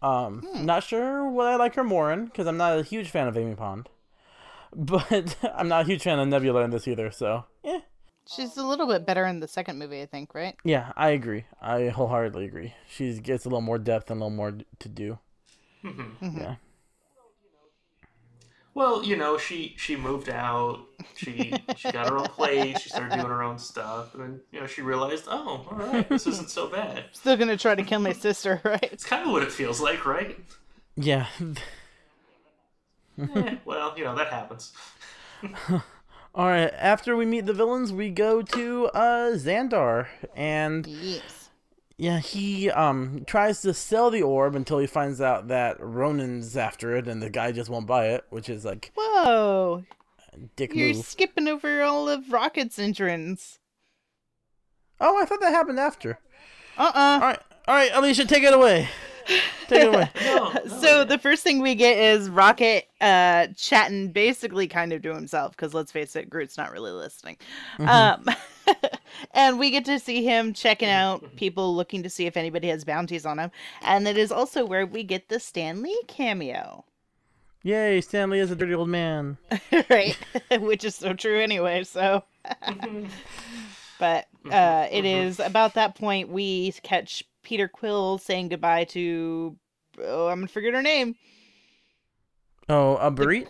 Um, 0.00 0.46
not 0.54 0.82
sure 0.82 1.28
what 1.28 1.46
I 1.46 1.56
like 1.56 1.74
her 1.74 1.84
more 1.84 2.10
in 2.10 2.24
because 2.24 2.46
I'm 2.46 2.56
not 2.56 2.78
a 2.78 2.82
huge 2.82 3.10
fan 3.10 3.28
of 3.28 3.36
Amy 3.36 3.54
Pond, 3.54 3.90
but 4.74 5.36
I'm 5.54 5.68
not 5.68 5.82
a 5.82 5.84
huge 5.84 6.04
fan 6.04 6.18
of 6.18 6.26
Nebula 6.26 6.62
in 6.62 6.70
this 6.70 6.88
either. 6.88 7.10
So 7.10 7.44
yeah, 7.62 7.80
she's 8.26 8.56
a 8.56 8.64
little 8.64 8.86
bit 8.86 9.04
better 9.04 9.26
in 9.26 9.40
the 9.40 9.48
second 9.48 9.78
movie, 9.78 10.00
I 10.00 10.06
think. 10.06 10.34
Right? 10.34 10.56
Yeah, 10.64 10.90
I 10.96 11.10
agree. 11.10 11.44
I 11.60 11.88
wholeheartedly 11.88 12.46
agree. 12.46 12.72
She 12.88 13.12
gets 13.18 13.44
a 13.44 13.48
little 13.50 13.60
more 13.60 13.78
depth 13.78 14.10
and 14.10 14.22
a 14.22 14.24
little 14.24 14.34
more 14.34 14.56
to 14.78 14.88
do. 14.88 15.18
Yeah. 16.22 16.54
Well, 18.78 19.02
you 19.02 19.16
know, 19.16 19.36
she 19.38 19.74
she 19.76 19.96
moved 19.96 20.28
out. 20.28 20.86
She 21.16 21.52
she 21.76 21.90
got 21.90 22.06
her 22.06 22.16
own 22.16 22.28
place. 22.28 22.78
She 22.78 22.90
started 22.90 23.14
doing 23.14 23.26
her 23.26 23.42
own 23.42 23.58
stuff, 23.58 24.14
and 24.14 24.22
then 24.22 24.40
you 24.52 24.60
know 24.60 24.68
she 24.68 24.82
realized, 24.82 25.24
oh, 25.28 25.66
all 25.68 25.76
right, 25.76 26.08
this 26.08 26.28
isn't 26.28 26.48
so 26.48 26.68
bad. 26.68 27.06
Still 27.12 27.36
gonna 27.36 27.56
try 27.56 27.74
to 27.74 27.82
kill 27.82 27.98
my 27.98 28.12
sister, 28.12 28.60
right? 28.64 28.88
It's 28.92 29.04
kind 29.04 29.26
of 29.26 29.32
what 29.32 29.42
it 29.42 29.50
feels 29.50 29.80
like, 29.80 30.06
right? 30.06 30.38
Yeah. 30.96 31.26
Eh, 33.34 33.56
well, 33.64 33.94
you 33.96 34.04
know 34.04 34.14
that 34.14 34.28
happens. 34.28 34.72
All 36.36 36.46
right. 36.46 36.72
After 36.72 37.16
we 37.16 37.26
meet 37.26 37.46
the 37.46 37.52
villains, 37.52 37.92
we 37.92 38.10
go 38.10 38.42
to 38.42 38.86
uh 38.94 39.32
Xandar, 39.32 40.06
and 40.36 40.86
Yes. 40.86 41.37
Yeah, 41.98 42.20
he 42.20 42.70
um 42.70 43.24
tries 43.26 43.60
to 43.62 43.74
sell 43.74 44.10
the 44.10 44.22
orb 44.22 44.54
until 44.54 44.78
he 44.78 44.86
finds 44.86 45.20
out 45.20 45.48
that 45.48 45.76
Ronan's 45.80 46.56
after 46.56 46.96
it, 46.96 47.06
and 47.08 47.20
the 47.20 47.28
guy 47.28 47.52
just 47.52 47.68
won't 47.68 47.86
buy 47.86 48.06
it, 48.08 48.24
which 48.30 48.48
is 48.48 48.64
like 48.64 48.92
Whoa! 48.96 49.84
dick 50.56 50.74
You're 50.74 50.94
move. 50.94 51.04
skipping 51.04 51.48
over 51.48 51.82
all 51.82 52.08
of 52.08 52.32
Rocket's 52.32 52.78
entrance. 52.78 53.58
Oh, 55.00 55.20
I 55.20 55.24
thought 55.24 55.40
that 55.40 55.50
happened 55.52 55.80
after. 55.80 56.18
Uh 56.76 56.92
uh 56.94 56.98
All 57.14 57.20
right, 57.20 57.40
all 57.66 57.74
right, 57.74 57.90
Alicia, 57.92 58.24
take 58.24 58.44
it 58.44 58.54
away. 58.54 58.88
Take 59.68 59.82
it 59.82 59.88
away. 59.88 60.10
No, 60.22 60.52
no, 60.52 60.78
So 60.80 61.04
the 61.04 61.18
first 61.18 61.42
thing 61.42 61.60
we 61.60 61.74
get 61.74 61.98
is 61.98 62.30
Rocket 62.30 62.88
uh 63.00 63.48
chatting 63.56 64.12
basically 64.12 64.66
kind 64.68 64.92
of 64.92 65.02
to 65.02 65.14
himself 65.14 65.52
because 65.52 65.74
let's 65.74 65.92
face 65.92 66.16
it, 66.16 66.30
Groot's 66.30 66.56
not 66.56 66.72
really 66.72 66.90
listening. 66.90 67.36
Um 67.78 68.24
and 69.32 69.58
we 69.58 69.70
get 69.70 69.84
to 69.86 69.98
see 69.98 70.24
him 70.24 70.52
checking 70.52 70.88
out 70.88 71.36
people 71.36 71.74
looking 71.74 72.02
to 72.02 72.10
see 72.10 72.26
if 72.26 72.36
anybody 72.36 72.68
has 72.68 72.84
bounties 72.84 73.26
on 73.26 73.38
him. 73.38 73.50
And 73.82 74.08
it 74.08 74.16
is 74.16 74.32
also 74.32 74.64
where 74.64 74.86
we 74.86 75.02
get 75.04 75.28
the 75.28 75.40
Stan 75.40 75.82
Lee 75.82 76.00
cameo. 76.08 76.84
Yay, 77.62 78.00
Stan 78.00 78.30
Lee 78.30 78.38
is 78.38 78.50
a 78.50 78.56
dirty 78.56 78.74
old 78.74 78.88
man. 78.88 79.36
right? 79.90 80.16
Which 80.60 80.84
is 80.84 80.94
so 80.94 81.12
true 81.12 81.40
anyway, 81.40 81.84
so 81.84 82.24
but 83.98 84.26
uh 84.50 84.86
it 84.90 85.04
is 85.04 85.40
about 85.40 85.74
that 85.74 85.94
point 85.94 86.28
we 86.30 86.72
catch 86.82 87.24
Peter 87.48 87.66
Quill 87.66 88.18
saying 88.18 88.50
goodbye 88.50 88.84
to 88.84 89.56
oh 90.04 90.28
I'm 90.28 90.40
gonna 90.40 90.48
forget 90.48 90.74
her 90.74 90.82
name. 90.82 91.16
Oh, 92.68 92.96
uh, 92.96 93.06
a 93.06 93.10
Bereet? 93.10 93.46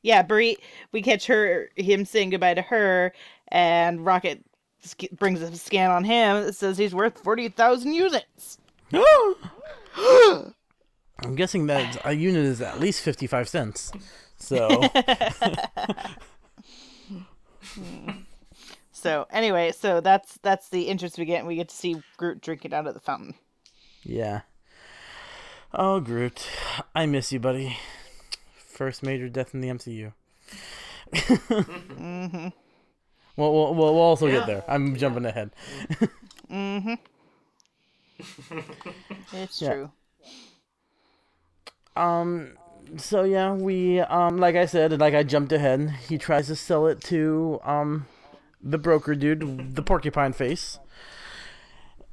Yeah, 0.00 0.22
Brie. 0.22 0.56
We 0.92 1.02
catch 1.02 1.26
her, 1.26 1.68
him 1.76 2.06
saying 2.06 2.30
goodbye 2.30 2.54
to 2.54 2.62
her, 2.62 3.12
and 3.48 4.06
Rocket 4.06 4.42
brings 5.18 5.42
a 5.42 5.54
scan 5.54 5.90
on 5.90 6.04
him 6.04 6.44
that 6.44 6.54
says 6.54 6.78
he's 6.78 6.94
worth 6.94 7.18
forty 7.18 7.50
thousand 7.50 7.92
units. 7.92 8.56
I'm 8.94 9.34
guessing 11.34 11.66
that 11.66 12.00
a 12.06 12.14
unit 12.14 12.44
is 12.44 12.62
at 12.62 12.80
least 12.80 13.02
55 13.02 13.48
cents. 13.48 13.92
So, 14.36 14.68
hmm. 17.74 18.10
So 19.06 19.26
anyway, 19.30 19.70
so 19.72 20.00
that's 20.00 20.36
that's 20.42 20.68
the 20.68 20.88
interest 20.88 21.16
we 21.16 21.24
get. 21.26 21.38
and 21.38 21.46
We 21.46 21.54
get 21.54 21.68
to 21.68 21.76
see 21.76 22.02
Groot 22.16 22.40
drinking 22.40 22.74
out 22.74 22.88
of 22.88 22.94
the 22.94 22.98
fountain. 23.00 23.34
Yeah. 24.02 24.40
Oh, 25.72 26.00
Groot. 26.00 26.44
I 26.92 27.06
miss 27.06 27.30
you, 27.30 27.38
buddy. 27.38 27.76
First 28.56 29.04
major 29.04 29.28
death 29.28 29.54
in 29.54 29.60
the 29.60 29.68
MCU. 29.68 30.12
Mm-hmm. 31.12 32.48
Well, 33.38 33.52
we'll, 33.52 33.74
we'll, 33.74 33.94
we'll 33.94 34.02
also 34.02 34.26
Yeah. 34.28 34.32
get 34.38 34.46
there. 34.46 34.64
I'm 34.66 34.96
jumping 34.96 35.26
ahead. 35.26 35.50
Mm-hmm. 36.50 36.94
It's 39.34 39.60
Yeah. 39.60 39.68
true. 39.74 39.90
Um. 41.94 42.56
So 42.96 43.24
yeah, 43.24 43.52
we 43.52 44.00
um 44.00 44.38
like 44.38 44.56
I 44.56 44.64
said, 44.64 44.98
like 44.98 45.12
I 45.14 45.22
jumped 45.22 45.52
ahead. 45.52 45.90
He 46.08 46.16
tries 46.16 46.46
to 46.46 46.56
sell 46.56 46.86
it 46.86 47.02
to 47.04 47.60
um 47.62 48.06
the 48.68 48.78
broker 48.78 49.14
dude, 49.14 49.74
the 49.76 49.82
porcupine 49.82 50.32
face, 50.32 50.78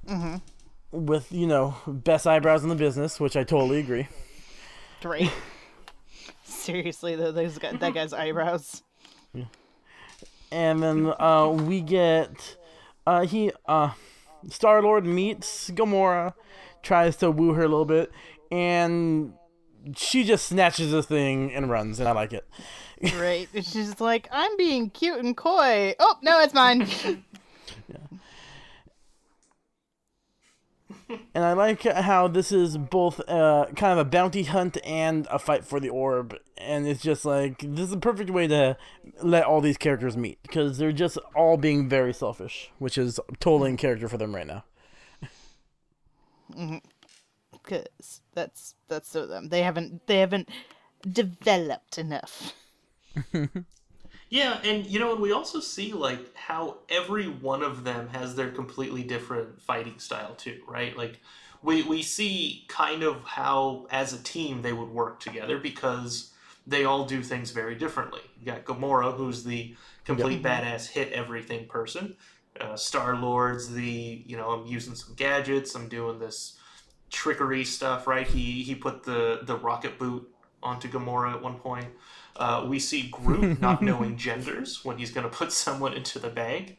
Mm-hmm. 0.07 0.35
with 1.05 1.31
you 1.31 1.47
know 1.47 1.75
best 1.87 2.27
eyebrows 2.27 2.61
in 2.63 2.69
the 2.69 2.75
business, 2.75 3.19
which 3.19 3.35
I 3.37 3.43
totally 3.43 3.79
agree. 3.79 4.07
Right. 5.03 5.31
Seriously, 6.43 7.15
though, 7.15 7.31
those 7.31 7.57
guy, 7.57 7.71
that 7.73 7.93
guy's 7.93 8.13
eyebrows. 8.13 8.83
And 10.51 10.83
then 10.83 11.13
uh 11.19 11.47
we 11.49 11.81
get 11.81 12.57
uh 13.07 13.25
he 13.25 13.51
uh 13.65 13.91
Star 14.49 14.81
Lord 14.81 15.05
meets 15.05 15.69
Gamora, 15.71 16.33
tries 16.83 17.15
to 17.17 17.31
woo 17.31 17.53
her 17.53 17.63
a 17.63 17.67
little 17.67 17.85
bit, 17.85 18.11
and 18.51 19.33
she 19.95 20.23
just 20.23 20.47
snatches 20.47 20.91
the 20.91 21.01
thing 21.01 21.51
and 21.53 21.69
runs, 21.69 21.99
and 21.99 22.07
I 22.07 22.11
like 22.11 22.33
it. 22.33 22.47
Right. 23.17 23.49
She's 23.53 23.99
like, 23.99 24.29
I'm 24.31 24.55
being 24.57 24.89
cute 24.89 25.19
and 25.19 25.35
coy. 25.35 25.93
Oh, 25.99 26.17
no, 26.21 26.39
it's 26.39 26.53
mine. 26.53 26.87
yeah. 27.87 27.97
And 31.35 31.43
I 31.43 31.53
like 31.53 31.83
how 31.83 32.27
this 32.27 32.51
is 32.51 32.77
both 32.77 33.19
uh, 33.27 33.65
kind 33.75 33.99
of 33.99 34.07
a 34.07 34.09
bounty 34.09 34.43
hunt 34.43 34.77
and 34.85 35.27
a 35.29 35.37
fight 35.37 35.65
for 35.65 35.79
the 35.79 35.89
orb. 35.89 36.37
And 36.57 36.87
it's 36.87 37.01
just 37.01 37.25
like, 37.25 37.59
this 37.59 37.85
is 37.85 37.89
the 37.89 37.97
perfect 37.97 38.29
way 38.29 38.47
to 38.47 38.77
let 39.21 39.43
all 39.43 39.59
these 39.59 39.77
characters 39.77 40.15
meet. 40.15 40.41
Because 40.41 40.77
they're 40.77 40.91
just 40.91 41.17
all 41.35 41.57
being 41.57 41.89
very 41.89 42.13
selfish, 42.13 42.71
which 42.79 42.97
is 42.97 43.19
totally 43.39 43.71
in 43.71 43.77
character 43.77 44.07
for 44.07 44.17
them 44.17 44.33
right 44.33 44.47
now. 44.47 44.63
Because 47.51 48.21
that's 48.33 48.75
that's 48.87 49.09
so 49.09 49.25
them. 49.25 49.49
They 49.49 49.63
haven't 49.63 50.07
they 50.07 50.19
haven't 50.19 50.49
developed 51.07 51.97
enough. 51.97 52.53
Yeah, 54.29 54.59
and 54.63 54.87
you 54.87 54.99
know, 54.99 55.13
and 55.13 55.21
we 55.21 55.31
also 55.31 55.59
see 55.59 55.93
like 55.93 56.35
how 56.35 56.77
every 56.89 57.27
one 57.27 57.61
of 57.61 57.83
them 57.83 58.09
has 58.09 58.35
their 58.35 58.49
completely 58.51 59.03
different 59.03 59.61
fighting 59.61 59.99
style 59.99 60.33
too, 60.35 60.61
right? 60.67 60.97
Like 60.97 61.19
we 61.61 61.83
we 61.83 62.01
see 62.01 62.65
kind 62.67 63.03
of 63.03 63.23
how 63.23 63.87
as 63.91 64.13
a 64.13 64.23
team 64.23 64.61
they 64.63 64.73
would 64.73 64.89
work 64.89 65.19
together 65.19 65.59
because 65.59 66.31
they 66.65 66.83
all 66.85 67.05
do 67.05 67.21
things 67.21 67.51
very 67.51 67.75
differently. 67.75 68.21
You 68.39 68.47
got 68.47 68.65
Gamora, 68.65 69.15
who's 69.15 69.43
the 69.43 69.75
complete 70.03 70.41
badass 70.41 70.87
hit 70.87 71.11
everything 71.11 71.67
person. 71.67 72.15
Uh, 72.59 72.75
Star 72.75 73.15
Lord's 73.15 73.71
the 73.71 74.23
you 74.25 74.35
know 74.37 74.49
I'm 74.51 74.65
using 74.65 74.95
some 74.95 75.13
gadgets, 75.15 75.75
I'm 75.75 75.89
doing 75.89 76.17
this 76.19 76.57
trickery 77.11 77.65
stuff, 77.65 78.07
right? 78.07 78.27
He 78.27 78.63
he 78.63 78.75
put 78.75 79.03
the 79.03 79.41
the 79.43 79.57
rocket 79.57 79.99
boot 79.99 80.27
onto 80.63 80.89
Gamora 80.89 81.33
at 81.33 81.41
one 81.41 81.55
point. 81.59 81.87
Uh, 82.35 82.65
we 82.67 82.79
see 82.79 83.09
Groot 83.11 83.61
not 83.61 83.81
knowing 83.81 84.17
genders 84.17 84.83
when 84.83 84.97
he's 84.97 85.11
going 85.11 85.29
to 85.29 85.35
put 85.35 85.51
someone 85.51 85.93
into 85.93 86.19
the 86.19 86.29
bag. 86.29 86.77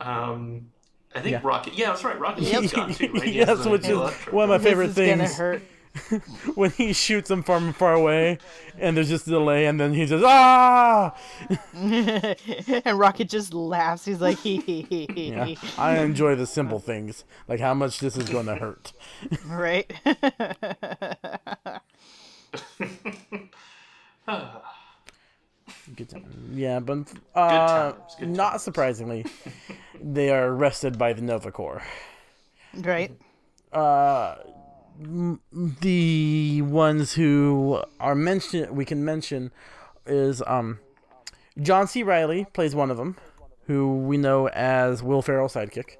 Um, 0.00 0.70
I 1.14 1.20
think 1.20 1.32
Yeah. 1.32 1.40
Rocket. 1.42 1.74
Yeah, 1.74 1.90
that's 1.90 2.04
right. 2.04 2.18
Rocket 2.18 2.44
has 2.44 2.72
got 2.72 2.92
too, 2.92 3.12
right? 3.12 3.22
He 3.22 3.32
yes, 3.38 3.64
which 3.64 3.86
is 3.88 3.96
one 4.30 4.44
of 4.44 4.50
my 4.50 4.58
favorite 4.58 4.88
this 4.88 4.98
is 4.98 5.18
things. 5.18 5.36
hurt. 5.36 5.62
when 6.54 6.70
he 6.70 6.92
shoots 6.92 7.28
them 7.28 7.42
from 7.42 7.72
far 7.72 7.94
away, 7.94 8.38
and 8.78 8.96
there's 8.96 9.08
just 9.08 9.26
a 9.26 9.30
delay, 9.30 9.66
and 9.66 9.80
then 9.80 9.94
he 9.94 10.06
just, 10.06 10.24
ah! 10.24 11.14
and 11.74 12.98
Rocket 12.98 13.28
just 13.28 13.52
laughs. 13.54 14.04
He's 14.04 14.20
like, 14.20 14.38
hee 14.38 14.58
hee 14.60 14.86
hee 14.88 15.08
hee. 15.12 15.30
Yeah, 15.30 15.44
hee. 15.46 15.58
I 15.76 15.98
enjoy 15.98 16.34
the 16.36 16.46
simple 16.46 16.78
things, 16.78 17.24
like 17.48 17.58
how 17.58 17.74
much 17.74 17.98
this 18.00 18.16
is 18.16 18.28
going 18.28 18.46
to 18.46 18.56
hurt. 18.56 18.92
Right. 19.46 19.92
Good 25.96 26.08
time. 26.10 26.24
Yeah, 26.52 26.80
but 26.80 27.08
uh, 27.34 27.92
times, 27.92 28.14
good 28.18 28.28
not 28.28 28.50
times. 28.50 28.62
surprisingly, 28.62 29.26
they 30.02 30.30
are 30.30 30.48
arrested 30.48 30.98
by 30.98 31.12
the 31.12 31.22
Nova 31.22 31.50
Corps. 31.50 31.82
right. 32.74 33.12
Uh, 33.72 34.36
the 35.80 36.62
ones 36.62 37.12
who 37.14 37.82
are 38.00 38.14
mentioned, 38.14 38.70
we 38.76 38.84
can 38.84 39.04
mention, 39.04 39.52
is 40.06 40.42
um, 40.46 40.80
John 41.60 41.86
C. 41.86 42.02
Reilly 42.02 42.46
plays 42.52 42.74
one 42.74 42.90
of 42.90 42.96
them, 42.96 43.16
who 43.66 43.98
we 43.98 44.16
know 44.16 44.48
as 44.48 45.02
Will 45.02 45.22
Ferrell's 45.22 45.54
sidekick. 45.54 45.96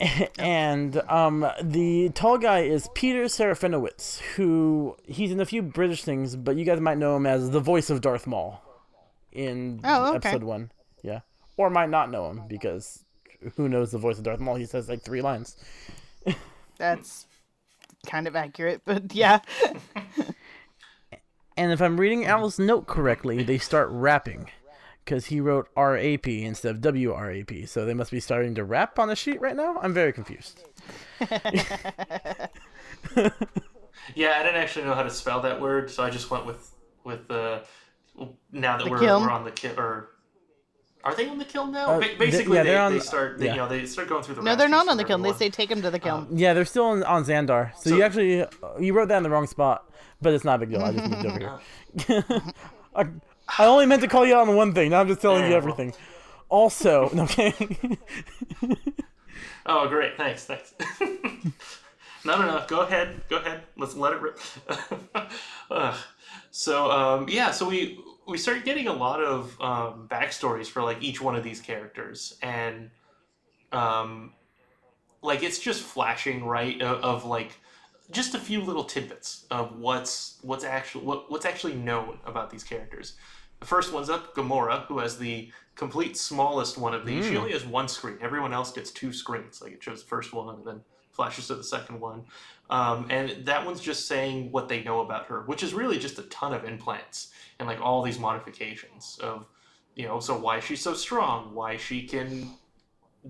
And 0.38 0.96
um, 1.10 1.46
the 1.62 2.08
tall 2.14 2.38
guy 2.38 2.60
is 2.60 2.88
Peter 2.94 3.24
Serafinowicz, 3.24 4.20
who 4.36 4.96
he's 5.06 5.30
in 5.30 5.40
a 5.40 5.44
few 5.44 5.60
British 5.62 6.02
things, 6.04 6.36
but 6.36 6.56
you 6.56 6.64
guys 6.64 6.80
might 6.80 6.96
know 6.98 7.16
him 7.16 7.26
as 7.26 7.50
the 7.50 7.60
voice 7.60 7.90
of 7.90 8.00
Darth 8.00 8.26
Maul 8.26 8.62
in 9.32 9.80
Oh, 9.84 10.08
okay. 10.16 10.28
episode 10.28 10.42
one. 10.44 10.70
Yeah, 11.02 11.20
or 11.56 11.68
might 11.70 11.90
not 11.90 12.10
know 12.10 12.30
him 12.30 12.42
because 12.48 13.04
who 13.56 13.68
knows 13.68 13.90
the 13.90 13.98
voice 13.98 14.16
of 14.18 14.24
Darth 14.24 14.40
Maul? 14.40 14.54
He 14.56 14.64
says 14.66 14.88
like 14.88 15.02
three 15.02 15.20
lines. 15.20 15.56
That's 16.78 17.26
kind 18.06 18.26
of 18.26 18.34
accurate, 18.34 18.80
but 18.86 19.14
yeah. 19.14 19.40
And 21.56 21.72
if 21.72 21.82
I'm 21.82 22.00
reading 22.00 22.24
Al's 22.24 22.58
note 22.58 22.86
correctly, 22.86 23.42
they 23.42 23.58
start 23.58 23.90
rapping 23.90 24.50
because 25.04 25.26
he 25.26 25.40
wrote 25.40 25.68
RAP 25.76 26.26
instead 26.28 26.76
of 26.76 26.80
WRAP. 26.82 27.68
So 27.68 27.84
they 27.84 27.94
must 27.94 28.10
be 28.10 28.20
starting 28.20 28.54
to 28.56 28.64
rap 28.64 28.98
on 28.98 29.08
the 29.08 29.16
sheet 29.16 29.40
right 29.40 29.56
now. 29.56 29.78
I'm 29.82 29.92
very 29.94 30.12
confused. 30.12 30.62
Yeah, 34.14 34.32
I 34.38 34.42
didn't 34.42 34.56
actually 34.60 34.86
know 34.86 34.94
how 34.94 35.02
to 35.04 35.10
spell 35.10 35.40
that 35.42 35.60
word, 35.60 35.88
so 35.90 36.02
I 36.02 36.10
just 36.10 36.30
went 36.30 36.44
with 36.44 36.72
with 37.04 37.28
the. 37.28 37.62
now 38.50 38.76
that 38.76 38.84
The 38.84 38.90
we're, 38.90 38.98
Kyln? 38.98 39.20
we're 39.20 39.30
on 39.30 39.44
the 39.44 39.52
kill, 39.52 39.78
or 39.78 40.08
are 41.04 41.14
they 41.14 41.28
on 41.28 41.38
the 41.38 41.44
Kyln 41.44 41.70
now? 41.70 41.90
Uh, 41.92 41.98
Ba- 42.00 42.06
th- 42.06 42.18
Basically, 42.18 42.56
yeah, 42.56 42.62
they, 42.64 42.70
they're 42.70 42.80
on- 42.80 42.92
they 42.92 42.98
start. 42.98 43.38
They, 43.38 43.46
yeah. 43.46 43.52
You 43.52 43.58
know, 43.58 43.68
they 43.68 43.86
start 43.86 44.08
going 44.08 44.24
through 44.24 44.36
the. 44.36 44.42
No, 44.42 44.56
they're 44.56 44.68
not 44.68 44.88
on 44.88 44.96
the 44.96 45.04
for 45.04 45.10
Kyln. 45.10 45.22
They 45.22 45.32
say 45.32 45.48
take 45.48 45.70
him 45.70 45.80
to 45.82 45.90
the 45.90 45.98
uh, 45.98 46.24
Kyln. 46.24 46.26
Yeah, 46.32 46.54
they're 46.54 46.64
still 46.64 46.86
on, 46.86 47.04
on 47.04 47.24
Xandar. 47.24 47.72
So, 47.76 47.90
So- 47.90 47.96
you 47.96 48.02
actually 48.02 48.44
you 48.80 48.92
wrote 48.94 49.08
that 49.08 49.18
in 49.18 49.22
the 49.22 49.30
wrong 49.30 49.46
spot, 49.46 49.88
but 50.20 50.32
it's 50.34 50.44
not 50.44 50.56
a 50.62 50.66
big 50.66 50.70
deal. 50.70 50.82
I 50.82 50.92
just 50.92 51.08
moved 51.08 51.26
over 51.26 51.38
here. 52.08 52.24
Uh. 52.94 53.04
I, 53.58 53.66
only 53.66 53.86
meant 53.86 54.02
to 54.02 54.08
call 54.08 54.26
you 54.26 54.34
out 54.34 54.48
on 54.48 54.56
one 54.56 54.74
thing. 54.74 54.90
Now 54.90 55.00
I'm 55.00 55.08
just 55.08 55.20
telling 55.20 55.48
you 55.48 55.56
everything. 55.56 55.94
Also, 56.48 57.10
okay. 57.16 57.54
Oh, 59.66 59.88
great! 59.88 60.16
Thanks, 60.16 60.44
thanks. 60.44 60.74
no, 62.24 62.38
no, 62.38 62.46
no. 62.46 62.64
Go 62.66 62.80
ahead. 62.80 63.20
Go 63.28 63.36
ahead. 63.36 63.62
Let's 63.76 63.94
let 63.94 64.12
it 64.12 64.20
rip. 64.20 64.38
So, 66.52 66.90
um, 66.90 67.28
yeah. 67.28 67.52
So 67.52 67.68
we 67.68 68.00
we 68.26 68.36
started 68.36 68.64
getting 68.64 68.88
a 68.88 68.92
lot 68.92 69.22
of 69.22 69.56
um, 69.60 70.08
backstories 70.10 70.66
for 70.66 70.82
like 70.82 71.02
each 71.02 71.20
one 71.20 71.36
of 71.36 71.44
these 71.44 71.60
characters, 71.60 72.36
and 72.42 72.90
um, 73.72 74.32
like 75.22 75.42
it's 75.42 75.58
just 75.58 75.82
flashing 75.82 76.44
right 76.44 76.80
of, 76.82 77.02
of 77.04 77.24
like 77.24 77.58
just 78.10 78.34
a 78.34 78.38
few 78.38 78.60
little 78.60 78.84
tidbits 78.84 79.46
of 79.50 79.78
what's 79.78 80.38
what's 80.42 80.64
actually 80.64 81.04
what, 81.04 81.30
what's 81.30 81.46
actually 81.46 81.74
known 81.74 82.18
about 82.26 82.50
these 82.50 82.64
characters. 82.64 83.14
The 83.60 83.66
first 83.66 83.92
one's 83.92 84.10
up 84.10 84.34
Gamora, 84.34 84.86
who 84.86 84.98
has 84.98 85.18
the 85.18 85.50
complete 85.74 86.16
smallest 86.16 86.78
one 86.78 86.94
of 86.94 87.06
these. 87.06 87.26
She 87.26 87.36
only 87.36 87.52
has 87.52 87.64
one 87.64 87.88
screen. 87.88 88.18
Everyone 88.20 88.52
else 88.52 88.72
gets 88.72 88.90
two 88.90 89.12
screens. 89.12 89.62
Like 89.62 89.72
it 89.72 89.82
shows 89.82 90.02
the 90.02 90.08
first 90.08 90.32
one 90.32 90.54
and 90.54 90.64
then 90.66 90.80
flashes 91.12 91.48
to 91.48 91.54
the 91.54 91.64
second 91.64 92.00
one. 92.00 92.24
Um, 92.70 93.06
and 93.10 93.44
that 93.46 93.66
one's 93.66 93.80
just 93.80 94.06
saying 94.06 94.52
what 94.52 94.68
they 94.68 94.82
know 94.82 95.00
about 95.00 95.26
her, 95.26 95.42
which 95.42 95.62
is 95.62 95.74
really 95.74 95.98
just 95.98 96.18
a 96.18 96.22
ton 96.24 96.54
of 96.54 96.64
implants 96.64 97.32
and 97.58 97.68
like 97.68 97.80
all 97.80 98.02
these 98.02 98.18
modifications 98.18 99.18
of, 99.22 99.46
you 99.94 100.06
know, 100.06 100.20
so 100.20 100.38
why 100.38 100.60
she's 100.60 100.80
so 100.80 100.94
strong, 100.94 101.54
why 101.54 101.76
she 101.76 102.02
can 102.02 102.50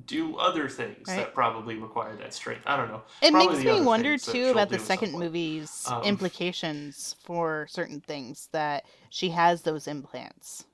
do 0.07 0.37
other 0.37 0.69
things 0.69 1.09
Right. 1.09 1.17
that 1.17 1.35
probably 1.35 1.77
require 1.77 2.17
that 2.17 2.33
strength. 2.33 2.63
I 2.67 2.77
don't 2.77 2.89
know. 2.89 3.03
It 3.23 3.33
Probably 3.33 3.65
makes 3.65 3.65
me 3.65 3.81
wonder 3.85 4.17
too 4.19 4.49
about 4.51 4.69
the 4.69 4.79
second 4.79 5.13
movie's 5.13 5.85
Um, 5.89 6.03
implications 6.05 7.17
for 7.25 7.67
certain 7.69 8.01
things 8.01 8.49
that 8.53 8.85
she 9.11 9.31
has 9.31 9.63
those 9.63 9.89
implants. 9.89 10.65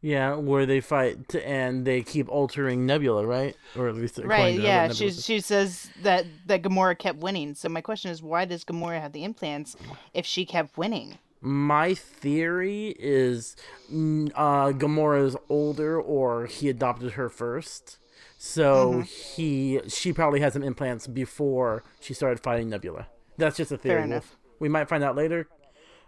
yeah, 0.00 0.34
where 0.34 0.66
they 0.66 0.80
fight 0.80 1.28
t- 1.28 1.42
and 1.42 1.84
they 1.84 2.02
keep 2.02 2.28
altering 2.28 2.86
Nebula, 2.86 3.24
right? 3.26 3.54
Or 3.76 3.88
at 3.88 3.94
least 3.94 4.18
according 4.18 4.30
Right, 4.44 4.56
to 4.56 4.62
yeah. 4.62 4.88
She 4.88 5.04
Nebula 5.04 5.12
says. 5.12 5.24
she 5.24 5.40
says 5.40 5.90
that 6.02 6.26
that 6.46 6.62
Gamora 6.62 6.98
kept 6.98 7.18
winning. 7.18 7.54
So 7.54 7.68
my 7.68 7.80
question 7.80 8.10
is 8.10 8.22
why 8.22 8.44
does 8.46 8.64
Gamora 8.64 9.00
have 9.00 9.12
the 9.12 9.22
implants 9.24 9.76
if 10.12 10.26
she 10.26 10.44
kept 10.44 10.76
winning? 10.76 11.18
My 11.42 11.92
theory 11.94 12.94
is 12.98 13.56
mm, 13.92 14.30
uh, 14.34 14.72
Gamora's 14.72 15.36
older, 15.48 16.00
or 16.00 16.46
he 16.46 16.68
adopted 16.68 17.12
her 17.12 17.28
first. 17.28 17.98
So 18.38 19.00
he 19.02 19.80
she 19.88 20.12
probably 20.12 20.40
had 20.40 20.52
some 20.52 20.62
implants 20.62 21.06
before 21.06 21.84
she 22.00 22.14
started 22.14 22.40
fighting 22.40 22.68
Nebula. 22.70 23.06
That's 23.38 23.56
just 23.56 23.70
a 23.72 23.76
theory. 23.78 23.96
Fair 23.96 24.04
enough. 24.04 24.36
We 24.58 24.68
might 24.68 24.88
find 24.88 25.02
out 25.04 25.14
later 25.16 25.48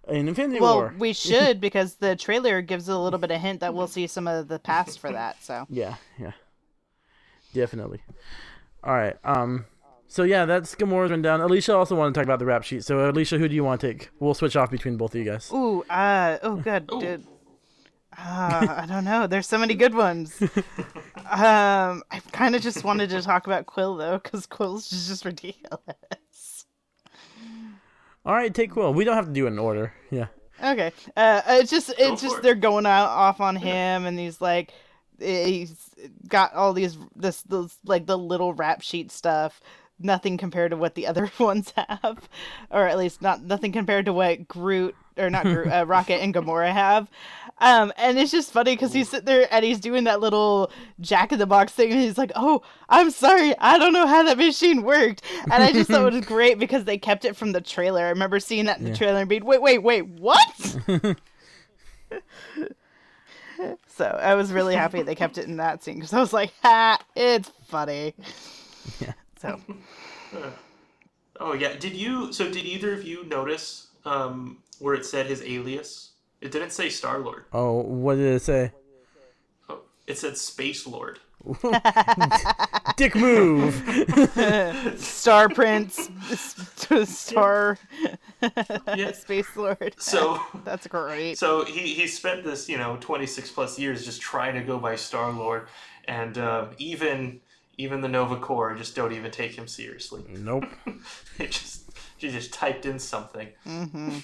in 0.08 0.28
Infinity 0.28 0.60
Well, 0.60 0.74
War. 0.76 0.94
we 0.98 1.12
should 1.12 1.60
because 1.60 1.94
the 1.96 2.16
trailer 2.16 2.60
gives 2.60 2.88
a 2.88 2.98
little 2.98 3.18
bit 3.18 3.30
of 3.30 3.40
hint 3.40 3.60
that 3.60 3.74
we'll 3.74 3.86
see 3.86 4.06
some 4.06 4.26
of 4.28 4.48
the 4.48 4.58
past 4.58 4.98
for 4.98 5.12
that. 5.12 5.42
So 5.42 5.66
Yeah, 5.70 5.94
yeah. 6.18 6.32
Definitely. 7.52 8.02
All 8.82 8.94
right. 8.94 9.16
Um 9.24 9.66
so 10.14 10.22
yeah, 10.22 10.44
that's 10.44 10.76
Gamora's 10.76 11.10
rundown. 11.10 11.40
Alicia 11.40 11.74
also 11.74 11.96
wanted 11.96 12.14
to 12.14 12.20
talk 12.20 12.24
about 12.24 12.38
the 12.38 12.46
rap 12.46 12.62
sheet. 12.62 12.84
So 12.84 13.10
Alicia, 13.10 13.36
who 13.36 13.48
do 13.48 13.54
you 13.56 13.64
want 13.64 13.80
to 13.80 13.92
take? 13.92 14.10
We'll 14.20 14.34
switch 14.34 14.54
off 14.54 14.70
between 14.70 14.96
both 14.96 15.12
of 15.12 15.18
you 15.18 15.28
guys. 15.28 15.50
Ooh, 15.52 15.82
uh, 15.90 16.38
oh, 16.40 16.54
good, 16.54 16.88
Ooh. 16.92 17.00
dude. 17.00 17.26
Uh, 18.16 18.76
I 18.78 18.86
don't 18.86 19.04
know. 19.04 19.26
There's 19.26 19.48
so 19.48 19.58
many 19.58 19.74
good 19.74 19.92
ones. 19.92 20.40
um, 20.40 22.04
I 22.12 22.22
kind 22.30 22.54
of 22.54 22.62
just 22.62 22.84
wanted 22.84 23.10
to 23.10 23.22
talk 23.22 23.48
about 23.48 23.66
Quill 23.66 23.96
though, 23.96 24.20
because 24.22 24.46
Quill's 24.46 24.88
just, 24.88 25.08
just 25.08 25.24
ridiculous. 25.24 26.66
All 28.24 28.34
right, 28.34 28.54
take 28.54 28.70
Quill. 28.70 28.94
We 28.94 29.02
don't 29.02 29.16
have 29.16 29.26
to 29.26 29.32
do 29.32 29.46
it 29.46 29.50
in 29.50 29.58
order. 29.58 29.92
Yeah. 30.12 30.26
Okay. 30.62 30.92
Uh, 31.16 31.42
it's 31.48 31.72
just 31.72 31.92
it's 31.98 32.22
for 32.22 32.28
just 32.28 32.42
they're 32.42 32.54
going 32.54 32.86
out 32.86 33.08
off 33.08 33.40
on 33.40 33.56
him, 33.56 34.06
and 34.06 34.16
he's 34.16 34.40
like, 34.40 34.72
he's 35.18 35.90
got 36.28 36.54
all 36.54 36.72
these 36.72 36.96
this 37.16 37.42
this 37.42 37.76
like 37.84 38.06
the 38.06 38.16
little 38.16 38.54
rap 38.54 38.80
sheet 38.80 39.10
stuff. 39.10 39.60
Nothing 40.00 40.36
compared 40.36 40.72
to 40.72 40.76
what 40.76 40.96
the 40.96 41.06
other 41.06 41.30
ones 41.38 41.72
have, 41.76 42.28
or 42.70 42.88
at 42.88 42.98
least 42.98 43.22
not 43.22 43.42
nothing 43.42 43.70
compared 43.72 44.06
to 44.06 44.12
what 44.12 44.48
Groot 44.48 44.94
or 45.16 45.30
not 45.30 45.44
Groot, 45.44 45.68
uh, 45.72 45.84
Rocket 45.88 46.20
and 46.20 46.34
Gamora 46.34 46.72
have. 46.72 47.08
Um, 47.58 47.92
and 47.96 48.18
it's 48.18 48.32
just 48.32 48.50
funny 48.52 48.74
because 48.74 48.92
he's 48.92 49.08
sitting 49.08 49.26
there 49.26 49.46
and 49.52 49.64
he's 49.64 49.78
doing 49.78 50.02
that 50.04 50.18
little 50.20 50.72
Jack 51.00 51.30
in 51.30 51.38
the 51.38 51.46
Box 51.46 51.72
thing, 51.72 51.92
and 51.92 52.00
he's 52.00 52.18
like, 52.18 52.32
"Oh, 52.34 52.62
I'm 52.88 53.12
sorry, 53.12 53.56
I 53.58 53.78
don't 53.78 53.92
know 53.92 54.08
how 54.08 54.24
that 54.24 54.36
machine 54.36 54.82
worked." 54.82 55.22
And 55.48 55.62
I 55.62 55.72
just 55.72 55.88
thought 55.88 56.12
it 56.12 56.16
was 56.16 56.24
great 56.26 56.58
because 56.58 56.82
they 56.84 56.98
kept 56.98 57.24
it 57.24 57.36
from 57.36 57.52
the 57.52 57.60
trailer. 57.60 58.04
I 58.04 58.08
remember 58.08 58.40
seeing 58.40 58.64
that 58.64 58.78
in 58.78 58.84
the 58.84 58.90
Yeah. 58.90 58.96
trailer 58.96 59.20
and 59.20 59.28
being, 59.28 59.44
"Wait, 59.44 59.62
wait, 59.62 59.78
wait, 59.78 60.06
what?" 60.06 60.74
so 63.86 64.06
I 64.06 64.34
was 64.34 64.52
really 64.52 64.74
happy 64.74 65.02
they 65.02 65.14
kept 65.14 65.38
it 65.38 65.46
in 65.46 65.58
that 65.58 65.84
scene 65.84 65.94
because 65.94 66.12
I 66.12 66.18
was 66.18 66.32
like, 66.32 66.52
"Ha, 66.62 66.98
it's 67.14 67.48
funny." 67.68 68.14
Yeah. 69.00 69.12
So 69.44 69.60
Oh 71.40 71.52
yeah. 71.52 71.74
Did 71.74 71.94
you? 71.94 72.32
So 72.32 72.50
did 72.50 72.64
either 72.64 72.92
of 72.92 73.02
you 73.04 73.24
notice 73.24 73.88
um, 74.04 74.58
where 74.78 74.94
it 74.94 75.04
said 75.04 75.26
his 75.26 75.42
alias? 75.42 76.12
It 76.40 76.52
didn't 76.52 76.70
say 76.70 76.88
Star 76.88 77.18
Lord. 77.18 77.44
Oh, 77.52 77.80
what 77.80 78.16
did 78.16 78.34
it 78.34 78.42
say? 78.42 78.70
Oh, 79.68 79.80
it 80.06 80.16
said 80.16 80.36
Space 80.36 80.86
Lord. 80.86 81.18
Dick 82.96 83.16
move. 83.16 83.74
Star 84.96 85.48
Prince, 85.48 86.08
Star 87.04 87.78
Yeah. 88.94 89.12
Space 89.12 89.56
Lord. 89.56 89.94
So. 89.98 90.40
That's 90.64 90.86
great. 90.86 91.36
So 91.36 91.64
he, 91.64 91.94
he 91.94 92.06
spent 92.06 92.44
this, 92.44 92.68
you 92.68 92.78
know, 92.78 92.96
26 93.00 93.50
plus 93.50 93.78
years 93.78 94.04
just 94.04 94.22
trying 94.22 94.54
to 94.54 94.62
go 94.62 94.78
by 94.78 94.96
Star 94.96 95.32
Lord, 95.32 95.66
and 96.06 96.38
uh, 96.38 96.68
even 96.78 97.40
even 97.76 98.00
the 98.00 98.08
Nova 98.08 98.36
Corps 98.36 98.74
just 98.74 98.94
don't 98.96 99.12
even 99.12 99.30
take 99.30 99.52
him 99.52 99.66
seriously. 99.66 100.24
nope. 100.28 100.64
It 101.38 101.50
just 101.50 101.90
she 102.18 102.30
just 102.30 102.52
typed 102.52 102.86
in 102.86 102.98
something. 102.98 103.48
hmm 103.64 104.18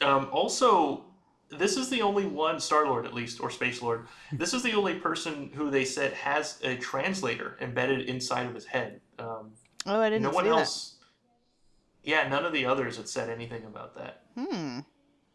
Um, 0.00 0.28
also, 0.32 1.04
this 1.50 1.76
is 1.76 1.88
the 1.88 2.02
only 2.02 2.26
one 2.26 2.58
Star 2.58 2.86
Lord, 2.86 3.06
at 3.06 3.14
least, 3.14 3.40
or 3.40 3.50
Space 3.50 3.80
Lord. 3.82 4.06
This 4.32 4.52
is 4.54 4.62
the 4.62 4.72
only 4.72 4.94
person 4.94 5.50
who 5.54 5.70
they 5.70 5.84
said 5.84 6.12
has 6.14 6.58
a 6.64 6.76
translator 6.76 7.56
embedded 7.60 8.08
inside 8.08 8.46
of 8.46 8.54
his 8.54 8.66
head. 8.66 9.00
Um, 9.18 9.52
Oh, 9.86 10.00
I 10.00 10.10
didn't 10.10 10.22
no 10.22 10.30
one 10.30 10.44
see 10.44 10.50
else. 10.50 10.96
Yeah, 12.04 12.28
none 12.28 12.44
of 12.44 12.52
the 12.52 12.66
others 12.66 12.96
had 12.96 13.08
said 13.08 13.28
anything 13.28 13.64
about 13.64 13.94
that. 13.96 14.22
that. 14.36 14.48
Hmm. 14.50 14.78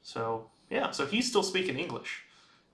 So 0.02 0.50
yeah, 0.70 0.92
so 0.92 1.06
he's 1.06 1.28
still 1.30 1.44
speaking 1.44 1.78
English. 1.78 2.24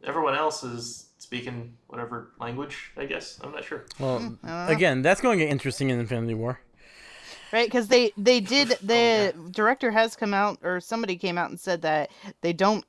Everyone 0.06 0.36
else 0.36 0.64
is 0.64 1.10
speaking 1.18 1.76
whatever 1.88 2.32
language. 2.39 2.91
I 2.97 3.06
guess 3.06 3.39
I'm 3.43 3.51
not 3.51 3.64
sure. 3.64 3.86
Well, 3.99 4.18
I 4.18 4.20
don't 4.20 4.43
know. 4.43 4.68
again, 4.68 5.01
that's 5.01 5.22
going 5.22 5.39
to 5.39 5.45
get 5.45 5.51
interesting 5.51 5.89
in 5.89 5.99
Infinity 5.99 6.34
War. 6.34 6.60
Right, 7.51 7.68
because 7.68 7.88
they 7.88 8.12
they 8.18 8.39
did 8.56 8.70
the 8.82 9.34
yeah. 9.36 9.49
director 9.51 9.91
has 9.91 10.16
come 10.16 10.34
out 10.34 10.58
or 10.64 10.80
somebody 10.80 11.18
came 11.18 11.38
out 11.38 11.49
and 11.49 11.60
said 11.60 11.84
that 11.84 12.10
they 12.41 12.54
don't 12.54 12.86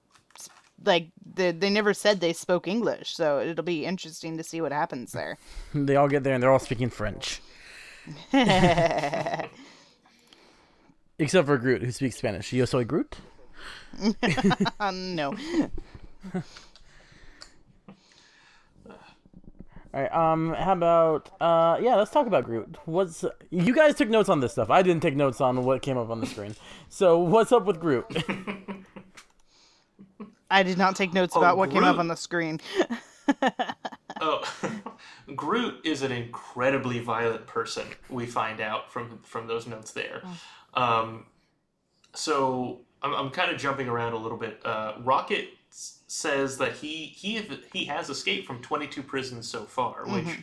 like 0.85 1.09
they, 1.35 1.53
they 1.53 1.71
never 1.71 1.95
said 1.95 2.21
they 2.21 2.33
spoke 2.33 2.67
English, 2.67 3.15
so 3.15 3.41
it'll 3.41 3.65
be 3.65 3.85
interesting 3.85 4.37
to 4.39 4.45
see 4.45 4.61
what 4.61 4.73
happens 4.73 5.13
there. 5.13 5.39
They 5.75 5.97
all 5.97 6.09
get 6.09 6.25
there 6.25 6.35
and 6.35 6.43
they're 6.43 6.53
all 6.53 6.59
speaking 6.59 6.91
French, 6.91 7.41
except 8.33 9.51
for 11.47 11.59
Groot, 11.59 11.83
who 11.83 11.93
speaks 11.93 12.17
Spanish. 12.17 12.53
Yo 12.53 12.65
soy 12.65 12.85
Groot. 12.85 13.17
uh, 14.81 14.91
no, 14.91 15.37
All 19.95 20.01
right. 20.01 20.13
Um. 20.13 20.55
How 20.55 20.73
about 20.73 21.31
uh? 21.41 21.79
Yeah. 21.81 21.95
Let's 21.95 22.11
talk 22.11 22.27
about 22.27 22.45
Groot. 22.45 22.77
What's 22.85 23.25
you 23.51 23.75
guys 23.75 23.95
took 23.95 24.09
notes 24.09 24.29
on 24.29 24.41
this 24.41 24.53
stuff? 24.53 24.69
I 24.71 24.83
didn't 24.83 25.03
take 25.03 25.15
notes 25.15 25.41
on 25.41 25.65
what 25.65 25.83
came 25.83 25.97
up 25.97 26.11
on 26.11 26.21
the 26.21 26.27
screen. 26.27 26.57
So 26.89 27.19
what's 27.19 27.53
up 27.53 27.65
with 27.65 27.79
Groot? 27.81 28.05
I 30.51 30.63
did 30.63 30.79
not 30.79 30.95
take 30.97 31.13
notes 31.13 31.35
Oh, 31.37 31.41
about 31.41 31.57
what 31.57 31.71
came 31.71 31.85
up 31.85 31.99
on 31.99 32.09
the 32.09 32.17
screen. 32.17 32.61
Oh, 34.21 34.43
Groot 35.35 35.81
is 35.85 36.03
an 36.03 36.13
incredibly 36.13 37.01
violent 37.01 37.47
person. 37.47 37.87
We 38.09 38.27
find 38.27 38.61
out 38.61 38.93
from 38.93 39.19
from 39.23 39.47
those 39.49 39.67
notes 39.67 39.91
there. 39.93 40.23
Um, 40.75 41.25
so 42.15 42.81
I'm, 43.03 43.13
I'm 43.15 43.31
kind 43.31 43.51
of 43.51 43.59
jumping 43.59 43.89
around 43.89 44.13
a 44.13 44.17
little 44.19 44.39
bit. 44.39 44.61
Uh, 44.65 44.93
Rocket 45.01 45.49
s- 45.49 45.55
says 46.07 46.59
that 46.59 46.73
he 46.75 47.07
he 47.07 47.41
he 47.73 47.85
has 47.87 48.11
escaped 48.11 48.47
from 48.47 48.61
22 48.63 49.03
prisons 49.03 49.49
so 49.49 49.65
far, 49.65 50.05
which 50.07 50.39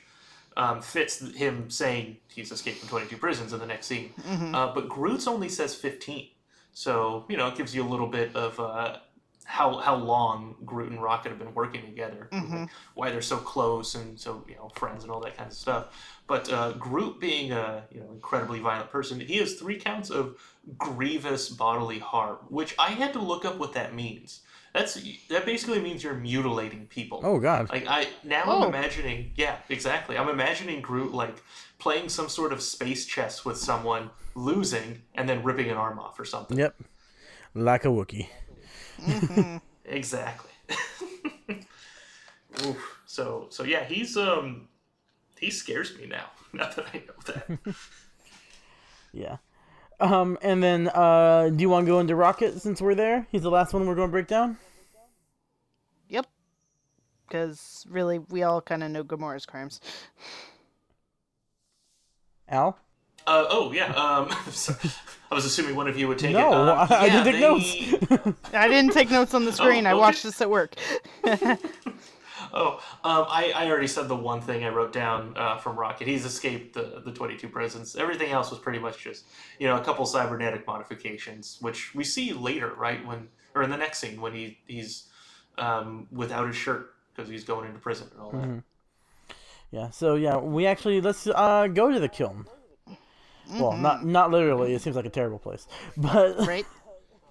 um, 0.58 0.82
fits 0.82 1.20
him 1.36 1.70
saying 1.70 2.18
he's 2.34 2.52
escaped 2.52 2.80
from 2.80 2.90
22 2.90 3.18
prisons 3.18 3.54
in 3.54 3.60
the 3.60 3.66
next 3.66 3.88
scene. 3.88 4.14
Uh, 4.56 4.74
but 4.74 4.90
Groot's 4.90 5.28
only 5.28 5.48
says 5.50 5.74
15, 5.76 6.28
so 6.74 7.26
you 7.30 7.38
know 7.38 7.48
it 7.48 7.56
gives 7.56 7.74
you 7.76 7.84
a 7.84 7.90
little 7.90 8.08
bit 8.08 8.36
of. 8.36 8.60
Uh, 8.60 8.98
how, 9.44 9.80
how 9.80 9.96
long 9.96 10.56
Groot 10.64 10.92
and 10.92 11.02
Rocket 11.04 11.30
have 11.30 11.40
been 11.40 11.54
working 11.54 11.82
together, 11.82 12.30
like, 12.32 12.70
why 12.94 13.10
they're 13.12 13.22
so 13.22 13.36
close 13.38 13.96
and 13.96 14.18
so 14.18 14.46
you 14.48 14.56
know 14.56 14.70
friends 14.76 15.04
and 15.04 15.12
all 15.12 15.20
that 15.22 15.36
kind 15.36 15.50
of 15.50 15.58
stuff. 15.58 16.22
But 16.26 16.50
uh, 16.54 16.72
Groot 16.74 17.20
being 17.20 17.52
a 17.52 17.84
you 17.92 18.00
know 18.00 18.12
incredibly 18.14 18.60
violent 18.60 18.92
person, 18.92 19.20
he 19.20 19.38
has 19.40 19.56
three 19.56 19.78
counts 19.78 20.10
of 20.10 20.38
grievous 20.78 21.50
bodily 21.50 22.00
harm, 22.00 22.38
which 22.48 22.76
I 22.80 22.92
had 22.92 23.12
to 23.14 23.20
look 23.20 23.44
up 23.44 23.58
what 23.58 23.74
that 23.74 23.94
means. 23.94 24.42
That's 24.74 24.94
that 25.30 25.46
basically 25.46 25.82
means 25.82 26.04
you're 26.04 26.14
mutilating 26.14 26.88
people. 26.88 27.20
Oh 27.24 27.40
God. 27.40 27.70
Like 27.70 27.86
I 27.88 28.08
now 28.24 28.44
Oh. 28.46 28.62
I'm 28.64 28.70
imagining, 28.70 29.32
yeah, 29.36 29.58
exactly. 29.70 30.18
I'm 30.18 30.30
imagining 30.30 30.82
Groot 30.82 31.14
like 31.14 31.36
playing 31.78 32.10
some 32.10 32.30
sort 32.30 32.54
of 32.54 32.62
space 32.62 33.06
chess 33.06 33.44
with 33.44 33.58
someone, 33.58 34.12
losing, 34.36 35.02
and 35.16 35.28
then 35.28 35.44
ripping 35.44 35.70
an 35.70 35.78
arm 35.78 36.00
off 36.00 36.20
or 36.20 36.26
something. 36.26 36.58
Yep. 36.58 36.76
Like 37.54 37.86
a 37.86 37.90
Wookiee. 37.90 38.28
Exactly. 39.84 40.52
Oof. 42.66 43.02
So 43.06 43.48
so 43.50 43.64
yeah, 43.64 43.84
he's 43.84 44.16
um 44.16 44.70
he 45.38 45.50
scares 45.52 45.98
me 45.98 46.06
now. 46.08 46.26
Now 46.54 46.70
that 46.70 46.86
I 46.94 46.98
know 46.98 47.14
that. 47.28 47.76
Yeah. 49.14 49.38
Um. 50.02 50.38
And 50.42 50.62
then 50.62 50.90
uh, 50.94 51.50
do 51.50 51.62
you 51.62 51.70
want 51.70 51.86
to 51.86 51.92
go 51.92 52.00
into 52.00 52.16
Rocket 52.16 52.62
since 52.62 52.82
we're 52.82 52.96
there? 52.96 53.28
He's 53.32 53.44
the 53.44 53.52
last 53.52 53.74
one 53.74 53.86
we're 53.88 53.96
going 53.96 54.08
to 54.10 54.12
break 54.12 54.28
down. 54.28 54.58
Yep, 56.10 56.28
because 57.28 57.86
really 57.90 58.20
we 58.20 58.44
all 58.44 58.62
kind 58.62 58.84
of 58.84 58.92
know 58.92 59.04
Gamora's 59.04 59.46
crimes. 59.46 59.80
Al. 62.50 62.78
Uh, 63.28 63.46
oh 63.50 63.72
yeah. 63.72 63.94
Um, 63.94 64.30
so, 64.52 64.74
I 65.32 65.36
was 65.36 65.46
assuming 65.46 65.76
one 65.76 65.88
of 65.88 65.98
you 65.98 66.08
would 66.08 66.20
take 66.20 66.34
No, 66.34 66.50
it. 66.52 66.70
Um, 66.70 66.88
I, 66.90 66.96
I 66.96 67.10
didn't 67.10 67.24
take 67.26 67.36
they- 67.36 67.40
notes. 67.40 68.38
I 68.54 68.68
didn't 68.68 68.94
take 68.94 69.12
notes 69.12 69.34
on 69.34 69.46
the 69.46 69.54
screen. 69.54 69.86
I 69.86 69.92
okay. 69.92 70.00
watched 70.00 70.24
this 70.24 70.42
at 70.42 70.50
work. 70.50 70.76
Oh, 72.54 72.82
um, 73.04 73.26
I, 73.30 73.52
I 73.56 73.70
already 73.70 73.88
said 73.88 74.08
the 74.08 74.16
one 74.16 74.42
thing 74.42 74.64
I 74.64 74.70
wrote 74.70 74.92
down 74.92 75.34
uh, 75.38 75.58
from 75.58 75.78
Rocket. 75.78 76.08
He's 76.08 76.26
escaped 76.26 76.74
the, 76.74 77.02
the 77.06 77.12
22 77.12 77.48
prisons. 77.48 77.96
Everything 77.96 78.32
else 78.32 78.52
was 78.52 78.60
pretty 78.60 78.80
much 78.80 79.00
just, 79.04 79.26
you 79.60 79.68
know, 79.68 79.78
a 79.78 79.82
couple 79.84 80.06
cybernetic 80.06 80.68
modifications, 80.68 81.58
which 81.62 81.96
we 81.96 82.04
see 82.04 82.34
later, 82.34 82.74
right? 82.76 83.06
When 83.08 83.30
Or 83.56 83.64
in 83.64 83.70
the 83.70 83.78
next 83.78 84.00
scene 84.00 84.20
when 84.20 84.34
he 84.34 84.60
he's 84.68 85.08
um, 85.58 86.08
without 86.12 86.48
his 86.48 86.56
shirt 86.56 86.94
because 87.14 87.30
he's 87.30 87.44
going 87.44 87.68
into 87.68 87.80
prison 87.80 88.08
and 88.14 88.22
all 88.22 88.32
that. 88.32 88.42
Mhm. 88.42 88.64
Yeah. 89.72 89.90
So 89.92 90.16
yeah, 90.16 90.38
we 90.38 90.66
actually 90.68 91.00
let's 91.02 91.28
uh 91.28 91.68
go 91.68 91.92
to 91.92 92.00
the 92.00 92.10
Kyln. 92.10 92.46
Well, 93.60 93.74
not 93.74 94.06
not 94.06 94.32
literally. 94.32 94.74
It 94.74 94.82
seems 94.82 94.96
like 94.96 95.06
a 95.06 95.10
terrible 95.10 95.40
place, 95.40 95.68
but 95.98 96.38
right? 96.48 96.66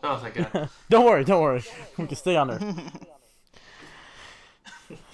Oh, 0.03 0.17
thank 0.17 0.35
God. 0.35 0.69
Don't 0.91 1.05
worry, 1.05 1.25
don't 1.25 1.43
worry. 1.43 1.63
We 1.99 2.07
can 2.07 2.17
stay 2.17 2.35
on 2.37 2.51
Earth. 2.51 2.63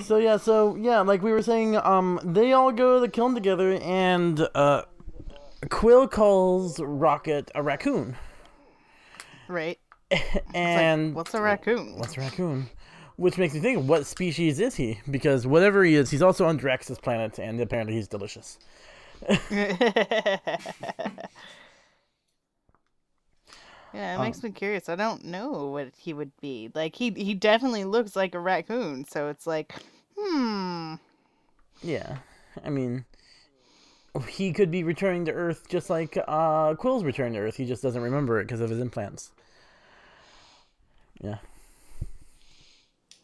so 0.03 0.17
yeah, 0.19 0.37
so 0.37 0.77
yeah, 0.77 1.01
like 1.01 1.23
we 1.23 1.33
were 1.33 1.43
saying, 1.43 1.77
um, 1.77 2.21
they 2.25 2.53
all 2.53 2.73
go 2.73 2.95
to 2.95 3.01
the 3.01 3.09
Kyln 3.09 3.35
together, 3.35 3.75
and 3.83 4.49
uh, 4.55 4.83
Quill 5.71 6.09
calls 6.09 6.81
Rocket 6.81 7.51
a 7.55 7.63
raccoon, 7.63 8.17
Right. 9.49 9.79
It's 10.11 10.35
like, 10.35 10.55
and 10.55 11.15
what's 11.15 11.35
a 11.35 11.43
raccoon? 11.43 11.99
what's 11.99 12.17
a 12.17 12.21
raccoon? 12.21 12.71
Which 13.17 13.39
makes 13.39 13.55
me 13.55 13.61
think, 13.61 13.89
what 13.89 14.07
species 14.07 14.61
is 14.61 14.77
he? 14.77 15.01
Because 15.11 15.47
whatever 15.47 15.83
he 15.85 15.95
is, 15.95 16.11
he's 16.11 16.23
also 16.23 16.47
on 16.47 16.59
Drax's 16.59 16.99
planet, 16.99 17.39
and 17.39 17.61
apparently 17.61 17.95
he's 17.95 18.07
delicious. 18.09 18.59
Yeah, 23.97 24.17
it 24.17 24.23
makes 24.23 24.43
me 24.43 24.51
curious. 24.51 24.91
I 24.91 24.97
don't 24.97 25.25
know 25.25 25.69
what 25.69 25.89
he 25.97 26.13
would 26.13 26.33
be. 26.41 26.71
Like 26.75 26.97
he 26.97 27.11
he 27.11 27.33
definitely 27.33 27.85
looks 27.85 28.15
like 28.15 28.35
a 28.35 28.41
raccoon, 28.41 29.07
so 29.07 29.29
it's 29.29 29.47
like, 29.47 29.75
hmm. 30.19 30.97
Yeah, 31.83 32.19
I 32.63 32.69
mean, 32.69 33.07
he 34.29 34.53
could 34.53 34.71
be 34.71 34.85
returning 34.85 35.25
to 35.27 35.33
Earth 35.33 35.67
just 35.69 35.89
like 35.89 36.19
uh, 36.29 36.75
Quill's 36.75 37.05
return 37.05 37.33
to 37.33 37.39
Earth. 37.39 37.57
He 37.57 37.65
just 37.65 37.83
doesn't 37.83 38.03
remember 38.03 38.39
it 38.39 38.45
because 38.45 38.61
of 38.61 38.69
his 38.69 38.81
implants. 38.81 39.31
Yeah. 41.23 41.39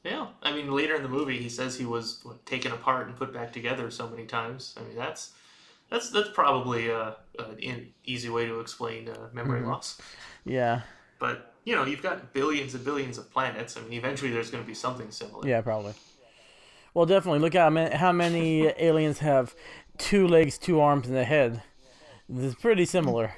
Yeah, 0.05 0.29
I 0.43 0.53
mean, 0.53 0.73
later 0.73 0.97
in 0.97 1.03
the 1.03 1.09
movie, 1.09 1.39
he 1.39 1.49
says 1.49 1.77
he 1.77 1.85
was 1.85 2.21
what, 2.25 2.45
taken 2.47 2.73
apart 2.73 3.07
and 3.07 3.17
put 3.17 3.33
back 3.33 3.53
together 3.53 3.91
so 3.91 4.09
many 4.09 4.25
times. 4.25 4.75
I 4.77 4.83
mean, 4.83 4.97
that's 4.97 5.33
that's 5.93 6.11
that's 6.11 6.31
probably 6.31 6.89
a, 6.89 7.17
an 7.39 7.93
easy 8.05 8.29
way 8.31 8.47
to 8.47 8.59
explain 8.61 9.09
uh, 9.09 9.29
memory 9.33 9.61
Mm-hmm. 9.61 9.71
loss. 9.71 10.01
Yeah. 10.45 10.81
But 11.21 11.55
you 11.65 11.77
know, 11.77 11.85
you've 11.85 12.03
got 12.03 12.33
billions 12.33 12.75
and 12.75 12.85
billions 12.85 13.19
of 13.19 13.31
planets. 13.31 13.77
I 13.77 13.83
mean, 13.83 13.93
eventually 13.93 14.33
there's 14.33 14.51
going 14.51 14.65
to 14.65 14.67
be 14.67 14.75
something 14.75 15.11
similar. 15.13 15.47
Yeah, 15.47 15.61
probably. 15.61 15.95
Well, 16.95 17.07
definitely. 17.07 17.39
Look 17.39 17.55
how 17.55 17.71
many, 17.71 17.95
how 17.95 18.11
many 18.13 18.67
aliens 18.79 19.21
have 19.21 19.55
two 19.99 20.27
legs, 20.27 20.59
two 20.59 20.81
arms, 20.81 21.07
and 21.07 21.17
a 21.17 21.25
head. 21.25 21.63
It's 22.35 22.55
pretty 22.57 22.87
similar. 22.87 23.35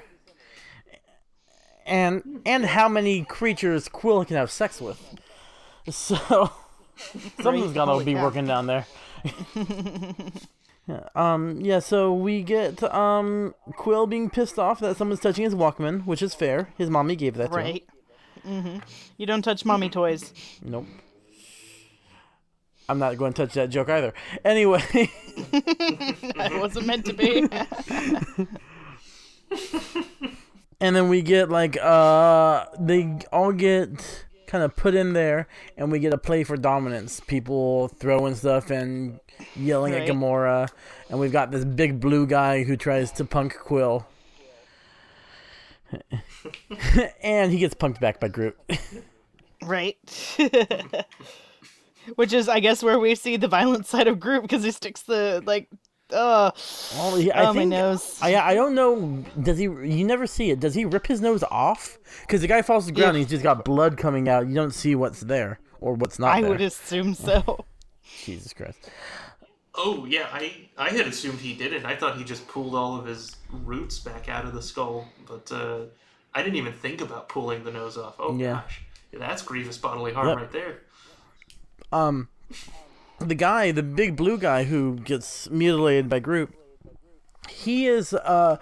And 1.85 2.41
and 2.45 2.65
how 2.65 2.89
many 2.89 3.23
creatures 3.23 3.87
Quill 3.87 4.25
can 4.25 4.37
have 4.37 4.49
sex 4.49 4.81
with. 4.81 4.99
So 5.91 6.49
something's 7.43 7.73
gotta 7.73 8.03
be 8.03 8.15
working 8.15 8.47
down 8.47 8.65
there. 8.65 8.87
Yeah, 10.87 11.07
um. 11.15 11.61
Yeah. 11.61 11.79
So 11.79 12.13
we 12.13 12.43
get 12.43 12.83
um 12.83 13.55
Quill 13.75 14.05
being 14.07 14.29
pissed 14.29 14.59
off 14.59 14.79
that 14.81 14.97
someone's 14.97 15.19
touching 15.19 15.43
his 15.43 15.55
Walkman, 15.55 16.05
which 16.05 16.21
is 16.21 16.33
fair. 16.35 16.69
His 16.77 16.89
mommy 16.89 17.15
gave 17.15 17.35
that 17.35 17.51
to 17.51 17.57
him. 17.59 17.65
Right. 17.65 17.85
hmm 18.43 18.77
You 19.17 19.25
don't 19.25 19.41
touch 19.41 19.65
mommy 19.65 19.89
toys. 19.89 20.31
Nope. 20.63 20.85
I'm 22.87 22.99
not 22.99 23.17
going 23.17 23.33
to 23.33 23.45
touch 23.45 23.55
that 23.55 23.71
joke 23.71 23.89
either. 23.89 24.13
Anyway, 24.43 24.79
That 25.51 26.51
wasn't 26.59 26.85
meant 26.85 27.05
to 27.05 27.13
be. 27.13 27.49
and 30.79 30.95
then 30.95 31.09
we 31.09 31.21
get 31.23 31.49
like 31.49 31.77
uh 31.81 32.65
they 32.79 33.17
all 33.31 33.51
get 33.53 34.25
kind 34.55 34.63
of 34.63 34.73
put 34.77 34.95
in 34.95 35.11
there 35.11 35.49
and 35.75 35.91
we 35.91 35.99
get 35.99 36.13
a 36.13 36.17
play 36.17 36.45
for 36.45 36.55
dominance. 36.55 37.19
People 37.19 37.89
throwing 37.89 38.35
stuff 38.35 38.71
and 38.71 39.19
yelling 39.53 39.91
Right. 39.91 40.03
at 40.03 40.07
Gamora 40.09 40.69
and 41.09 41.19
we've 41.19 41.33
got 41.33 41.51
this 41.51 41.65
big 41.65 41.99
blue 41.99 42.25
guy 42.25 42.63
who 42.63 42.77
tries 42.77 43.11
to 43.13 43.25
punk 43.25 43.57
Quill. 43.59 44.07
and 47.21 47.51
he 47.51 47.59
gets 47.59 47.75
punked 47.75 47.99
back 47.99 48.21
by 48.21 48.29
Groot. 48.29 48.57
right. 49.63 49.97
Which 52.15 52.31
is, 52.33 52.47
I 52.47 52.59
guess, 52.61 52.81
where 52.83 52.99
we 52.99 53.15
see 53.15 53.35
the 53.35 53.47
violent 53.47 53.87
side 53.87 54.07
of 54.07 54.19
Groot 54.21 54.43
because 54.43 54.63
he 54.63 54.71
sticks 54.71 55.01
the 55.01 55.43
like, 55.45 55.67
uh, 56.11 56.51
Well, 56.89 57.15
he, 57.15 57.31
I 57.31 57.43
oh 57.43 57.53
my 57.53 57.65
nose. 57.65 58.19
I 58.21 58.35
I 58.35 58.53
don't 58.53 58.75
know. 58.75 59.23
Does 59.41 59.57
he? 59.57 59.63
You 59.65 60.03
never 60.05 60.27
see 60.27 60.51
it. 60.51 60.59
Does 60.59 60.73
he 60.75 60.85
rip 60.85 61.07
his 61.07 61.21
nose 61.21 61.43
off? 61.43 61.97
Because 62.21 62.41
the 62.41 62.47
guy 62.47 62.61
falls 62.61 62.85
to 62.85 62.91
the 62.91 62.95
ground, 62.95 63.15
and 63.17 63.23
he's 63.23 63.29
just 63.29 63.43
got 63.43 63.65
blood 63.65 63.97
coming 63.97 64.29
out. 64.29 64.47
You 64.47 64.55
don't 64.55 64.73
see 64.73 64.95
what's 64.95 65.21
there 65.21 65.59
or 65.81 65.93
what's 65.95 66.19
not 66.19 66.35
I 66.35 66.41
there. 66.41 66.49
would 66.49 66.61
assume 66.61 67.13
so. 67.15 67.65
Jesus 68.21 68.53
Christ. 68.53 68.91
Oh 69.75 70.05
yeah, 70.05 70.27
I 70.31 70.69
I 70.77 70.89
had 70.89 71.07
assumed 71.07 71.39
he 71.39 71.53
did 71.53 71.73
it. 71.73 71.85
I 71.85 71.95
thought 71.95 72.17
he 72.17 72.23
just 72.23 72.47
pulled 72.47 72.75
all 72.75 72.97
of 72.97 73.05
his 73.05 73.35
roots 73.51 73.99
back 73.99 74.29
out 74.29 74.45
of 74.45 74.53
the 74.53 74.61
skull, 74.61 75.07
but 75.27 75.51
uh, 75.51 75.81
I 76.33 76.41
didn't 76.41 76.55
even 76.55 76.73
think 76.73 77.01
about 77.01 77.27
pulling 77.29 77.63
the 77.63 77.71
nose 77.71 77.97
off. 77.97 78.15
Oh 78.19 78.33
Yeah. 78.37 78.61
gosh, 78.61 78.81
yeah, 79.11 79.19
that's 79.19 79.41
grievous 79.41 79.77
bodily 79.77 80.13
harm 80.13 80.27
Yep. 80.29 80.37
right 80.37 80.51
there. 80.51 80.79
Um, 81.91 82.29
the 83.25 83.35
guy, 83.35 83.71
the 83.71 83.83
big 83.83 84.15
blue 84.15 84.37
guy 84.37 84.63
who 84.63 84.97
gets 84.97 85.49
mutilated 85.49 86.09
by 86.09 86.19
Groot, 86.19 86.53
he 87.49 87.87
is 87.87 88.13
uh 88.13 88.57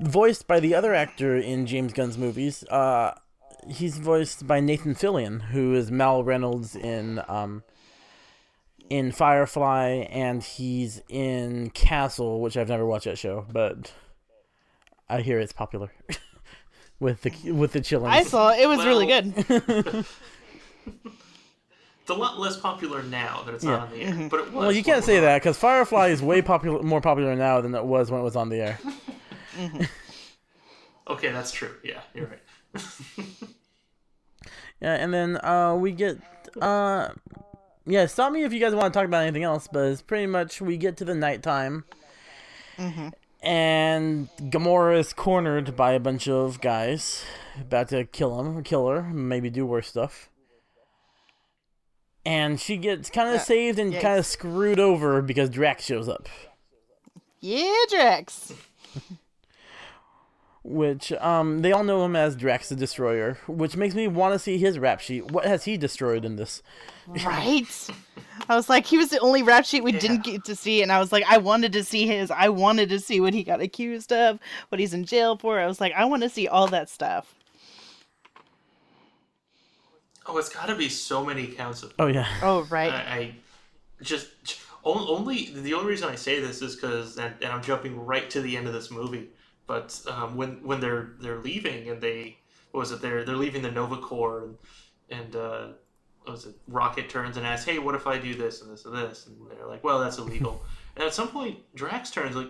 voiced 0.00 0.46
by 0.46 0.60
the 0.60 0.74
other 0.74 0.94
actor 0.94 1.36
in 1.36 1.66
James 1.66 1.92
Gunn's 1.92 2.18
movies. 2.18 2.64
Uh, 2.64 3.14
he's 3.68 3.98
voiced 3.98 4.46
by 4.46 4.60
Nathan 4.60 4.94
Fillion, 4.94 5.42
who 5.42 5.74
is 5.74 5.90
Mal 5.90 6.24
Reynolds 6.24 6.74
in 6.74 7.22
um 7.28 7.62
in 8.90 9.12
Firefly, 9.12 10.06
and 10.10 10.42
he's 10.42 11.00
in 11.08 11.70
Castle, 11.70 12.40
which 12.40 12.56
I've 12.56 12.68
never 12.68 12.84
watched 12.84 13.06
that 13.06 13.18
show, 13.18 13.46
but 13.50 13.92
I 15.08 15.20
hear 15.20 15.38
it's 15.38 15.52
popular 15.52 15.92
with 17.00 17.22
the 17.22 17.52
with 17.52 17.72
the 17.72 17.80
chillings. 17.80 18.08
I 18.08 18.22
saw 18.22 18.50
it. 18.50 18.60
It 18.60 18.66
was 18.66 18.84
really 18.84 19.06
good. 19.06 20.04
It's 22.04 22.10
a 22.10 22.14
lot 22.14 22.38
less 22.38 22.58
popular 22.58 23.02
now 23.02 23.42
that 23.46 23.54
it's 23.54 23.64
Yeah. 23.64 23.70
not 23.70 23.80
on 23.88 23.90
the 23.92 24.02
air, 24.02 24.28
but 24.30 24.40
it 24.40 24.46
was. 24.52 24.54
Well, 24.54 24.72
you 24.72 24.84
can't 24.84 25.02
say 25.02 25.20
that 25.20 25.40
because 25.40 25.56
Firefly 25.56 26.08
is 26.08 26.20
way 26.20 26.42
popular, 26.52 26.82
more 26.82 27.00
popular 27.00 27.34
now 27.34 27.62
than 27.62 27.74
it 27.74 27.82
was 27.86 28.10
when 28.10 28.20
it 28.20 28.24
was 28.24 28.36
on 28.36 28.50
the 28.50 28.56
air. 28.60 28.78
on. 29.58 29.88
Okay, 31.08 31.30
that's 31.32 31.50
true. 31.52 31.70
Yeah, 31.82 32.00
you're 32.14 32.26
right. 32.26 32.84
Yeah, 34.80 34.94
and 34.94 35.14
then 35.14 35.42
uh, 35.42 35.74
we 35.78 35.92
get 35.92 36.18
uh, 36.60 37.08
yeah. 37.86 38.04
Stop 38.06 38.32
me 38.32 38.42
if 38.44 38.52
you 38.52 38.60
guys 38.60 38.74
want 38.74 38.92
to 38.92 38.98
talk 38.98 39.06
about 39.06 39.22
anything 39.22 39.44
else, 39.44 39.66
but 39.72 39.84
it's 39.86 40.02
pretty 40.02 40.26
much 40.26 40.60
we 40.60 40.76
get 40.76 40.96
to 40.98 41.04
the 41.06 41.14
nighttime, 41.14 41.84
and 43.42 44.28
Gamora 44.38 44.98
is 44.98 45.12
cornered 45.14 45.76
by 45.76 45.92
a 45.92 46.00
bunch 46.00 46.28
of 46.28 46.60
guys 46.60 47.24
about 47.58 47.88
to 47.90 48.04
kill 48.04 48.38
him, 48.40 48.62
kill 48.62 48.88
her, 48.88 49.02
maybe 49.02 49.48
do 49.48 49.64
worse 49.64 49.88
stuff. 49.88 50.28
And 52.26 52.58
she 52.60 52.76
gets 52.78 53.10
kind 53.10 53.28
of 53.28 53.34
Yeah, 53.36 53.40
saved 53.42 53.78
and 53.78 53.92
yikes. 53.92 54.00
kind 54.00 54.18
of 54.18 54.26
screwed 54.26 54.80
over 54.80 55.20
because 55.22 55.50
Drax 55.50 55.84
shows 55.84 56.08
up. 56.08 56.28
Yeah, 57.40 57.74
Drax. 57.90 58.54
which 60.62 61.12
um 61.12 61.60
they 61.60 61.72
all 61.72 61.84
know 61.84 62.02
him 62.04 62.16
as 62.16 62.34
Drax 62.36 62.70
the 62.70 62.76
Destroyer, 62.76 63.36
which 63.46 63.76
makes 63.76 63.94
me 63.94 64.08
want 64.08 64.32
to 64.32 64.38
see 64.38 64.56
his 64.56 64.78
rap 64.78 65.00
sheet. 65.00 65.30
What 65.30 65.44
has 65.44 65.64
he 65.64 65.76
destroyed 65.76 66.24
in 66.24 66.36
this? 66.36 66.62
Right. 67.06 67.66
I 68.48 68.56
was 68.56 68.70
like, 68.70 68.86
he 68.86 68.96
was 68.96 69.10
the 69.10 69.18
only 69.20 69.42
rap 69.42 69.66
sheet 69.66 69.84
we 69.84 69.92
didn't 69.92 70.24
get 70.24 70.44
to 70.46 70.56
see, 70.56 70.82
and 70.82 70.90
I 70.90 70.98
was 71.00 71.12
like, 71.12 71.24
I 71.28 71.36
wanted 71.36 71.72
to 71.74 71.84
see 71.84 72.06
his. 72.06 72.30
I 72.30 72.48
wanted 72.48 72.88
to 72.88 72.98
see 72.98 73.20
what 73.20 73.34
he 73.34 73.42
got 73.44 73.60
accused 73.60 74.10
of, 74.10 74.38
what 74.70 74.78
he's 74.80 74.94
in 74.94 75.04
jail 75.04 75.36
for. 75.36 75.60
I 75.60 75.66
was 75.66 75.80
like, 75.82 75.92
I 75.94 76.06
want 76.06 76.22
to 76.22 76.30
see 76.30 76.48
all 76.48 76.66
that 76.68 76.88
stuff. 76.88 77.34
Oh, 80.26 80.38
it's 80.38 80.48
got 80.48 80.66
to 80.66 80.74
be 80.74 80.88
so 80.88 81.24
many 81.24 81.46
counts 81.46 81.82
of. 81.82 81.92
Oh 81.98 82.06
yeah, 82.06 82.26
Oh, 82.42 82.62
right. 82.64 82.92
I, 82.92 82.96
I 83.16 83.34
just 84.02 84.28
only 84.84 85.50
the 85.54 85.74
only 85.74 85.90
reason 85.90 86.08
I 86.08 86.14
say 86.14 86.40
this 86.40 86.60
is 86.62 86.76
because 86.76 87.16
and, 87.16 87.34
and 87.42 87.52
I'm 87.52 87.62
jumping 87.62 88.04
right 88.04 88.28
to 88.30 88.40
the 88.40 88.56
end 88.56 88.66
of 88.66 88.72
this 88.72 88.90
movie. 88.90 89.28
But 89.66 89.98
um, 90.10 90.36
when 90.36 90.62
when 90.62 90.80
they're 90.80 91.12
they're 91.20 91.38
leaving 91.40 91.88
and 91.88 92.00
they 92.00 92.38
what 92.70 92.80
was 92.80 92.92
it 92.92 93.00
they're 93.00 93.24
they're 93.24 93.36
leaving 93.36 93.62
the 93.62 93.70
Nova 93.70 93.96
Corps 93.96 94.44
and 94.44 94.56
and 95.10 95.36
uh, 95.36 95.66
what 96.22 96.32
was 96.32 96.46
it 96.46 96.54
Rocket 96.68 97.08
turns 97.08 97.36
and 97.36 97.46
asks, 97.46 97.66
hey, 97.66 97.78
what 97.78 97.94
if 97.94 98.06
I 98.06 98.18
do 98.18 98.34
this 98.34 98.62
and 98.62 98.70
this 98.70 98.84
and 98.84 98.96
this? 98.96 99.26
And 99.26 99.36
they're 99.50 99.66
like, 99.66 99.84
well, 99.84 100.00
that's 100.00 100.18
illegal. 100.18 100.62
and 100.96 101.04
at 101.04 101.12
some 101.14 101.28
point, 101.28 101.58
Drax 101.74 102.10
turns 102.10 102.34
like, 102.34 102.48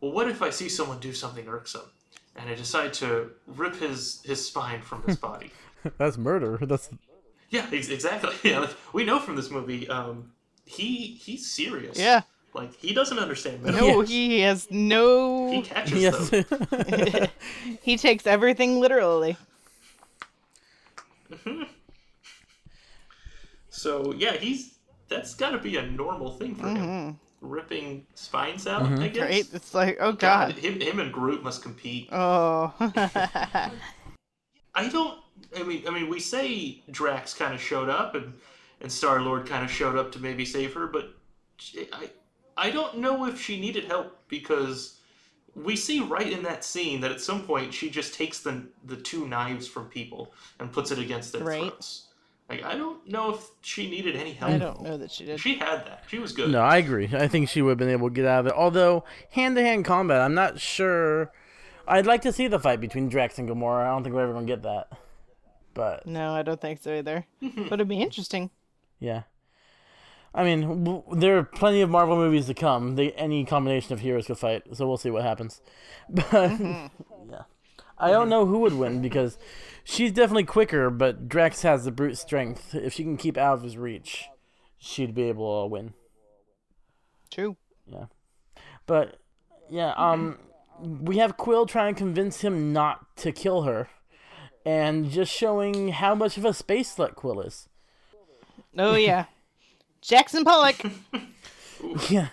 well, 0.00 0.12
what 0.12 0.28
if 0.28 0.42
I 0.42 0.50
see 0.50 0.68
someone 0.68 0.98
do 0.98 1.12
something 1.12 1.46
irksome? 1.48 1.88
And 2.34 2.50
I 2.50 2.54
decide 2.54 2.92
to 2.94 3.30
rip 3.46 3.76
his 3.76 4.20
his 4.24 4.46
spine 4.46 4.82
from 4.82 5.02
his 5.04 5.16
body. 5.28 5.50
that's 5.98 6.16
murder. 6.18 6.58
That's 6.60 6.90
Yeah, 7.50 7.66
ex- 7.72 7.88
exactly. 7.88 8.34
Yeah, 8.50 8.60
like, 8.60 8.76
we 8.92 9.04
know 9.04 9.18
from 9.18 9.36
this 9.36 9.50
movie, 9.50 9.88
um, 9.88 10.32
he 10.64 11.18
he's 11.20 11.50
serious. 11.50 11.98
yeah. 11.98 12.22
like 12.54 12.74
he 12.76 12.92
doesn't 12.92 13.18
understand 13.18 13.62
No, 13.62 13.72
metaphor. 13.72 14.04
he 14.04 14.40
has 14.40 14.68
no. 14.70 15.50
He 15.50 15.58
no. 15.58 15.62
catches 15.62 16.02
yes. 16.02 16.30
them. 16.30 17.28
He 17.82 17.96
takes 17.96 18.26
everything 18.26 18.80
literally. 18.80 19.36
Mm-hmm. 21.30 21.64
So 23.68 24.12
yeah, 24.16 24.32
he's 24.32 24.74
that's 25.08 25.34
got 25.34 25.50
to 25.50 25.58
be 25.58 25.76
a 25.76 25.86
normal 25.86 26.32
thing 26.32 26.54
for 26.54 26.66
him. 26.68 26.76
Mm-hmm. 26.76 27.10
Ripping 27.42 28.06
spines 28.14 28.66
out, 28.66 28.82
mm-hmm. 28.82 29.02
I 29.02 29.08
guess. 29.08 29.30
Right? 29.30 29.46
It's 29.52 29.74
like, 29.74 29.98
oh 30.00 30.12
God, 30.12 30.54
god. 30.54 30.58
him, 30.58 30.80
him 30.80 30.98
and 30.98 31.12
Groot 31.12 31.44
must 31.44 31.62
compete. 31.62 32.08
Oh. 32.10 32.72
I 34.74 34.88
don't. 34.90 35.18
I 35.58 35.62
mean, 35.62 35.82
I 35.86 35.90
mean, 35.90 36.08
we 36.08 36.20
say 36.20 36.82
Drax 36.90 37.34
kind 37.34 37.54
of 37.54 37.60
showed 37.60 37.88
up 37.88 38.14
and 38.14 38.32
and 38.80 38.92
Star 38.92 39.20
Lord 39.20 39.46
kind 39.46 39.64
of 39.64 39.70
showed 39.70 39.96
up 39.96 40.12
to 40.12 40.18
maybe 40.18 40.44
save 40.44 40.74
her, 40.74 40.86
but 40.86 41.14
she, 41.56 41.88
I 41.92 42.10
I 42.56 42.70
don't 42.70 42.98
know 42.98 43.26
if 43.26 43.40
she 43.40 43.60
needed 43.60 43.84
help 43.84 44.18
because 44.28 44.98
we 45.54 45.76
see 45.76 46.00
right 46.00 46.30
in 46.30 46.42
that 46.42 46.64
scene 46.64 47.00
that 47.00 47.10
at 47.10 47.20
some 47.20 47.42
point 47.42 47.72
she 47.72 47.88
just 47.90 48.14
takes 48.14 48.40
the 48.40 48.62
the 48.84 48.96
two 48.96 49.26
knives 49.26 49.66
from 49.66 49.86
people 49.86 50.32
and 50.60 50.72
puts 50.72 50.90
it 50.90 50.98
against 50.98 51.32
their 51.32 51.42
Right. 51.44 51.60
throats. 51.60 52.08
Like 52.48 52.64
I 52.64 52.76
don't 52.76 53.06
know 53.08 53.34
if 53.34 53.48
she 53.62 53.90
needed 53.90 54.14
any 54.14 54.32
help. 54.32 54.52
I 54.52 54.58
don't 54.58 54.82
know 54.82 54.96
that 54.98 55.10
she 55.10 55.24
did. 55.24 55.40
She 55.40 55.56
had 55.56 55.84
that. 55.86 56.04
She 56.08 56.18
was 56.18 56.32
good. 56.32 56.50
No, 56.50 56.60
I 56.60 56.76
agree. 56.76 57.10
I 57.12 57.26
think 57.26 57.48
she 57.48 57.60
would 57.62 57.70
have 57.70 57.78
been 57.78 57.88
able 57.88 58.08
to 58.08 58.14
get 58.14 58.24
out 58.26 58.40
of 58.40 58.46
it. 58.46 58.52
Although 58.52 59.04
hand 59.30 59.56
to 59.56 59.62
hand 59.62 59.84
combat, 59.84 60.20
I'm 60.20 60.34
not 60.34 60.60
sure. 60.60 61.32
I'd 61.88 62.06
like 62.06 62.22
to 62.22 62.32
see 62.32 62.46
the 62.46 62.58
fight 62.60 62.80
between 62.80 63.08
Drax 63.08 63.38
and 63.38 63.48
Gamora. 63.48 63.84
I 63.84 63.88
don't 63.88 64.02
think 64.02 64.14
we're 64.14 64.22
ever 64.22 64.32
gonna 64.32 64.46
get 64.46 64.62
that. 64.62 64.88
But 65.76 66.06
No, 66.06 66.32
I 66.34 66.42
don't 66.42 66.60
think 66.60 66.80
so 66.82 66.92
either. 66.94 67.24
but 67.40 67.74
it'd 67.74 67.86
be 67.88 68.00
interesting. 68.02 68.50
yeah, 68.98 69.22
I 70.34 70.42
mean, 70.42 70.84
w- 70.84 71.02
there 71.12 71.38
are 71.38 71.44
plenty 71.44 71.80
of 71.82 71.90
Marvel 71.90 72.16
movies 72.16 72.46
to 72.46 72.54
come. 72.54 72.96
They, 72.96 73.12
any 73.12 73.44
combination 73.44 73.92
of 73.92 74.00
heroes 74.00 74.26
could 74.26 74.38
fight, 74.38 74.62
so 74.72 74.88
we'll 74.88 74.96
see 74.96 75.10
what 75.10 75.22
happens. 75.22 75.60
But 76.08 76.58
yeah, 77.30 77.42
I 77.98 78.10
don't 78.10 78.28
know 78.28 78.44
who 78.46 78.58
would 78.60 78.72
win 78.74 79.00
because 79.02 79.38
she's 79.84 80.12
definitely 80.12 80.44
quicker, 80.44 80.90
but 80.90 81.28
Drax 81.28 81.62
has 81.62 81.84
the 81.84 81.90
brute 81.92 82.16
strength. 82.18 82.74
If 82.74 82.94
she 82.94 83.02
can 83.04 83.16
keep 83.16 83.36
out 83.38 83.54
of 83.54 83.62
his 83.62 83.76
reach, 83.76 84.26
she'd 84.78 85.14
be 85.14 85.24
able 85.24 85.62
to 85.62 85.66
win. 85.68 85.94
True. 87.30 87.56
Yeah, 87.90 88.06
but 88.86 89.18
yeah, 89.70 89.92
um, 89.96 90.38
we 90.80 91.18
have 91.18 91.36
Quill 91.36 91.66
trying 91.66 91.94
to 91.94 91.98
convince 91.98 92.40
him 92.42 92.72
not 92.72 93.16
to 93.16 93.32
kill 93.32 93.62
her, 93.62 93.88
and 94.66 95.10
just 95.10 95.32
showing 95.32 95.88
how 95.88 96.14
much 96.14 96.36
of 96.36 96.44
a 96.44 96.52
space 96.52 96.94
slut 96.96 97.14
Quill 97.14 97.40
is. 97.40 97.68
Oh 98.76 98.94
yeah. 98.96 99.24
Jackson 100.02 100.44
Pollock. 100.44 100.76
Yeah, 102.08 102.28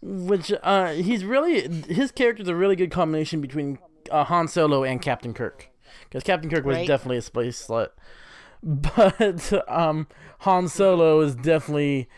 which 0.00 0.52
uh, 0.62 0.92
he's 0.92 1.24
really 1.24 1.68
his 1.92 2.12
character's 2.12 2.46
a 2.46 2.54
really 2.54 2.76
good 2.76 2.92
combination 2.92 3.40
between 3.40 3.78
uh, 4.12 4.22
Han 4.24 4.46
Solo 4.46 4.84
and 4.84 5.02
Captain 5.02 5.34
Kirk, 5.34 5.68
because 6.04 6.22
Captain 6.22 6.48
Kirk 6.48 6.64
was 6.64 6.76
Right. 6.76 6.86
definitely 6.86 7.16
a 7.18 7.22
space 7.22 7.66
slut, 7.66 7.88
but 8.62 9.52
um, 9.68 10.06
Han 10.40 10.68
Solo 10.68 11.18
is 11.20 11.34
definitely 11.34 12.08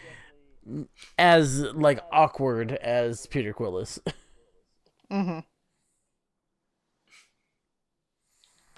as 1.18 1.61
like 1.72 2.00
awkward 2.12 2.72
as 2.72 3.26
Peter 3.26 3.54
Quill 3.54 3.78
is. 3.78 3.98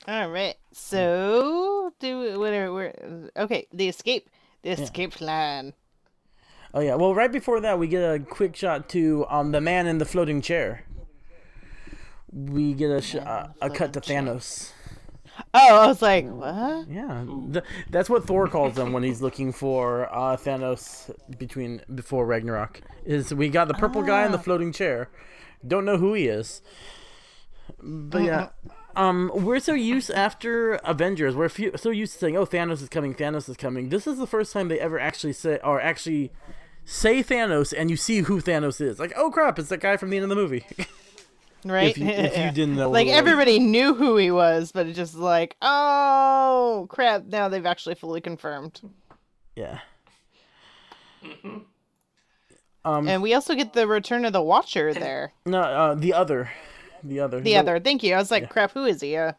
All 0.09 0.31
right. 0.31 0.55
So 0.73 1.93
do 1.99 2.39
whatever. 2.39 2.73
We're, 2.73 3.31
okay. 3.37 3.67
The 3.73 3.89
escape. 3.89 4.29
The 4.63 4.71
escape 4.71 5.13
plan. 5.13 5.75
Oh 6.73 6.81
yeah. 6.81 6.95
Well, 6.95 7.15
right 7.15 7.33
before 7.33 7.61
that, 7.61 7.79
we 7.79 7.89
get 7.89 8.03
a 8.03 8.19
quick 8.19 8.55
shot 8.57 8.89
to 8.91 9.27
um 9.29 9.53
the 9.53 9.61
man 9.61 9.87
in 9.87 9.99
the 9.99 10.05
floating 10.05 10.41
chair. 10.41 10.85
We 12.33 12.75
get 12.75 12.91
a 12.91 13.03
sh- 13.03 13.17
uh, 13.17 13.49
a 13.61 13.71
cut 13.71 13.93
to. 13.95 14.01
Thanos. 14.01 14.73
Oh, 15.55 15.77
I 15.83 15.87
was 15.87 16.03
like, 16.03 16.27
what? 16.29 16.89
Yeah, 16.89 17.25
th- 17.53 17.65
that's 17.89 18.11
what 18.11 18.25
Thor 18.27 18.47
calls 18.47 18.77
him 18.77 18.93
when 18.93 19.03
he's 19.03 19.23
looking 19.23 19.53
for 19.53 20.07
uh, 20.15 20.37
Thanos 20.37 21.11
between 21.39 21.81
before 21.95 22.27
Ragnarok. 22.27 22.83
Is 23.05 23.33
we 23.35 23.49
got 23.49 23.67
the 23.67 23.75
purple 23.75 24.03
guy 24.03 24.27
in 24.27 24.33
the 24.33 24.39
floating 24.39 24.73
chair. 24.73 25.09
Don't 25.67 25.85
know 25.85 25.97
who 25.97 26.15
he 26.15 26.27
is. 26.29 26.63
But 27.83 28.23
yeah, 28.23 28.49
um, 28.97 29.31
we're 29.35 29.61
so 29.61 29.75
used 29.75 30.11
after 30.11 30.75
Avengers, 30.85 31.35
we're 31.37 31.49
few, 31.49 31.73
so 31.77 31.91
used 31.91 32.13
to 32.15 32.19
saying, 32.19 32.37
"Oh, 32.37 32.47
Thanos 32.47 32.83
is 32.83 32.89
coming, 32.89 33.15
Thanos 33.15 33.49
is 33.49 33.57
coming." 33.57 33.89
This 33.89 34.07
is 34.07 34.19
the 34.19 34.27
first 34.27 34.53
time 34.53 34.69
they 34.69 34.81
ever 34.81 34.99
actually 34.99 35.33
say, 35.33 35.59
or 35.65 35.81
actually 35.81 36.33
say 36.85 37.23
Thanos, 37.23 37.73
and 37.77 37.91
you 37.91 37.97
see 37.97 38.21
who 38.21 38.41
Thanos 38.41 38.81
is. 38.81 38.99
Like, 38.99 39.13
oh 39.17 39.31
crap, 39.31 39.59
it's 39.59 39.69
that 39.69 39.81
guy 39.81 39.97
from 39.97 40.11
the 40.11 40.17
end 40.17 40.25
of 40.25 40.31
the 40.31 40.37
movie. 40.37 40.65
Right? 41.63 41.91
if 41.91 41.99
you, 41.99 42.07
if 42.09 42.39
you 42.39 42.51
didn't 42.53 42.77
know, 42.77 42.89
like 42.91 43.07
what 43.07 43.13
it 43.13 43.17
was. 43.17 43.19
everybody 43.19 43.59
knew 43.59 43.93
who 43.93 44.17
he 44.17 44.31
was, 44.31 44.73
but 44.73 44.87
it's 44.87 44.97
just 44.97 45.15
like, 45.15 45.57
oh 45.61 46.87
crap! 46.89 47.27
Now 47.27 47.49
they've 47.49 47.67
actually 47.67 47.97
fully 47.97 48.23
confirmed. 48.23 48.81
yeah. 49.55 49.81
Um, 52.83 53.07
And 53.07 53.21
we 53.21 53.35
also 53.35 53.55
get 53.55 53.75
the 53.75 53.87
return 53.87 54.25
of 54.25 54.33
the 54.33 54.41
Watcher 54.41 54.95
there. 54.95 55.35
no, 55.45 55.61
uh, 55.61 55.95
the 55.95 56.15
other, 56.15 56.51
the 57.05 57.21
other, 57.21 57.41
The 57.41 57.57
other. 57.57 57.79
Thank 57.81 58.03
you. 58.03 58.15
I 58.15 58.19
was 58.19 58.31
like, 58.31 58.49
crap. 58.51 58.73
Who 58.73 58.85
is 58.85 59.01
he? 59.01 59.17
Uh, 59.17 59.33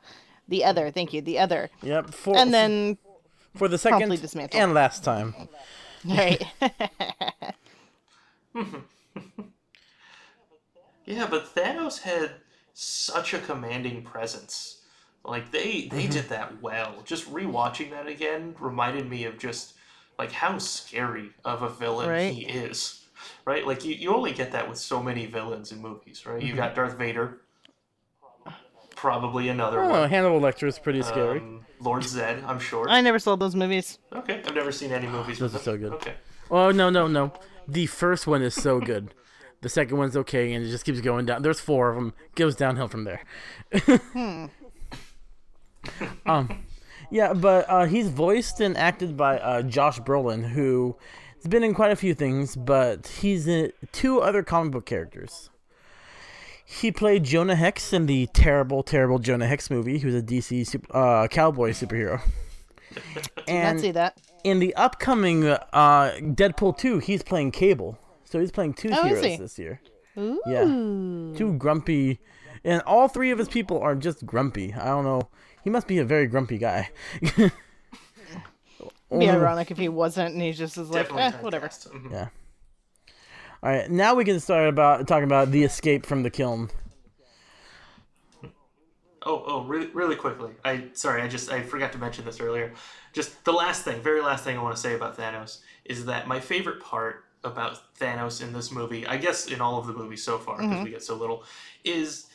the 0.47 0.63
other. 0.65 0.91
Thank 0.91 1.13
you. 1.13 1.21
The 1.21 1.39
other. 1.39 1.69
Yep. 1.81 2.13
For, 2.13 2.35
And 2.37 2.53
then 2.53 2.97
for 3.55 3.67
the 3.67 3.77
promptly 3.77 4.17
second 4.17 4.21
dismantled. 4.21 4.61
and 4.63 4.73
last 4.73 5.03
time. 5.03 5.33
right. 6.05 6.43
Yeah, 11.05 11.27
but 11.29 11.53
Thanos 11.55 12.01
had 12.01 12.31
such 12.73 13.33
a 13.33 13.39
commanding 13.39 14.03
presence. 14.03 14.81
Like 15.25 15.51
they 15.51 15.87
they 15.91 16.07
did 16.07 16.29
that 16.29 16.61
well. 16.61 17.01
Just 17.05 17.31
rewatching 17.31 17.91
that 17.91 18.07
again 18.07 18.55
reminded 18.59 19.09
me 19.09 19.25
of 19.25 19.37
just 19.37 19.73
like 20.17 20.31
how 20.31 20.57
scary 20.57 21.31
of 21.43 21.63
a 21.63 21.69
villain 21.69 22.09
Right. 22.09 22.33
he 22.33 22.45
is. 22.45 23.05
Right? 23.45 23.65
Like 23.67 23.83
you, 23.85 23.93
you 23.93 24.13
only 24.15 24.31
get 24.31 24.51
that 24.53 24.67
with 24.69 24.77
so 24.79 25.01
many 25.01 25.25
villains 25.25 25.71
in 25.71 25.79
movies, 25.81 26.25
right? 26.25 26.41
You 26.41 26.55
got 26.55 26.75
Darth 26.75 26.97
Vader. 26.97 27.41
Probably 29.01 29.49
another 29.49 29.79
I 29.79 29.81
don't 29.81 29.93
know, 29.93 30.01
one. 30.01 30.09
Hannibal 30.11 30.39
Lecter 30.39 30.67
is 30.67 30.77
pretty 30.77 31.01
scary. 31.01 31.39
Um, 31.39 31.65
Lord 31.79 32.03
Zed, 32.03 32.43
I'm 32.45 32.59
sure. 32.59 32.87
I 32.87 33.01
never 33.01 33.17
saw 33.17 33.35
those 33.35 33.55
movies. 33.55 33.97
Okay, 34.13 34.43
I've 34.45 34.53
never 34.53 34.71
seen 34.71 34.91
any 34.91 35.07
movies 35.07 35.39
Those 35.39 35.55
are 35.55 35.57
so 35.57 35.75
good. 35.75 35.93
Okay. 35.93 36.13
oh 36.51 36.69
no, 36.69 36.91
no, 36.91 37.07
no. 37.07 37.33
The 37.67 37.87
first 37.87 38.27
one 38.27 38.43
is 38.43 38.53
so 38.53 38.79
good. 38.79 39.15
The 39.61 39.69
second 39.69 39.97
one's 39.97 40.15
okay, 40.17 40.53
and 40.53 40.63
it 40.63 40.69
just 40.69 40.85
keeps 40.85 41.01
going 41.01 41.25
down. 41.25 41.41
There's 41.41 41.59
four 41.59 41.89
of 41.89 41.95
them. 41.95 42.13
Goes 42.35 42.55
downhill 42.55 42.89
from 42.89 43.05
there. 43.05 43.23
hmm. 43.73 44.45
um, 46.27 46.63
yeah, 47.09 47.33
but 47.33 47.67
uh, 47.67 47.85
he's 47.85 48.07
voiced 48.07 48.59
and 48.61 48.77
acted 48.77 49.17
by 49.17 49.39
uh, 49.39 49.63
Josh 49.63 49.99
Brolin, 49.99 50.49
who 50.49 50.95
has 51.37 51.47
been 51.47 51.63
in 51.63 51.73
quite 51.73 51.91
a 51.91 51.95
few 51.95 52.13
things, 52.13 52.55
but 52.55 53.07
he's 53.07 53.47
in 53.47 53.71
two 53.91 54.21
other 54.21 54.43
comic 54.43 54.73
book 54.73 54.85
characters. 54.85 55.49
He 56.79 56.91
played 56.91 57.23
Jonah 57.25 57.55
Hex 57.55 57.91
in 57.91 58.05
the 58.05 58.27
terrible, 58.27 58.81
terrible 58.81 59.19
Jonah 59.19 59.45
Hex 59.47 59.69
movie. 59.69 59.97
He 59.97 60.05
was 60.05 60.15
a 60.15 60.21
DC 60.21 60.65
super, 60.65 60.95
uh, 60.95 61.27
cowboy 61.27 61.71
superhero. 61.71 62.21
Let's 63.15 63.29
and 63.49 63.79
see 63.79 63.91
that. 63.91 64.17
in 64.43 64.59
the 64.59 64.73
upcoming 64.75 65.45
uh, 65.45 65.59
Deadpool 66.21 66.77
2, 66.77 66.99
he's 66.99 67.23
playing 67.23 67.51
Cable. 67.51 67.97
So 68.23 68.39
he's 68.39 68.51
playing 68.51 68.75
two 68.75 68.89
Oh, 68.91 68.99
is 69.05 69.19
heroes 69.19 69.25
he? 69.25 69.35
this 69.37 69.59
year. 69.59 69.81
Ooh. 70.17 70.41
Yeah. 70.45 70.63
Two 71.37 71.55
grumpy. 71.57 72.19
And 72.63 72.81
all 72.83 73.07
three 73.09 73.31
of 73.31 73.37
his 73.39 73.49
people 73.49 73.79
are 73.79 73.95
just 73.95 74.25
grumpy. 74.25 74.73
I 74.73 74.85
don't 74.85 75.03
know. 75.03 75.29
He 75.63 75.69
must 75.69 75.87
be 75.87 75.97
a 75.99 76.05
very 76.05 76.27
grumpy 76.27 76.57
guy. 76.57 76.89
Be 77.35 77.51
ironic 79.29 79.71
if 79.71 79.77
he 79.77 79.89
wasn't, 79.89 80.33
and 80.33 80.41
he 80.41 80.53
just 80.53 80.77
is 80.77 80.89
like, 80.89 81.13
eh, 81.13 81.31
whatever. 81.41 81.69
Yeah. 82.09 82.29
All 83.63 83.69
right, 83.69 83.89
now 83.91 84.15
we 84.15 84.25
can 84.25 84.39
start 84.39 84.67
about 84.67 85.07
talking 85.07 85.25
about 85.25 85.51
the 85.51 85.63
escape 85.63 86.05
from 86.05 86.23
the 86.23 86.31
Kyln. 86.31 86.71
Oh, 89.23 89.43
oh, 89.45 89.63
really, 89.65 89.85
really 89.87 90.15
quickly. 90.15 90.51
I 90.65 90.85
sorry, 90.93 91.21
I 91.21 91.27
just 91.27 91.51
I 91.51 91.61
forgot 91.61 91.91
to 91.91 91.99
mention 91.99 92.25
this 92.25 92.39
earlier. 92.39 92.73
Just 93.13 93.45
the 93.45 93.51
last 93.51 93.83
thing, 93.83 94.01
very 94.01 94.19
last 94.21 94.43
thing 94.43 94.57
I 94.57 94.63
want 94.63 94.75
to 94.75 94.81
say 94.81 94.95
about 94.95 95.15
Thanos 95.15 95.59
is 95.85 96.05
that 96.05 96.27
my 96.27 96.39
favorite 96.39 96.81
part 96.81 97.25
about 97.43 97.95
Thanos 97.99 98.41
in 98.41 98.51
this 98.51 98.71
movie, 98.71 99.05
I 99.05 99.17
guess 99.17 99.45
in 99.45 99.61
all 99.61 99.77
of 99.77 99.85
the 99.85 99.93
movies 99.93 100.23
so 100.23 100.39
far, 100.39 100.57
because 100.57 100.71
mm-hmm. 100.71 100.83
we 100.83 100.89
get 100.89 101.03
so 101.03 101.15
little, 101.15 101.43
is 101.83 102.27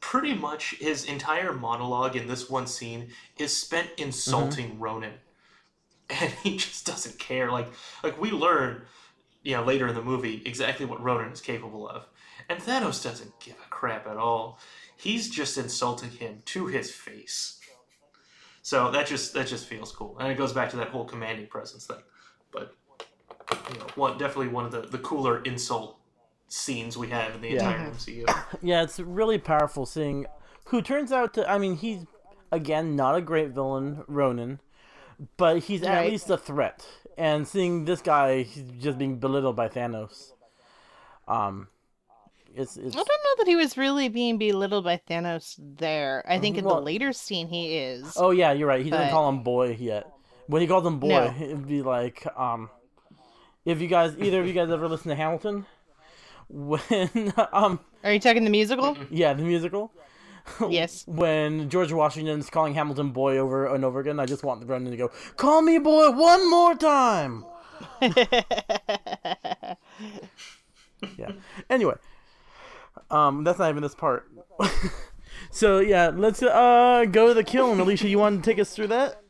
pretty 0.00 0.34
much 0.34 0.74
his 0.80 1.06
entire 1.06 1.54
monologue 1.54 2.14
in 2.14 2.28
this 2.28 2.50
one 2.50 2.66
scene 2.66 3.08
is 3.38 3.56
spent 3.56 3.88
mm-hmm. 3.92 4.04
insulting 4.04 4.78
Ronan, 4.78 5.14
and 6.10 6.30
he 6.42 6.58
just 6.58 6.84
doesn't 6.84 7.18
care. 7.18 7.50
Like, 7.50 7.68
like 8.02 8.20
we 8.20 8.32
learn, 8.32 8.82
you 9.44 9.54
know, 9.54 9.62
later 9.62 9.86
in 9.86 9.94
the 9.94 10.02
movie 10.02 10.42
exactly 10.44 10.86
what 10.86 11.02
Ronan 11.02 11.30
is 11.30 11.40
capable 11.40 11.88
of, 11.88 12.06
and 12.48 12.58
Thanos 12.58 13.02
doesn't 13.02 13.38
give 13.38 13.54
a 13.54 13.70
crap 13.70 14.06
at 14.06 14.16
all. 14.16 14.58
He's 14.96 15.28
just 15.30 15.58
insulting 15.58 16.10
him 16.10 16.42
to 16.46 16.66
his 16.66 16.90
face. 16.90 17.60
So 18.62 18.90
that 18.90 19.06
just 19.06 19.34
that 19.34 19.46
just 19.46 19.66
feels 19.66 19.92
cool, 19.92 20.16
and 20.18 20.32
it 20.32 20.38
goes 20.38 20.52
back 20.52 20.70
to 20.70 20.76
that 20.78 20.88
whole 20.88 21.04
commanding 21.04 21.46
presence 21.46 21.86
thing. 21.86 22.02
But 22.50 22.74
you 23.70 23.78
know, 23.78 23.86
one 23.94 24.18
definitely 24.18 24.48
one 24.48 24.64
of 24.64 24.72
the 24.72 24.80
the 24.80 24.98
cooler 24.98 25.42
insult 25.42 25.98
scenes 26.48 26.96
we 26.96 27.08
have 27.08 27.34
in 27.34 27.42
the 27.42 27.48
Yeah. 27.48 27.70
entire 27.70 27.90
mm-hmm. 27.90 28.30
MCU. 28.30 28.44
Yeah, 28.62 28.82
it's 28.82 28.98
really 28.98 29.38
powerful 29.38 29.84
seeing 29.84 30.26
who 30.66 30.80
turns 30.80 31.12
out 31.12 31.34
to. 31.34 31.50
I 31.50 31.58
mean, 31.58 31.76
he's 31.76 32.06
again 32.50 32.96
not 32.96 33.16
a 33.16 33.20
great 33.20 33.50
villain, 33.50 34.04
Ronan, 34.06 34.60
but 35.36 35.64
he's 35.64 35.82
at 35.82 36.06
least 36.06 36.30
a 36.30 36.38
threat. 36.38 36.86
And 37.16 37.46
seeing 37.46 37.84
this 37.84 38.00
guy 38.00 38.42
he's 38.42 38.64
just 38.80 38.98
being 38.98 39.18
belittled 39.18 39.54
by 39.56 39.68
Thanos, 39.68 40.32
um, 41.28 41.68
It's 42.56 42.76
it's 42.76 42.94
I 42.94 42.98
don't 42.98 43.08
know 43.08 43.34
that 43.38 43.46
he 43.46 43.56
was 43.56 43.76
really 43.76 44.08
being 44.08 44.38
belittled 44.38 44.84
by 44.84 45.00
Thanos 45.08 45.54
there. 45.58 46.24
I 46.28 46.38
think 46.38 46.56
in 46.58 46.64
Well- 46.64 46.76
the 46.76 46.82
later 46.82 47.12
scene 47.12 47.48
he 47.48 47.76
is. 47.78 48.14
Oh 48.16 48.30
yeah, 48.30 48.52
you're 48.52 48.68
right. 48.68 48.84
He 48.84 48.90
didn't 48.90 49.10
call 49.10 49.28
him 49.28 49.42
boy 49.42 49.76
yet. 49.80 50.10
When 50.46 50.60
he 50.60 50.68
called 50.68 50.86
him 50.86 50.98
boy, 50.98 51.08
No. 51.08 51.34
it'd 51.40 51.66
be 51.66 51.82
like 51.82 52.26
um, 52.36 52.68
if 53.64 53.80
you 53.80 53.88
guys 53.88 54.14
either 54.18 54.40
of 54.40 54.46
you 54.46 54.52
guys 54.52 54.70
ever 54.70 54.88
listen 54.88 55.08
to 55.08 55.14
Hamilton, 55.16 55.64
when 56.48 57.32
um 57.52 57.80
Are 58.04 58.12
you 58.12 58.20
talking 58.20 58.44
the 58.44 58.50
musical? 58.50 58.96
yeah 59.10 59.32
the 59.34 59.42
musical 59.42 59.90
yes. 60.68 61.04
when 61.06 61.68
George 61.70 61.92
Washington's 61.92 62.50
calling 62.50 62.74
Hamilton 62.74 63.10
boy 63.10 63.38
over 63.38 63.66
and 63.66 63.84
over 63.84 64.00
again, 64.00 64.20
I 64.20 64.26
just 64.26 64.44
want 64.44 64.66
Brendan 64.66 64.90
to 64.90 64.96
go 64.96 65.10
call 65.36 65.62
me 65.62 65.78
boy 65.78 66.10
one 66.10 66.50
more 66.50 66.74
time. 66.74 67.44
yeah. 71.18 71.32
Anyway, 71.68 71.94
um, 73.10 73.44
that's 73.44 73.58
not 73.58 73.70
even 73.70 73.82
this 73.82 73.94
part. 73.94 74.30
so 75.50 75.80
yeah, 75.80 76.10
let's 76.14 76.42
uh 76.42 77.04
go 77.10 77.28
to 77.28 77.34
the 77.34 77.44
Kyln. 77.44 77.78
Alicia, 77.80 78.08
you 78.08 78.18
want 78.18 78.42
to 78.42 78.50
take 78.50 78.58
us 78.58 78.74
through 78.74 78.88
that? 78.88 79.20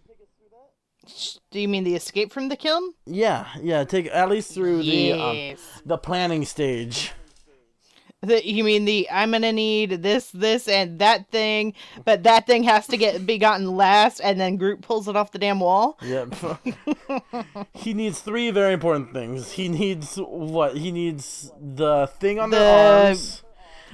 Do 1.51 1.61
you 1.61 1.69
mean 1.69 1.85
the 1.85 1.95
escape 1.95 2.33
from 2.33 2.49
the 2.49 2.57
Kyln? 2.57 2.91
Yeah, 3.07 3.47
yeah. 3.61 3.85
Take 3.85 4.07
at 4.07 4.29
least 4.31 4.53
through 4.53 4.83
the 4.83 5.13
um, 5.13 5.57
the 5.85 5.99
planning 5.99 6.45
stage. 6.45 7.13
The, 8.25 8.47
you 8.47 8.65
mean 8.65 8.85
the 8.85 9.09
I'm 9.11 9.31
gonna 9.33 9.53
need 9.53 10.03
this, 10.03 10.31
this, 10.31 10.67
and 10.69 10.99
that 10.99 11.29
thing, 11.31 11.75
but 12.05 12.23
that 12.25 12.47
thing 12.47 12.63
has 12.65 12.87
to 12.89 12.97
get 12.97 13.25
be 13.27 13.39
gotten 13.39 13.77
last, 13.77 14.21
and 14.21 14.41
then 14.41 14.57
Groot 14.57 14.81
pulls 14.83 15.09
it 15.09 15.17
off 15.17 15.31
the 15.33 15.39
damn 15.39 15.61
wall. 15.61 15.99
Yep. 16.03 16.35
he 17.75 17.95
needs 17.95 18.21
three 18.21 18.51
very 18.51 18.73
important 18.75 19.13
things. 19.13 19.53
He 19.53 19.69
needs 19.69 20.17
what? 20.17 20.77
He 20.77 20.91
needs 20.93 21.51
the 21.61 22.07
thing 22.19 22.39
on 22.39 22.51
The- 22.51 22.57
their 22.57 23.07
arms. 23.07 23.41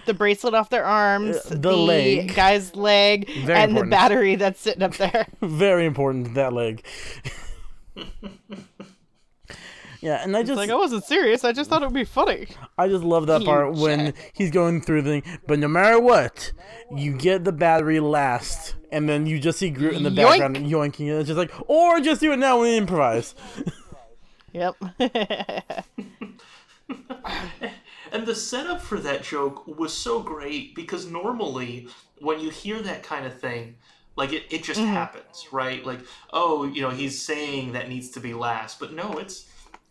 The 0.07 0.15
bracelet 0.15 0.55
off 0.55 0.71
their 0.71 0.85
arms, 0.87 1.37
Uh, 1.37 1.57
the 1.57 1.77
leg. 1.77 2.35
guy's 2.35 2.75
leg, 2.75 3.29
Very 3.29 3.59
and 3.59 3.71
important. 3.73 3.91
the 3.91 3.97
battery 3.97 4.35
that's 4.35 4.59
sitting 4.59 4.83
up 4.83 4.95
there. 4.97 5.27
Very 5.43 5.85
important 5.85 6.35
that 6.35 6.55
leg. 6.55 6.83
yeah, 10.01 10.23
and 10.23 10.37
I 10.37 10.43
just 10.43 10.57
like 10.57 10.71
I 10.71 10.75
wasn't 10.75 11.05
serious. 11.05 11.45
I 11.45 11.53
just 11.53 11.69
mm. 11.69 11.73
thought 11.73 11.83
it 11.83 11.87
would 11.87 11.95
be 11.95 12.05
funny. 12.05 12.49
I 12.79 12.89
just 12.89 13.05
love 13.05 13.27
that 13.27 13.41
You 13.41 13.47
part 13.47 13.75
when 13.75 14.15
he's 14.33 14.51
going 14.51 14.81
through 14.81 15.03
the 15.03 15.21
thing. 15.21 15.39
But 15.47 15.59
no 15.59 15.69
matter 15.69 16.01
what, 16.01 16.53
you 16.95 17.13
get 17.17 17.45
the 17.45 17.53
battery 17.53 18.01
last, 18.01 18.77
and 18.91 19.09
then 19.09 19.27
you 19.27 19.39
just 19.39 19.59
see 19.59 19.71
Groot 19.71 19.95
in 19.95 20.03
the 20.03 20.11
Yoink. 20.11 20.17
background 20.17 20.57
yoinking, 20.57 21.11
and 21.11 21.21
it's 21.21 21.29
just 21.29 21.39
like, 21.39 21.53
or 21.69 22.01
just 22.01 22.21
do 22.21 22.33
it 22.33 22.39
now 22.39 22.63
and 22.63 22.75
improvise. 22.75 23.35
Yep. 24.53 24.75
And 28.13 28.27
the 28.27 28.35
setup 28.35 28.81
for 28.81 28.99
that 29.01 29.23
joke 29.23 29.67
was 29.67 29.97
so 29.97 30.21
great 30.21 30.75
because 30.75 31.07
normally 31.07 31.89
when 32.19 32.41
you 32.41 32.51
hear 32.51 32.81
that 32.83 33.03
kind 33.03 33.25
of 33.25 33.39
thing, 33.39 33.77
like 34.17 34.33
it, 34.33 34.45
it 34.51 34.65
just 34.65 34.81
mm-hmm. 34.81 34.93
happens, 34.93 35.49
right? 35.53 35.85
Like, 35.85 36.01
oh, 36.33 36.65
you 36.65 36.83
know, 36.83 36.91
he's 36.91 37.21
saying 37.21 37.73
that 37.73 37.89
needs 37.89 38.11
to 38.11 38.21
be 38.21 38.35
last, 38.35 38.81
but 38.81 38.93
no, 38.93 39.13
it's 39.19 39.47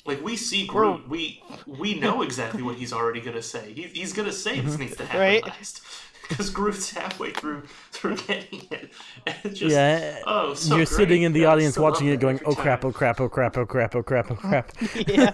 like 0.09 0.23
we 0.23 0.35
see 0.35 0.65
Groot, 0.67 1.07
we 1.07 1.41
we 1.65 1.93
know 1.99 2.21
exactly 2.23 2.61
what 2.63 2.75
he's 2.75 2.91
already 2.93 3.21
gonna 3.21 3.41
say. 3.41 3.71
He, 3.73 3.83
he's 3.83 4.13
gonna 4.13 4.31
say 4.33 4.59
this 4.59 4.77
needs 4.77 4.95
to 4.97 5.05
happen 5.05 5.19
Right. 5.19 5.45
last 5.45 5.81
because 6.27 6.49
Groot's 6.49 6.91
halfway 6.91 7.31
through 7.31 7.63
through 7.91 8.17
getting 8.17 8.67
it, 8.71 8.91
and 9.25 9.35
it's 9.43 9.59
just 9.59 9.71
Yeah, 9.75 10.19
oh, 10.27 10.53
so 10.53 10.75
You're 10.75 10.85
great. 10.85 10.97
sitting 10.99 11.21
in 11.23 11.33
the 11.33 11.45
I 11.45 11.51
audience 11.53 11.77
watching 11.77 12.07
it, 12.07 12.19
going, 12.19 12.39
every 12.39 12.47
"Oh 12.47 12.55
crap! 12.55 12.83
Oh 12.85 12.91
crap! 12.91 13.19
Oh 13.21 13.29
crap! 13.29 13.57
Oh 13.57 13.65
crap! 13.65 13.95
Oh 13.95 14.03
crap! 14.09 14.31
Oh 14.31 14.35
crap!" 14.47 14.71
yeah. 15.07 15.33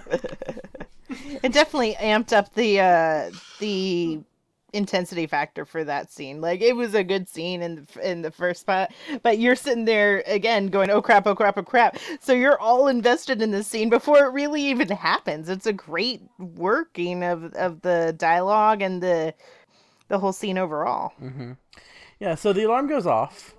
it 1.42 1.52
definitely 1.52 1.94
amped 2.00 2.32
up 2.32 2.52
the 2.54 2.80
uh 2.80 3.30
the 3.58 4.20
intensity 4.76 5.26
factor 5.26 5.64
for 5.64 5.82
that 5.84 6.12
scene. 6.12 6.40
Like 6.40 6.60
it 6.60 6.76
was 6.76 6.94
a 6.94 7.02
good 7.02 7.28
scene 7.28 7.62
in 7.62 7.86
the 7.94 8.10
in 8.10 8.22
the 8.22 8.30
first 8.30 8.60
spot, 8.60 8.92
but 9.22 9.38
you're 9.38 9.56
sitting 9.56 9.86
there 9.86 10.22
again 10.26 10.68
going, 10.68 10.90
"Oh 10.90 11.02
crap! 11.02 11.26
Oh 11.26 11.34
crap! 11.34 11.56
Oh 11.58 11.62
crap!" 11.62 11.98
So 12.20 12.32
you're 12.32 12.60
all 12.60 12.88
invested 12.88 13.40
in 13.40 13.50
the 13.50 13.62
scene 13.62 13.88
before 13.88 14.24
it 14.24 14.32
really 14.32 14.62
even 14.66 14.88
happens. 14.88 15.48
It's 15.48 15.66
a 15.66 15.72
great 15.72 16.22
working 16.38 17.24
of 17.24 17.54
of 17.54 17.80
the 17.80 18.14
dialogue 18.16 18.82
and 18.82 19.02
the 19.02 19.34
the 20.08 20.18
whole 20.18 20.32
scene 20.32 20.58
overall. 20.58 21.12
Yeah, 22.20 22.34
so 22.34 22.52
the 22.52 22.64
alarm 22.64 22.88
goes 22.88 23.06
off. 23.06 23.54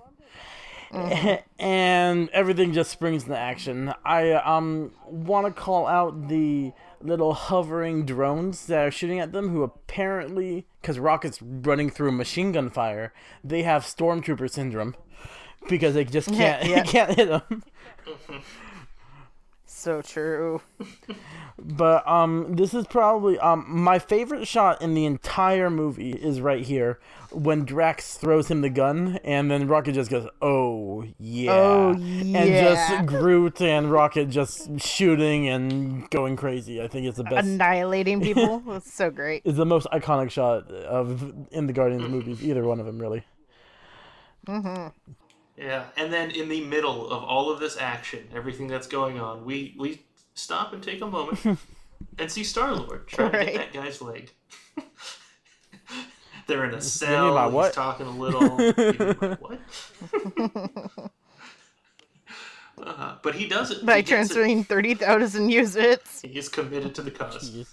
And 1.60 2.30
everything 2.30 2.72
just 2.72 2.92
springs 2.92 3.24
into 3.24 3.38
action. 3.38 3.94
I 4.06 4.32
um 4.34 4.94
want 5.06 5.46
to 5.48 5.52
call 5.52 5.86
out 5.86 6.30
the 6.30 6.72
little 7.02 7.34
hovering 7.34 8.06
drones 8.06 8.66
that 8.68 8.86
are 8.88 8.92
shooting 8.92 9.20
at 9.20 9.32
them, 9.32 9.50
who 9.50 9.64
apparently, 9.64 10.68
because 10.82 11.00
Rocket's 11.00 11.42
running 11.42 11.90
through 11.90 12.12
machine 12.12 12.52
gun 12.52 12.70
fire, 12.70 13.14
they 13.44 13.64
have 13.64 13.84
stormtrooper 13.84 14.50
syndrome 14.50 14.96
because 15.70 15.94
they 15.94 16.04
just 16.06 16.30
can't 16.30 16.66
Yeah. 16.70 16.84
can't 16.84 17.16
hit 17.16 17.30
them. 17.30 17.64
So 19.78 20.02
true. 20.02 20.62
But 21.60 22.08
um, 22.08 22.56
this 22.56 22.76
is 22.76 22.86
probably 22.86 23.40
um 23.40 23.66
my 23.68 23.98
favorite 23.98 24.48
shot 24.48 24.80
in 24.80 24.94
the 24.94 25.06
entire 25.06 25.72
movie 25.72 26.12
is 26.12 26.40
right 26.40 26.64
here 26.64 27.00
when 27.32 27.66
Drax 27.66 28.16
throws 28.16 28.48
him 28.50 28.62
the 28.62 28.70
gun 28.70 29.18
and 29.24 29.50
then 29.50 29.68
Rocket 29.68 29.94
just 29.94 30.12
goes, 30.12 30.30
"Oh 30.40 31.04
yeah," 31.20 31.52
Oh, 31.52 31.96
yeah. 31.98 32.38
and 32.40 32.50
just 32.52 33.06
Groot 33.08 33.60
and 33.62 33.92
Rocket 33.92 34.30
just 34.30 34.80
shooting 34.80 35.48
and 35.50 36.08
going 36.12 36.36
crazy. 36.36 36.80
I 36.80 36.88
think 36.88 37.08
it's 37.08 37.18
the 37.18 37.24
best. 37.24 37.48
Annihilating 37.48 38.22
people. 38.22 38.62
It's 38.76 38.94
so 38.94 39.10
great. 39.10 39.42
It's 39.44 39.58
the 39.58 39.66
most 39.66 39.88
iconic 39.92 40.30
shot 40.30 40.70
of 40.72 41.34
in 41.52 41.66
the 41.66 41.74
Guardians 41.74 42.08
movies. 42.08 42.44
Either 42.44 42.64
one 42.66 42.80
of 42.80 42.86
them, 42.86 43.00
really. 43.00 43.24
Yeah, 45.58 45.86
and 45.98 46.14
then 46.14 46.30
in 46.32 46.50
the 46.50 46.62
middle 46.62 47.10
of 47.10 47.24
all 47.24 47.50
of 47.52 47.60
this 47.60 47.78
action, 47.78 48.28
everything 48.34 48.68
that's 48.68 48.86
going 48.88 49.20
on, 49.20 49.44
we 49.44 49.76
we 49.80 50.04
stop 50.36 50.72
and 50.74 50.84
take 50.84 51.02
a 51.02 51.08
moment 51.08 51.60
and 52.20 52.32
see 52.32 52.44
Star 52.44 52.76
Lord 52.76 53.08
trying 53.08 53.32
to 53.32 53.46
get 53.46 53.56
that 53.56 53.74
guy's 53.74 54.02
leg. 54.02 54.32
They're 56.48 56.64
in 56.66 56.74
a 56.76 56.82
cell. 56.82 57.34
what? 57.52 57.66
He's 57.68 57.76
talking 57.76 58.06
a 58.06 58.12
little. 58.12 58.58
What? 59.40 59.60
uh, 62.88 63.16
but 63.24 63.34
he 63.36 63.48
does 63.48 63.72
it 63.72 63.84
By 63.86 64.02
gets 64.02 64.10
it. 64.10 64.14
transferring 64.14 64.64
thirty 64.64 64.94
thousand 64.94 65.50
units. 65.50 66.22
He 66.22 66.38
is 66.38 66.48
committed 66.50 66.94
to 66.96 67.02
the 67.02 67.12
cause. 67.12 67.50
Jeez. 67.50 67.68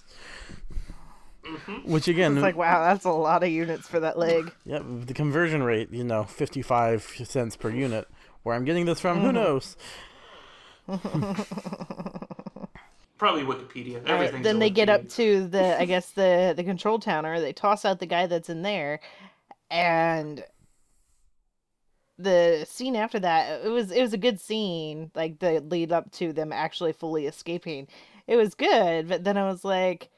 Which 1.85 2.07
again, 2.07 2.33
It's 2.33 2.41
like 2.43 2.55
wow, 2.57 2.83
that's 2.83 3.05
a 3.05 3.11
lot 3.11 3.43
of 3.43 3.49
units 3.49 3.87
for 3.87 3.99
that 3.99 4.17
leg. 4.17 4.51
yeah, 4.65 4.79
the 4.83 5.13
conversion 5.13 5.61
rate, 5.63 5.91
you 5.91 6.03
know, 6.03 6.23
fifty-five 6.23 7.03
cents 7.23 7.55
per 7.55 7.69
unit. 7.69 8.07
Where 8.43 8.55
I'm 8.55 8.65
getting 8.65 8.85
this 8.85 8.99
from, 8.99 9.17
Mm-hmm. 9.17 9.25
who 9.27 9.31
knows? 9.33 9.77
Probably 13.17 13.43
Wikipedia. 13.43 14.01
Right, 14.03 14.09
Everything's 14.11 14.43
then 14.43 14.55
on 14.55 14.59
they 14.59 14.69
get 14.69 14.89
up 14.89 15.07
to 15.09 15.47
the 15.47 15.79
I 15.81 15.85
guess 15.85 16.11
the 16.11 16.53
the 16.55 16.63
control 16.63 16.99
tower. 16.99 17.39
They 17.39 17.53
toss 17.53 17.85
out 17.85 17.99
the 17.99 18.05
guy 18.05 18.27
that's 18.27 18.49
in 18.49 18.61
there, 18.61 18.99
and 19.71 20.43
the 22.17 22.65
scene 22.69 22.95
after 22.95 23.19
that 23.19 23.65
it 23.65 23.69
was 23.69 23.91
it 23.91 24.01
was 24.01 24.13
a 24.13 24.17
good 24.17 24.39
scene. 24.41 25.11
Like 25.15 25.39
the 25.39 25.59
lead 25.61 25.91
up 25.93 26.11
to 26.13 26.33
them 26.33 26.51
actually 26.51 26.91
fully 26.93 27.25
escaping, 27.25 27.87
it 28.27 28.35
was 28.35 28.53
good. 28.53 29.07
But 29.07 29.23
then 29.23 29.37
I 29.37 29.45
was 29.49 29.63
like, 29.63 30.09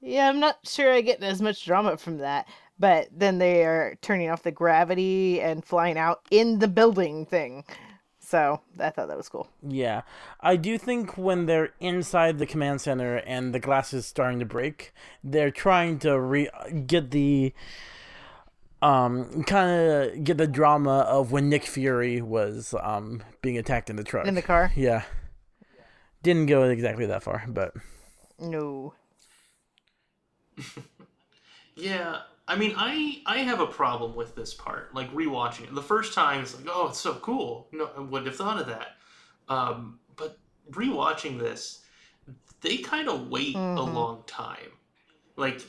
yeah, 0.00 0.28
I'm 0.28 0.40
not 0.40 0.58
sure 0.64 0.92
I 0.92 1.00
get 1.00 1.22
as 1.22 1.40
much 1.42 1.64
drama 1.64 1.96
from 1.96 2.18
that. 2.18 2.46
But 2.78 3.08
then 3.12 3.38
they 3.38 3.64
are 3.64 3.96
turning 4.00 4.30
off 4.30 4.42
the 4.42 4.50
gravity 4.50 5.40
and 5.40 5.62
flying 5.62 5.98
out 5.98 6.22
in 6.30 6.60
the 6.60 6.68
building 6.68 7.26
thing. 7.26 7.64
So 8.20 8.60
I 8.78 8.90
thought 8.90 9.08
that 9.08 9.16
was 9.16 9.28
cool. 9.28 9.48
Yeah, 9.62 10.02
I 10.40 10.56
do 10.56 10.78
think 10.78 11.18
when 11.18 11.46
they're 11.46 11.74
inside 11.80 12.38
the 12.38 12.46
command 12.46 12.80
center 12.80 13.16
and 13.16 13.52
the 13.52 13.58
glass 13.58 13.92
is 13.92 14.06
starting 14.06 14.38
to 14.38 14.44
break, 14.46 14.94
they're 15.22 15.50
trying 15.50 15.98
to 16.00 16.18
re 16.18 16.48
get 16.86 17.10
the 17.10 17.52
um 18.82 19.44
kind 19.44 19.70
of 19.70 20.24
get 20.24 20.38
the 20.38 20.46
drama 20.46 21.00
of 21.00 21.32
when 21.32 21.48
Nick 21.50 21.64
Fury 21.64 22.22
was 22.22 22.74
um 22.82 23.22
being 23.42 23.58
attacked 23.58 23.90
in 23.90 23.96
the 23.96 24.04
truck. 24.04 24.26
In 24.26 24.36
the 24.36 24.42
car? 24.42 24.72
Yeah. 24.74 25.02
Didn't 26.22 26.46
go 26.46 26.62
exactly 26.64 27.06
that 27.06 27.22
far, 27.22 27.44
but 27.48 27.74
No. 28.38 28.94
Yeah, 31.74 32.20
I 32.48 32.56
mean, 32.56 32.74
I 32.76 33.22
I 33.26 33.38
have 33.38 33.60
a 33.60 33.66
problem 33.66 34.14
with 34.14 34.34
this 34.34 34.54
part. 34.54 34.94
Like 34.94 35.12
rewatching 35.14 35.64
it, 35.64 35.74
the 35.74 35.82
first 35.82 36.14
time 36.14 36.42
it's 36.42 36.54
like, 36.56 36.66
oh, 36.68 36.88
it's 36.88 37.00
so 37.00 37.14
cool. 37.14 37.68
No, 37.72 37.90
I 37.96 38.00
wouldn't 38.00 38.26
have 38.26 38.36
thought 38.36 38.60
of 38.60 38.66
that. 38.66 38.96
Um, 39.48 40.00
but 40.16 40.38
rewatching 40.70 41.38
this, 41.38 41.82
they 42.62 42.78
kind 42.78 43.08
of 43.08 43.28
wait 43.28 43.68
a 43.76 43.82
Mhm. 43.82 43.94
long 43.94 44.24
time. 44.26 44.72
Like, 45.36 45.62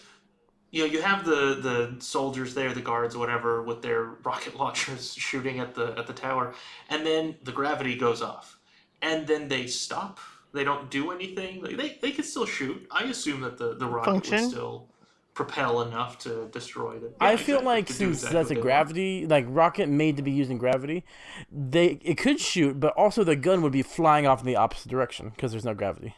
you 0.72 0.82
know, 0.86 0.92
you 0.92 1.02
have 1.02 1.26
the 1.26 1.56
the 1.62 1.98
soldiers 2.02 2.54
there, 2.56 2.74
the 2.74 2.82
guards, 2.82 3.16
or 3.16 3.20
whatever, 3.20 3.64
with 3.64 3.82
their 3.82 4.04
rocket 4.04 4.56
launchers 4.60 5.14
shooting 5.16 5.60
at 5.60 5.76
the 5.76 5.98
at 5.98 6.08
the 6.08 6.14
tower, 6.14 6.54
and 6.90 7.06
then 7.06 7.38
the 7.44 7.54
gravity 7.54 7.96
goes 7.98 8.22
off, 8.22 8.60
and 9.02 9.28
then 9.28 9.48
they 9.50 9.68
stop. 9.68 10.20
They 10.54 10.64
don't 10.64 10.90
do 10.90 11.12
anything. 11.12 11.62
Like, 11.64 11.78
they 11.78 11.98
they 12.02 12.12
can 12.12 12.24
still 12.24 12.46
shoot. 12.46 12.88
I 12.92 13.04
assume 13.06 13.42
that 13.42 13.58
the 13.58 13.76
the 13.76 13.88
rocket 13.88 14.26
Function. 14.26 14.32
would 14.42 14.50
still 14.52 14.88
propel 15.34 15.82
enough 15.82 16.18
to 16.20 16.48
destroy 16.52 17.00
them. 17.00 17.14
I 17.20 17.38
feel 17.38 17.62
exactly, 17.62 17.66
like 17.66 17.88
to 17.88 17.94
do 17.94 18.14
since 18.14 18.16
exactly 18.16 18.34
that's 18.34 18.52
a 18.52 18.56
what 18.56 18.68
want. 18.70 18.90
gravity 18.90 19.26
like 19.28 19.46
rocket 19.48 19.88
made 19.90 20.18
to 20.18 20.24
be 20.24 20.32
using 20.32 20.58
gravity, 20.58 21.06
they 21.52 22.00
it 22.02 22.18
could 22.18 22.40
shoot, 22.40 22.80
but 22.80 22.94
also 22.98 23.24
the 23.24 23.36
gun 23.36 23.62
would 23.62 23.72
be 23.72 23.82
flying 23.84 24.28
off 24.28 24.42
in 24.42 24.46
the 24.46 24.56
opposite 24.56 24.90
direction 24.90 25.30
because 25.30 25.52
there's 25.52 25.66
no 25.66 25.74
gravity. 25.74 26.16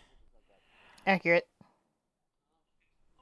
Accurate. 1.06 1.48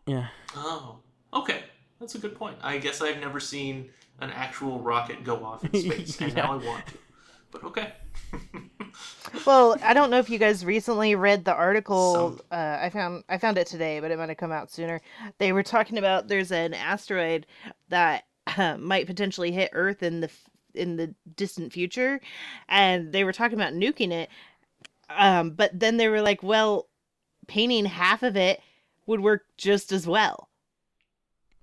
Yeah. 0.05 0.27
Oh, 0.55 0.99
okay, 1.33 1.63
that's 1.99 2.15
a 2.15 2.19
good 2.19 2.35
point. 2.35 2.57
I 2.61 2.77
guess 2.77 3.01
I've 3.01 3.19
never 3.19 3.39
seen 3.39 3.89
an 4.19 4.31
actual 4.31 4.79
rocket 4.79 5.23
go 5.23 5.43
off 5.43 5.63
in 5.63 5.73
space, 5.75 6.19
and 6.21 6.35
now 6.35 6.53
I 6.53 6.55
want 6.57 6.87
to. 6.87 6.97
But 7.51 7.63
okay. 7.65 7.93
Well, 9.45 9.77
I 9.83 9.93
don't 9.93 10.09
know 10.09 10.17
if 10.19 10.29
you 10.29 10.37
guys 10.39 10.65
recently 10.65 11.15
read 11.15 11.45
the 11.45 11.53
article. 11.53 12.13
Some- 12.13 12.41
Uh, 12.51 12.77
I 12.81 12.89
found 12.89 13.23
I 13.29 13.37
found 13.37 13.57
it 13.57 13.67
today, 13.67 13.99
but 13.99 14.11
it 14.11 14.17
might 14.17 14.29
have 14.29 14.37
come 14.37 14.51
out 14.51 14.71
sooner. 14.71 15.01
They 15.37 15.51
were 15.53 15.63
talking 15.63 15.97
about 15.97 16.27
there's 16.27 16.51
an 16.51 16.73
asteroid 16.73 17.45
that 17.89 18.23
uh, 18.57 18.77
might 18.77 19.07
potentially 19.07 19.51
hit 19.51 19.69
Earth 19.73 20.03
in 20.03 20.21
the 20.21 20.29
in 20.73 20.95
the 20.97 21.13
distant 21.35 21.73
future, 21.73 22.19
and 22.69 23.11
they 23.11 23.23
were 23.23 23.33
talking 23.33 23.59
about 23.59 23.73
nuking 23.73 24.11
it. 24.11 24.29
Um, 25.09 25.51
but 25.51 25.77
then 25.77 25.97
they 25.97 26.07
were 26.07 26.21
like, 26.21 26.41
well, 26.41 26.87
painting 27.47 27.85
half 27.85 28.23
of 28.23 28.37
it 28.37 28.61
would 29.05 29.19
work 29.19 29.43
just 29.57 29.91
as 29.91 30.07
well. 30.07 30.47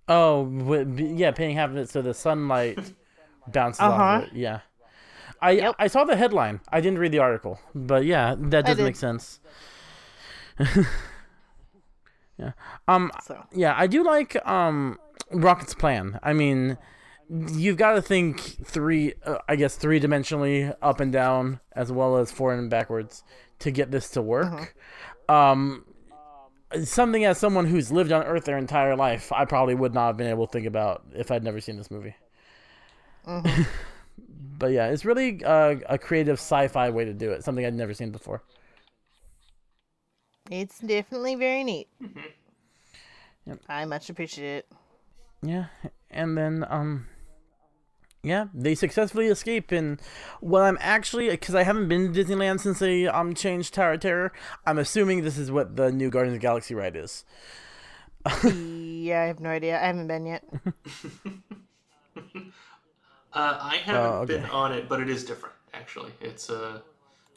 Oh, 0.07 0.47
yeah, 0.97 1.31
painting 1.33 1.57
half 1.57 1.70
of 1.70 1.76
it 1.76 1.89
so 1.91 2.03
the 2.03 2.14
sunlight 2.14 2.79
bounces 3.47 3.81
off 3.81 3.93
Uh-huh. 3.93 4.18
of 4.18 4.22
it. 4.24 4.33
Yeah. 4.35 4.61
I 5.41 5.51
Yep. 5.53 5.74
I 5.78 5.86
saw 5.86 6.05
the 6.05 6.16
headline. 6.16 6.61
I 6.70 6.80
didn't 6.80 6.99
read 6.99 7.12
the 7.12 7.18
article, 7.18 7.61
but 7.74 8.05
yeah, 8.05 8.34
that 8.39 8.66
does 8.66 8.78
make 8.78 8.97
sense. 8.97 9.41
yeah. 12.39 12.53
Um. 12.86 13.12
So 13.22 13.45
Yeah, 13.53 13.74
I 13.76 13.86
do 13.86 14.03
like 14.05 14.36
um 14.47 14.99
Rocket's 15.30 15.74
plan. 15.74 16.18
I 16.22 16.32
mean, 16.32 16.78
you've 17.28 17.76
got 17.76 17.93
to 17.93 18.03
think 18.03 18.41
three, 18.64 19.14
uh, 19.24 19.39
I 19.49 19.57
guess, 19.57 19.76
three 19.76 20.01
dimensionally 20.01 20.74
up 20.80 21.01
and 21.01 21.12
down, 21.12 21.61
as 21.72 21.93
well 21.93 22.16
as 22.16 22.30
forward 22.30 22.59
and 22.59 22.70
backwards, 22.70 23.22
to 23.61 23.70
get 23.70 23.91
this 23.91 24.11
to 24.11 24.22
work. 24.22 24.74
Um, 25.28 25.84
something 26.84 27.24
as 27.24 27.39
someone 27.39 27.66
who's 27.66 27.93
lived 27.93 28.12
on 28.12 28.22
Earth 28.24 28.45
their 28.45 28.59
entire 28.59 28.97
life, 28.97 29.30
I 29.32 29.45
probably 29.45 29.74
would 29.74 29.95
not 29.95 30.09
have 30.09 30.16
been 30.16 30.28
able 30.28 30.47
to 30.47 30.53
think 30.53 30.66
about 30.66 31.05
if 31.14 31.30
I'd 31.30 31.45
never 31.45 31.61
seen 31.61 31.76
this 31.76 31.91
movie. 31.91 32.16
but 34.59 34.73
yeah, 34.73 34.89
it's 34.89 35.05
really 35.05 35.43
uh, 35.45 35.77
a 35.89 35.99
creative 35.99 36.39
sci-fi 36.39 36.91
way 36.91 37.05
to 37.05 37.15
do 37.15 37.31
it. 37.31 37.45
Something 37.45 37.65
I'd 37.65 37.75
never 37.75 37.95
seen 37.95 38.11
before. 38.11 38.43
it's 40.51 40.79
definitely 40.81 41.35
very 41.37 41.65
neat. 41.65 41.89
Yep. 43.47 43.61
I 43.69 43.85
much 43.87 44.11
appreciate 44.11 44.59
it. 44.59 44.67
Yeah, 45.43 45.67
and 46.11 46.37
then 46.37 46.67
um, 46.69 47.07
yeah, 48.23 48.47
they 48.53 48.75
successfully 48.75 49.27
escape. 49.27 49.73
And 49.73 50.01
what 50.41 50.63
I'm 50.63 50.77
actually, 50.81 51.31
because 51.31 51.55
I 51.55 51.63
haven't 51.63 51.89
been 51.89 52.13
to 52.13 52.25
Disneyland 52.25 52.61
since 52.61 52.79
they 52.79 53.07
um 53.07 53.35
changed 53.35 53.75
Tower 53.75 53.95
of 53.95 54.01
Terror, 54.01 54.33
I'm 54.67 54.79
assuming 54.79 55.23
this 55.23 55.39
is 55.39 55.51
what 55.51 55.77
the 55.77 55.91
new 55.91 56.11
Guardians 56.11 56.35
of 56.35 56.41
the 56.41 56.47
Galaxy 56.47 56.75
ride 56.75 56.97
is. 56.97 57.25
yeah, 58.45 59.23
I 59.23 59.27
have 59.27 59.41
no 59.41 59.51
idea. 59.51 59.81
I 59.81 59.87
haven't 59.87 60.09
been 60.09 60.27
yet. 60.27 60.45
Uh, 63.39 63.59
I 63.62 63.76
haven't 63.76 64.03
Oh, 64.03 64.14
okay. 64.22 64.36
been 64.39 64.47
on 64.51 64.72
it, 64.72 64.89
but 64.89 65.01
it 65.01 65.09
is 65.09 65.24
different. 65.24 65.55
Actually, 65.72 66.11
it's 66.20 66.51
uh, 66.51 66.80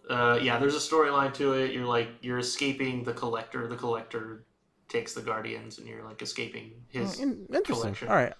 uh, 0.09 0.39
yeah. 0.41 0.57
There's 0.57 0.75
a 0.75 0.79
storyline 0.79 1.33
to 1.35 1.53
it. 1.53 1.71
You're 1.73 1.85
like 1.85 2.09
you're 2.21 2.39
escaping 2.39 3.03
the 3.03 3.13
collector. 3.13 3.67
The 3.67 3.75
collector 3.75 4.43
takes 4.89 5.13
the 5.13 5.21
guardians, 5.21 5.77
and 5.77 5.87
you're 5.87 6.03
like 6.03 6.21
escaping 6.21 6.71
his. 6.89 7.19
In- 7.19 7.45
interesting. 7.53 7.75
collection. 7.75 8.07
All 8.07 8.15
right. 8.15 8.33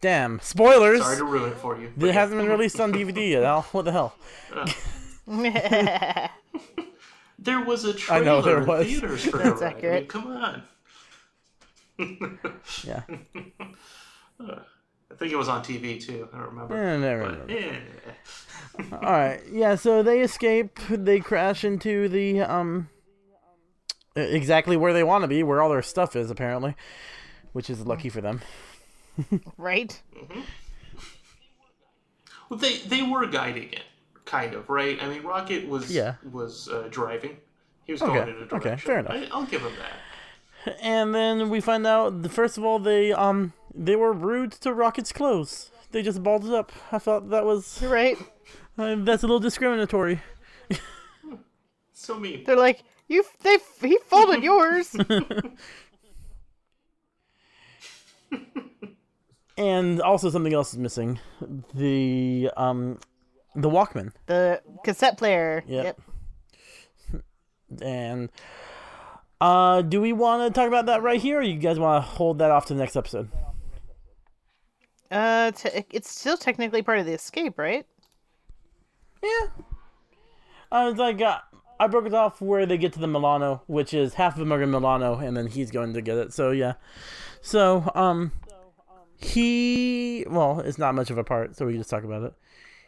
Damn 0.00 0.40
spoilers. 0.40 1.00
Sorry 1.00 1.16
to 1.16 1.24
ruin 1.24 1.52
it 1.52 1.56
for 1.58 1.80
you. 1.80 1.86
it 1.96 2.06
yeah. 2.06 2.12
hasn't 2.12 2.38
been 2.40 2.48
released 2.50 2.78
on 2.80 2.92
DVD 2.92 3.30
yet. 3.30 3.42
Al. 3.44 3.62
What 3.72 3.84
the 3.86 3.92
hell? 3.92 4.14
There 7.40 7.60
was 7.64 7.84
a 7.84 7.94
trailer 7.94 8.22
I 8.22 8.24
know 8.24 8.42
there 8.42 8.58
in 8.60 8.84
theaters 8.84 9.24
for 9.30 9.38
That's 9.38 9.60
the 9.60 9.66
ride. 9.66 9.74
I 9.76 9.76
mean, 9.76 9.76
accurate. 9.76 10.08
come 10.08 10.26
on. 10.26 10.62
Yeah. 12.84 13.02
I 15.10 15.14
think 15.14 15.32
it 15.32 15.36
was 15.36 15.48
on 15.48 15.62
TV 15.64 16.00
too. 16.04 16.28
I 16.32 16.36
don't 16.38 16.46
remember. 16.48 16.76
Eh, 16.76 16.96
never 16.98 17.22
But, 17.30 17.48
mind. 17.48 17.50
yeah. 17.50 18.96
All 18.98 19.10
right. 19.12 19.40
Yeah. 19.50 19.74
So 19.74 20.02
they 20.02 20.20
escape. 20.20 20.78
They 20.90 21.20
crash 21.20 21.64
into 21.64 22.08
the 22.08 22.42
um. 22.42 22.88
Exactly 24.16 24.76
where 24.76 24.92
they 24.92 25.04
want 25.04 25.22
to 25.22 25.28
be, 25.28 25.42
where 25.44 25.62
all 25.62 25.68
their 25.70 25.82
stuff 25.82 26.16
is, 26.16 26.28
apparently, 26.30 26.74
which 27.52 27.70
is 27.70 27.86
lucky 27.86 28.08
for 28.08 28.20
them. 28.20 28.40
right? 29.56 30.00
Well, 32.48 32.58
they 32.58 32.78
they 32.78 33.02
were 33.02 33.26
guiding 33.26 33.72
it, 33.72 33.82
kind 34.24 34.54
of, 34.54 34.68
right? 34.68 35.00
I 35.02 35.08
mean, 35.08 35.22
Rocket 35.22 35.68
was 35.68 35.90
Yeah. 35.94 36.14
was 36.30 36.68
uh, 36.68 36.88
driving. 36.90 37.36
He 37.84 37.92
was 37.92 38.02
Okay, 38.02 38.12
going 38.12 38.28
in 38.28 38.42
a 38.42 38.46
direction. 38.46 38.72
okay, 38.72 38.76
fair 38.80 38.98
enough. 39.00 39.12
I, 39.12 39.28
I'll 39.32 39.44
give 39.46 39.62
him 39.62 39.72
that. 39.78 40.76
And 40.82 41.14
then 41.14 41.48
we 41.50 41.60
find 41.60 41.86
out, 41.86 42.30
first 42.30 42.58
of 42.58 42.64
all, 42.64 42.78
they 42.78 43.12
um 43.12 43.52
they 43.78 43.96
were 43.96 44.12
rude 44.12 44.52
to 44.52 44.74
Rocket's 44.74 45.12
clothes. 45.12 45.70
They 45.92 46.02
just 46.02 46.22
balled 46.22 46.44
it 46.44 46.52
up. 46.52 46.72
I 46.92 46.98
thought 46.98 47.30
that 47.30 47.46
was 47.46 47.80
You're 47.80 47.90
right. 47.90 48.18
uh, 48.78 48.96
that's 48.98 49.22
a 49.22 49.26
little 49.26 49.40
discriminatory. 49.40 50.20
So 51.92 52.18
mean. 52.18 52.44
They're 52.44 52.56
like, 52.56 52.82
you. 53.06 53.24
They. 53.42 53.58
He 53.80 53.98
folded 54.06 54.42
yours. 54.50 54.94
And 59.58 60.00
also 60.00 60.30
something 60.30 60.54
else 60.54 60.72
is 60.72 60.78
missing, 60.78 61.18
the 61.74 62.48
um 62.56 63.00
the 63.56 63.68
Walkman. 63.68 64.12
the 64.26 64.62
cassette 64.84 65.18
player. 65.18 65.64
Yep. 65.66 66.00
And 67.82 68.30
uh 69.40 69.82
do 69.82 70.00
we 70.00 70.12
want 70.12 70.46
to 70.46 70.56
talk 70.56 70.68
about 70.68 70.86
that 70.86 71.02
right 71.02 71.20
here, 71.20 71.40
or 71.40 71.42
you 71.42 71.58
guys 71.58 71.76
want 71.76 72.04
to 72.04 72.08
hold 72.08 72.38
that 72.38 72.52
off 72.52 72.66
to 72.66 72.74
the 72.74 72.78
next 72.78 72.94
episode? 72.94 73.30
Uh, 75.10 75.50
te- 75.52 75.84
it's 75.90 76.10
still 76.10 76.36
technically 76.36 76.82
part 76.82 76.98
of 76.98 77.06
the 77.06 77.12
escape, 77.12 77.58
right? 77.58 77.86
Yeah. 79.22 79.48
I 80.70 80.86
was 80.86 80.98
like, 80.98 81.20
uh, 81.20 81.38
I 81.80 81.86
broke 81.86 82.06
it 82.06 82.14
off 82.14 82.40
where 82.40 82.66
they 82.66 82.76
get 82.76 82.92
to 82.94 82.98
the 82.98 83.06
Milano, 83.06 83.62
which 83.66 83.94
is 83.94 84.14
half 84.14 84.34
of 84.34 84.40
them 84.40 84.52
are 84.52 84.62
in 84.62 84.70
Milano, 84.70 85.16
and 85.16 85.36
then 85.36 85.46
he's 85.46 85.70
going 85.70 85.94
to 85.94 86.02
get 86.02 86.18
it. 86.18 86.32
So 86.32 86.50
yeah. 86.50 86.74
So 87.40 87.90
um, 87.94 88.32
he 89.16 90.26
well, 90.28 90.60
it's 90.60 90.78
not 90.78 90.94
much 90.94 91.10
of 91.10 91.18
a 91.18 91.24
part, 91.24 91.56
so 91.56 91.66
we 91.66 91.72
can 91.72 91.80
just 91.80 91.90
talk 91.90 92.04
about 92.04 92.22
it. 92.22 92.34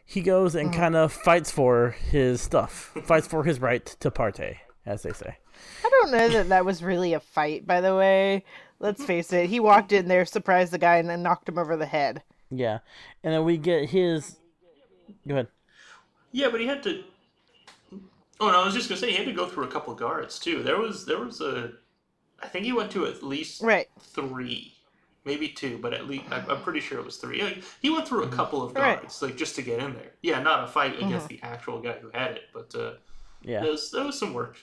He 0.04 0.22
goes 0.22 0.56
and 0.56 0.74
kind 0.74 0.96
of 0.96 1.12
fights 1.12 1.52
for 1.52 1.90
his 1.90 2.40
stuff, 2.40 2.92
fights 3.04 3.28
for 3.28 3.44
his 3.44 3.60
right 3.60 3.86
to 4.00 4.10
parte, 4.10 4.58
as 4.84 5.02
they 5.02 5.12
say. 5.12 5.36
I 5.84 5.88
don't 5.88 6.10
know 6.10 6.28
that 6.30 6.48
that 6.48 6.64
was 6.64 6.82
really 6.82 7.12
a 7.12 7.20
fight, 7.20 7.64
by 7.64 7.80
the 7.80 7.94
way. 7.94 8.44
Let's 8.80 9.04
face 9.04 9.32
it. 9.32 9.50
He 9.50 9.60
walked 9.60 9.92
in 9.92 10.08
there, 10.08 10.24
surprised 10.24 10.72
the 10.72 10.78
guy, 10.78 10.96
and 10.96 11.08
then 11.08 11.22
knocked 11.22 11.48
him 11.48 11.58
over 11.58 11.76
the 11.76 11.86
head. 11.86 12.22
Yeah, 12.50 12.78
and 13.22 13.32
then 13.32 13.44
we 13.44 13.56
get 13.58 13.90
his. 13.90 14.36
Go 15.28 15.34
ahead. 15.34 15.48
Yeah, 16.32 16.48
but 16.50 16.60
he 16.60 16.66
had 16.66 16.82
to. 16.84 17.04
Oh 18.40 18.50
no, 18.50 18.62
I 18.62 18.64
was 18.64 18.74
just 18.74 18.88
gonna 18.88 18.98
say 19.00 19.10
he 19.10 19.16
had 19.16 19.26
to 19.26 19.32
go 19.32 19.46
through 19.46 19.64
a 19.64 19.68
couple 19.70 19.94
guards 19.94 20.38
too. 20.38 20.62
There 20.62 20.78
was 20.78 21.04
there 21.04 21.18
was 21.18 21.40
a, 21.42 21.72
I 22.42 22.46
think 22.48 22.64
he 22.64 22.72
went 22.72 22.90
to 22.92 23.04
at 23.06 23.22
least 23.22 23.60
Right. 23.62 23.88
three, 24.00 24.72
maybe 25.26 25.48
two, 25.48 25.78
but 25.78 25.92
at 25.92 26.08
least 26.08 26.24
I'm, 26.30 26.48
I'm 26.50 26.62
pretty 26.62 26.80
sure 26.80 26.98
it 26.98 27.04
was 27.04 27.18
three. 27.18 27.42
Like, 27.42 27.62
he 27.82 27.90
went 27.90 28.08
through 28.08 28.22
a 28.24 28.28
couple 28.28 28.62
of 28.62 28.74
Right. 28.74 28.98
guards 28.98 29.20
like 29.20 29.36
just 29.36 29.56
to 29.56 29.62
get 29.62 29.78
in 29.80 29.92
there. 29.92 30.12
Yeah, 30.22 30.40
not 30.42 30.64
a 30.64 30.66
fight 30.66 30.96
against 30.96 31.28
the 31.28 31.38
actual 31.42 31.80
guy 31.82 31.92
who 32.00 32.08
had 32.14 32.30
it, 32.32 32.44
but 32.54 32.74
uh, 32.74 32.92
Yeah. 33.42 33.60
there 33.60 33.72
was 33.72 33.90
there 33.90 34.04
was 34.06 34.18
some 34.18 34.32
work. 34.32 34.56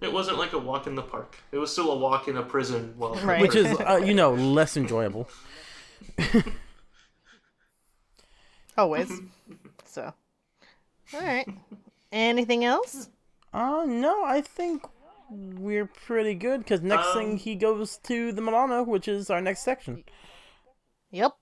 It 0.00 0.12
wasn't 0.12 0.38
like 0.38 0.52
a 0.52 0.58
walk 0.58 0.86
in 0.86 0.94
the 0.94 1.02
park. 1.02 1.36
It 1.50 1.58
was 1.58 1.72
still 1.72 1.90
a 1.90 1.96
walk 1.98 2.28
in 2.28 2.36
a 2.36 2.42
prison. 2.42 2.94
While 2.96 3.14
Right. 3.16 3.40
Which 3.42 3.56
is, 3.56 3.66
uh, 3.80 3.96
you 4.04 4.14
know, 4.14 4.32
less 4.58 4.76
enjoyable. 4.76 5.28
Always. 8.76 9.10
so. 9.84 10.12
All 11.14 11.20
right. 11.20 11.48
Anything 12.12 12.64
else? 12.64 13.08
Uh, 13.52 13.84
no, 13.88 14.24
I 14.24 14.40
think 14.40 14.86
we're 15.30 15.86
pretty 15.86 16.34
good 16.34 16.60
because 16.60 16.80
next 16.80 17.08
Um, 17.08 17.14
thing 17.18 17.36
he 17.38 17.54
goes 17.54 17.96
to 18.04 18.32
the 18.32 18.40
Milano, 18.40 18.82
which 18.84 19.08
is 19.08 19.30
our 19.30 19.40
next 19.40 19.60
section. 19.62 20.04
Yep. 21.10 21.36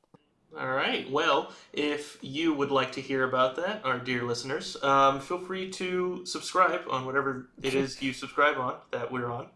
All 0.59 0.69
right. 0.69 1.11
Well, 1.11 1.53
if 1.75 2.17
you 2.23 2.55
would 2.55 2.71
like 2.71 2.93
to 2.93 3.03
hear 3.03 3.25
about 3.25 3.57
that, 3.57 3.85
our 3.85 3.99
dear 3.99 4.23
listeners, 4.23 4.83
um, 4.83 5.21
feel 5.21 5.39
free 5.39 5.71
to 5.73 6.25
subscribe 6.25 6.81
on 6.91 7.05
whatever 7.05 7.49
it 7.63 7.75
is 7.75 8.01
you 8.01 8.15
subscribe 8.15 8.57
on 8.57 8.77
that 8.91 9.13
we're 9.13 9.31
on, 9.31 9.49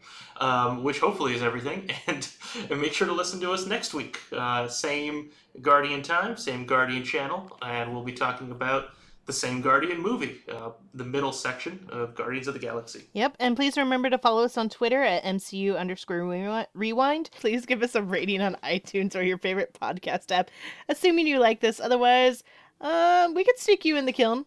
um, 0.43 0.83
which 0.83 1.01
hopefully 1.01 1.35
is 1.35 1.43
everything. 1.43 1.91
And, 2.07 2.29
and 2.71 2.81
make 2.81 2.93
sure 2.93 3.07
to 3.07 3.13
listen 3.13 3.41
to 3.41 3.53
us 3.53 3.67
next 3.67 3.95
week. 3.95 4.19
Uh, 4.33 4.67
same 4.69 5.31
Guardian 5.63 6.03
time, 6.03 6.37
same 6.37 6.67
Guardian 6.67 7.05
channel, 7.05 7.57
and 7.63 7.93
we'll 7.93 8.03
be 8.03 8.13
talking 8.13 8.51
about 8.51 8.91
the 9.27 9.33
same 9.33 9.61
Guardian 9.61 10.01
movie, 10.01 10.41
uh, 10.51 10.71
the 10.95 11.05
middle 11.05 11.33
section 11.33 11.87
of 11.91 12.15
Guardians 12.15 12.49
of 12.49 12.55
the 12.55 12.61
Galaxy. 12.61 13.05
Yep, 13.13 13.37
and 13.39 13.55
please 13.57 13.77
remember 13.77 14.11
to 14.11 14.19
follow 14.19 14.45
us 14.45 14.59
on 14.59 14.69
Twitter 14.69 15.03
at 15.03 15.23
MCU 15.25 15.79
underscore 15.79 16.67
rewind. 16.75 17.31
Please 17.39 17.67
give 17.67 17.83
us 17.83 17.95
a 17.95 18.03
rating 18.03 18.41
on 18.41 18.57
iTunes 18.65 19.15
or 19.15 19.23
your 19.23 19.39
favorite 19.39 19.77
podcast 19.81 20.33
app, 20.33 20.51
assuming 20.89 21.27
you 21.27 21.39
like 21.39 21.61
this. 21.61 21.81
Otherwise, 21.81 22.43
um, 22.81 23.35
we 23.35 23.45
could 23.45 23.59
stick 23.59 23.85
you 23.85 23.97
in 23.97 24.07
the 24.07 24.13
Kyln. 24.13 24.47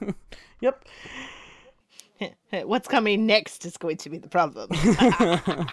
Yep. 0.64 0.84
What's 2.64 2.88
coming 2.88 3.26
next 3.26 3.66
is 3.66 3.76
going 3.76 3.98
to 3.98 4.08
be 4.08 4.16
the 4.16 4.28
problem. 4.28 4.70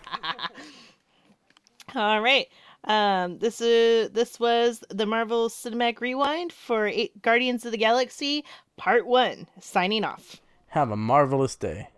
All 1.95 2.21
right. 2.21 2.47
Um, 2.83 3.37
this 3.37 3.61
is 3.61 4.09
this 4.11 4.39
was 4.39 4.83
the 4.89 5.05
Marvel 5.05 5.49
Cinematic 5.49 5.99
Rewind 6.01 6.51
for 6.51 6.87
eight 6.87 7.21
Guardians 7.21 7.65
of 7.65 7.71
the 7.71 7.77
Galaxy 7.77 8.43
Part 8.77 9.05
One. 9.05 9.47
Signing 9.59 10.03
off. 10.03 10.41
Have 10.67 10.89
a 10.89 10.97
marvelous 10.97 11.55
day. 11.55 11.89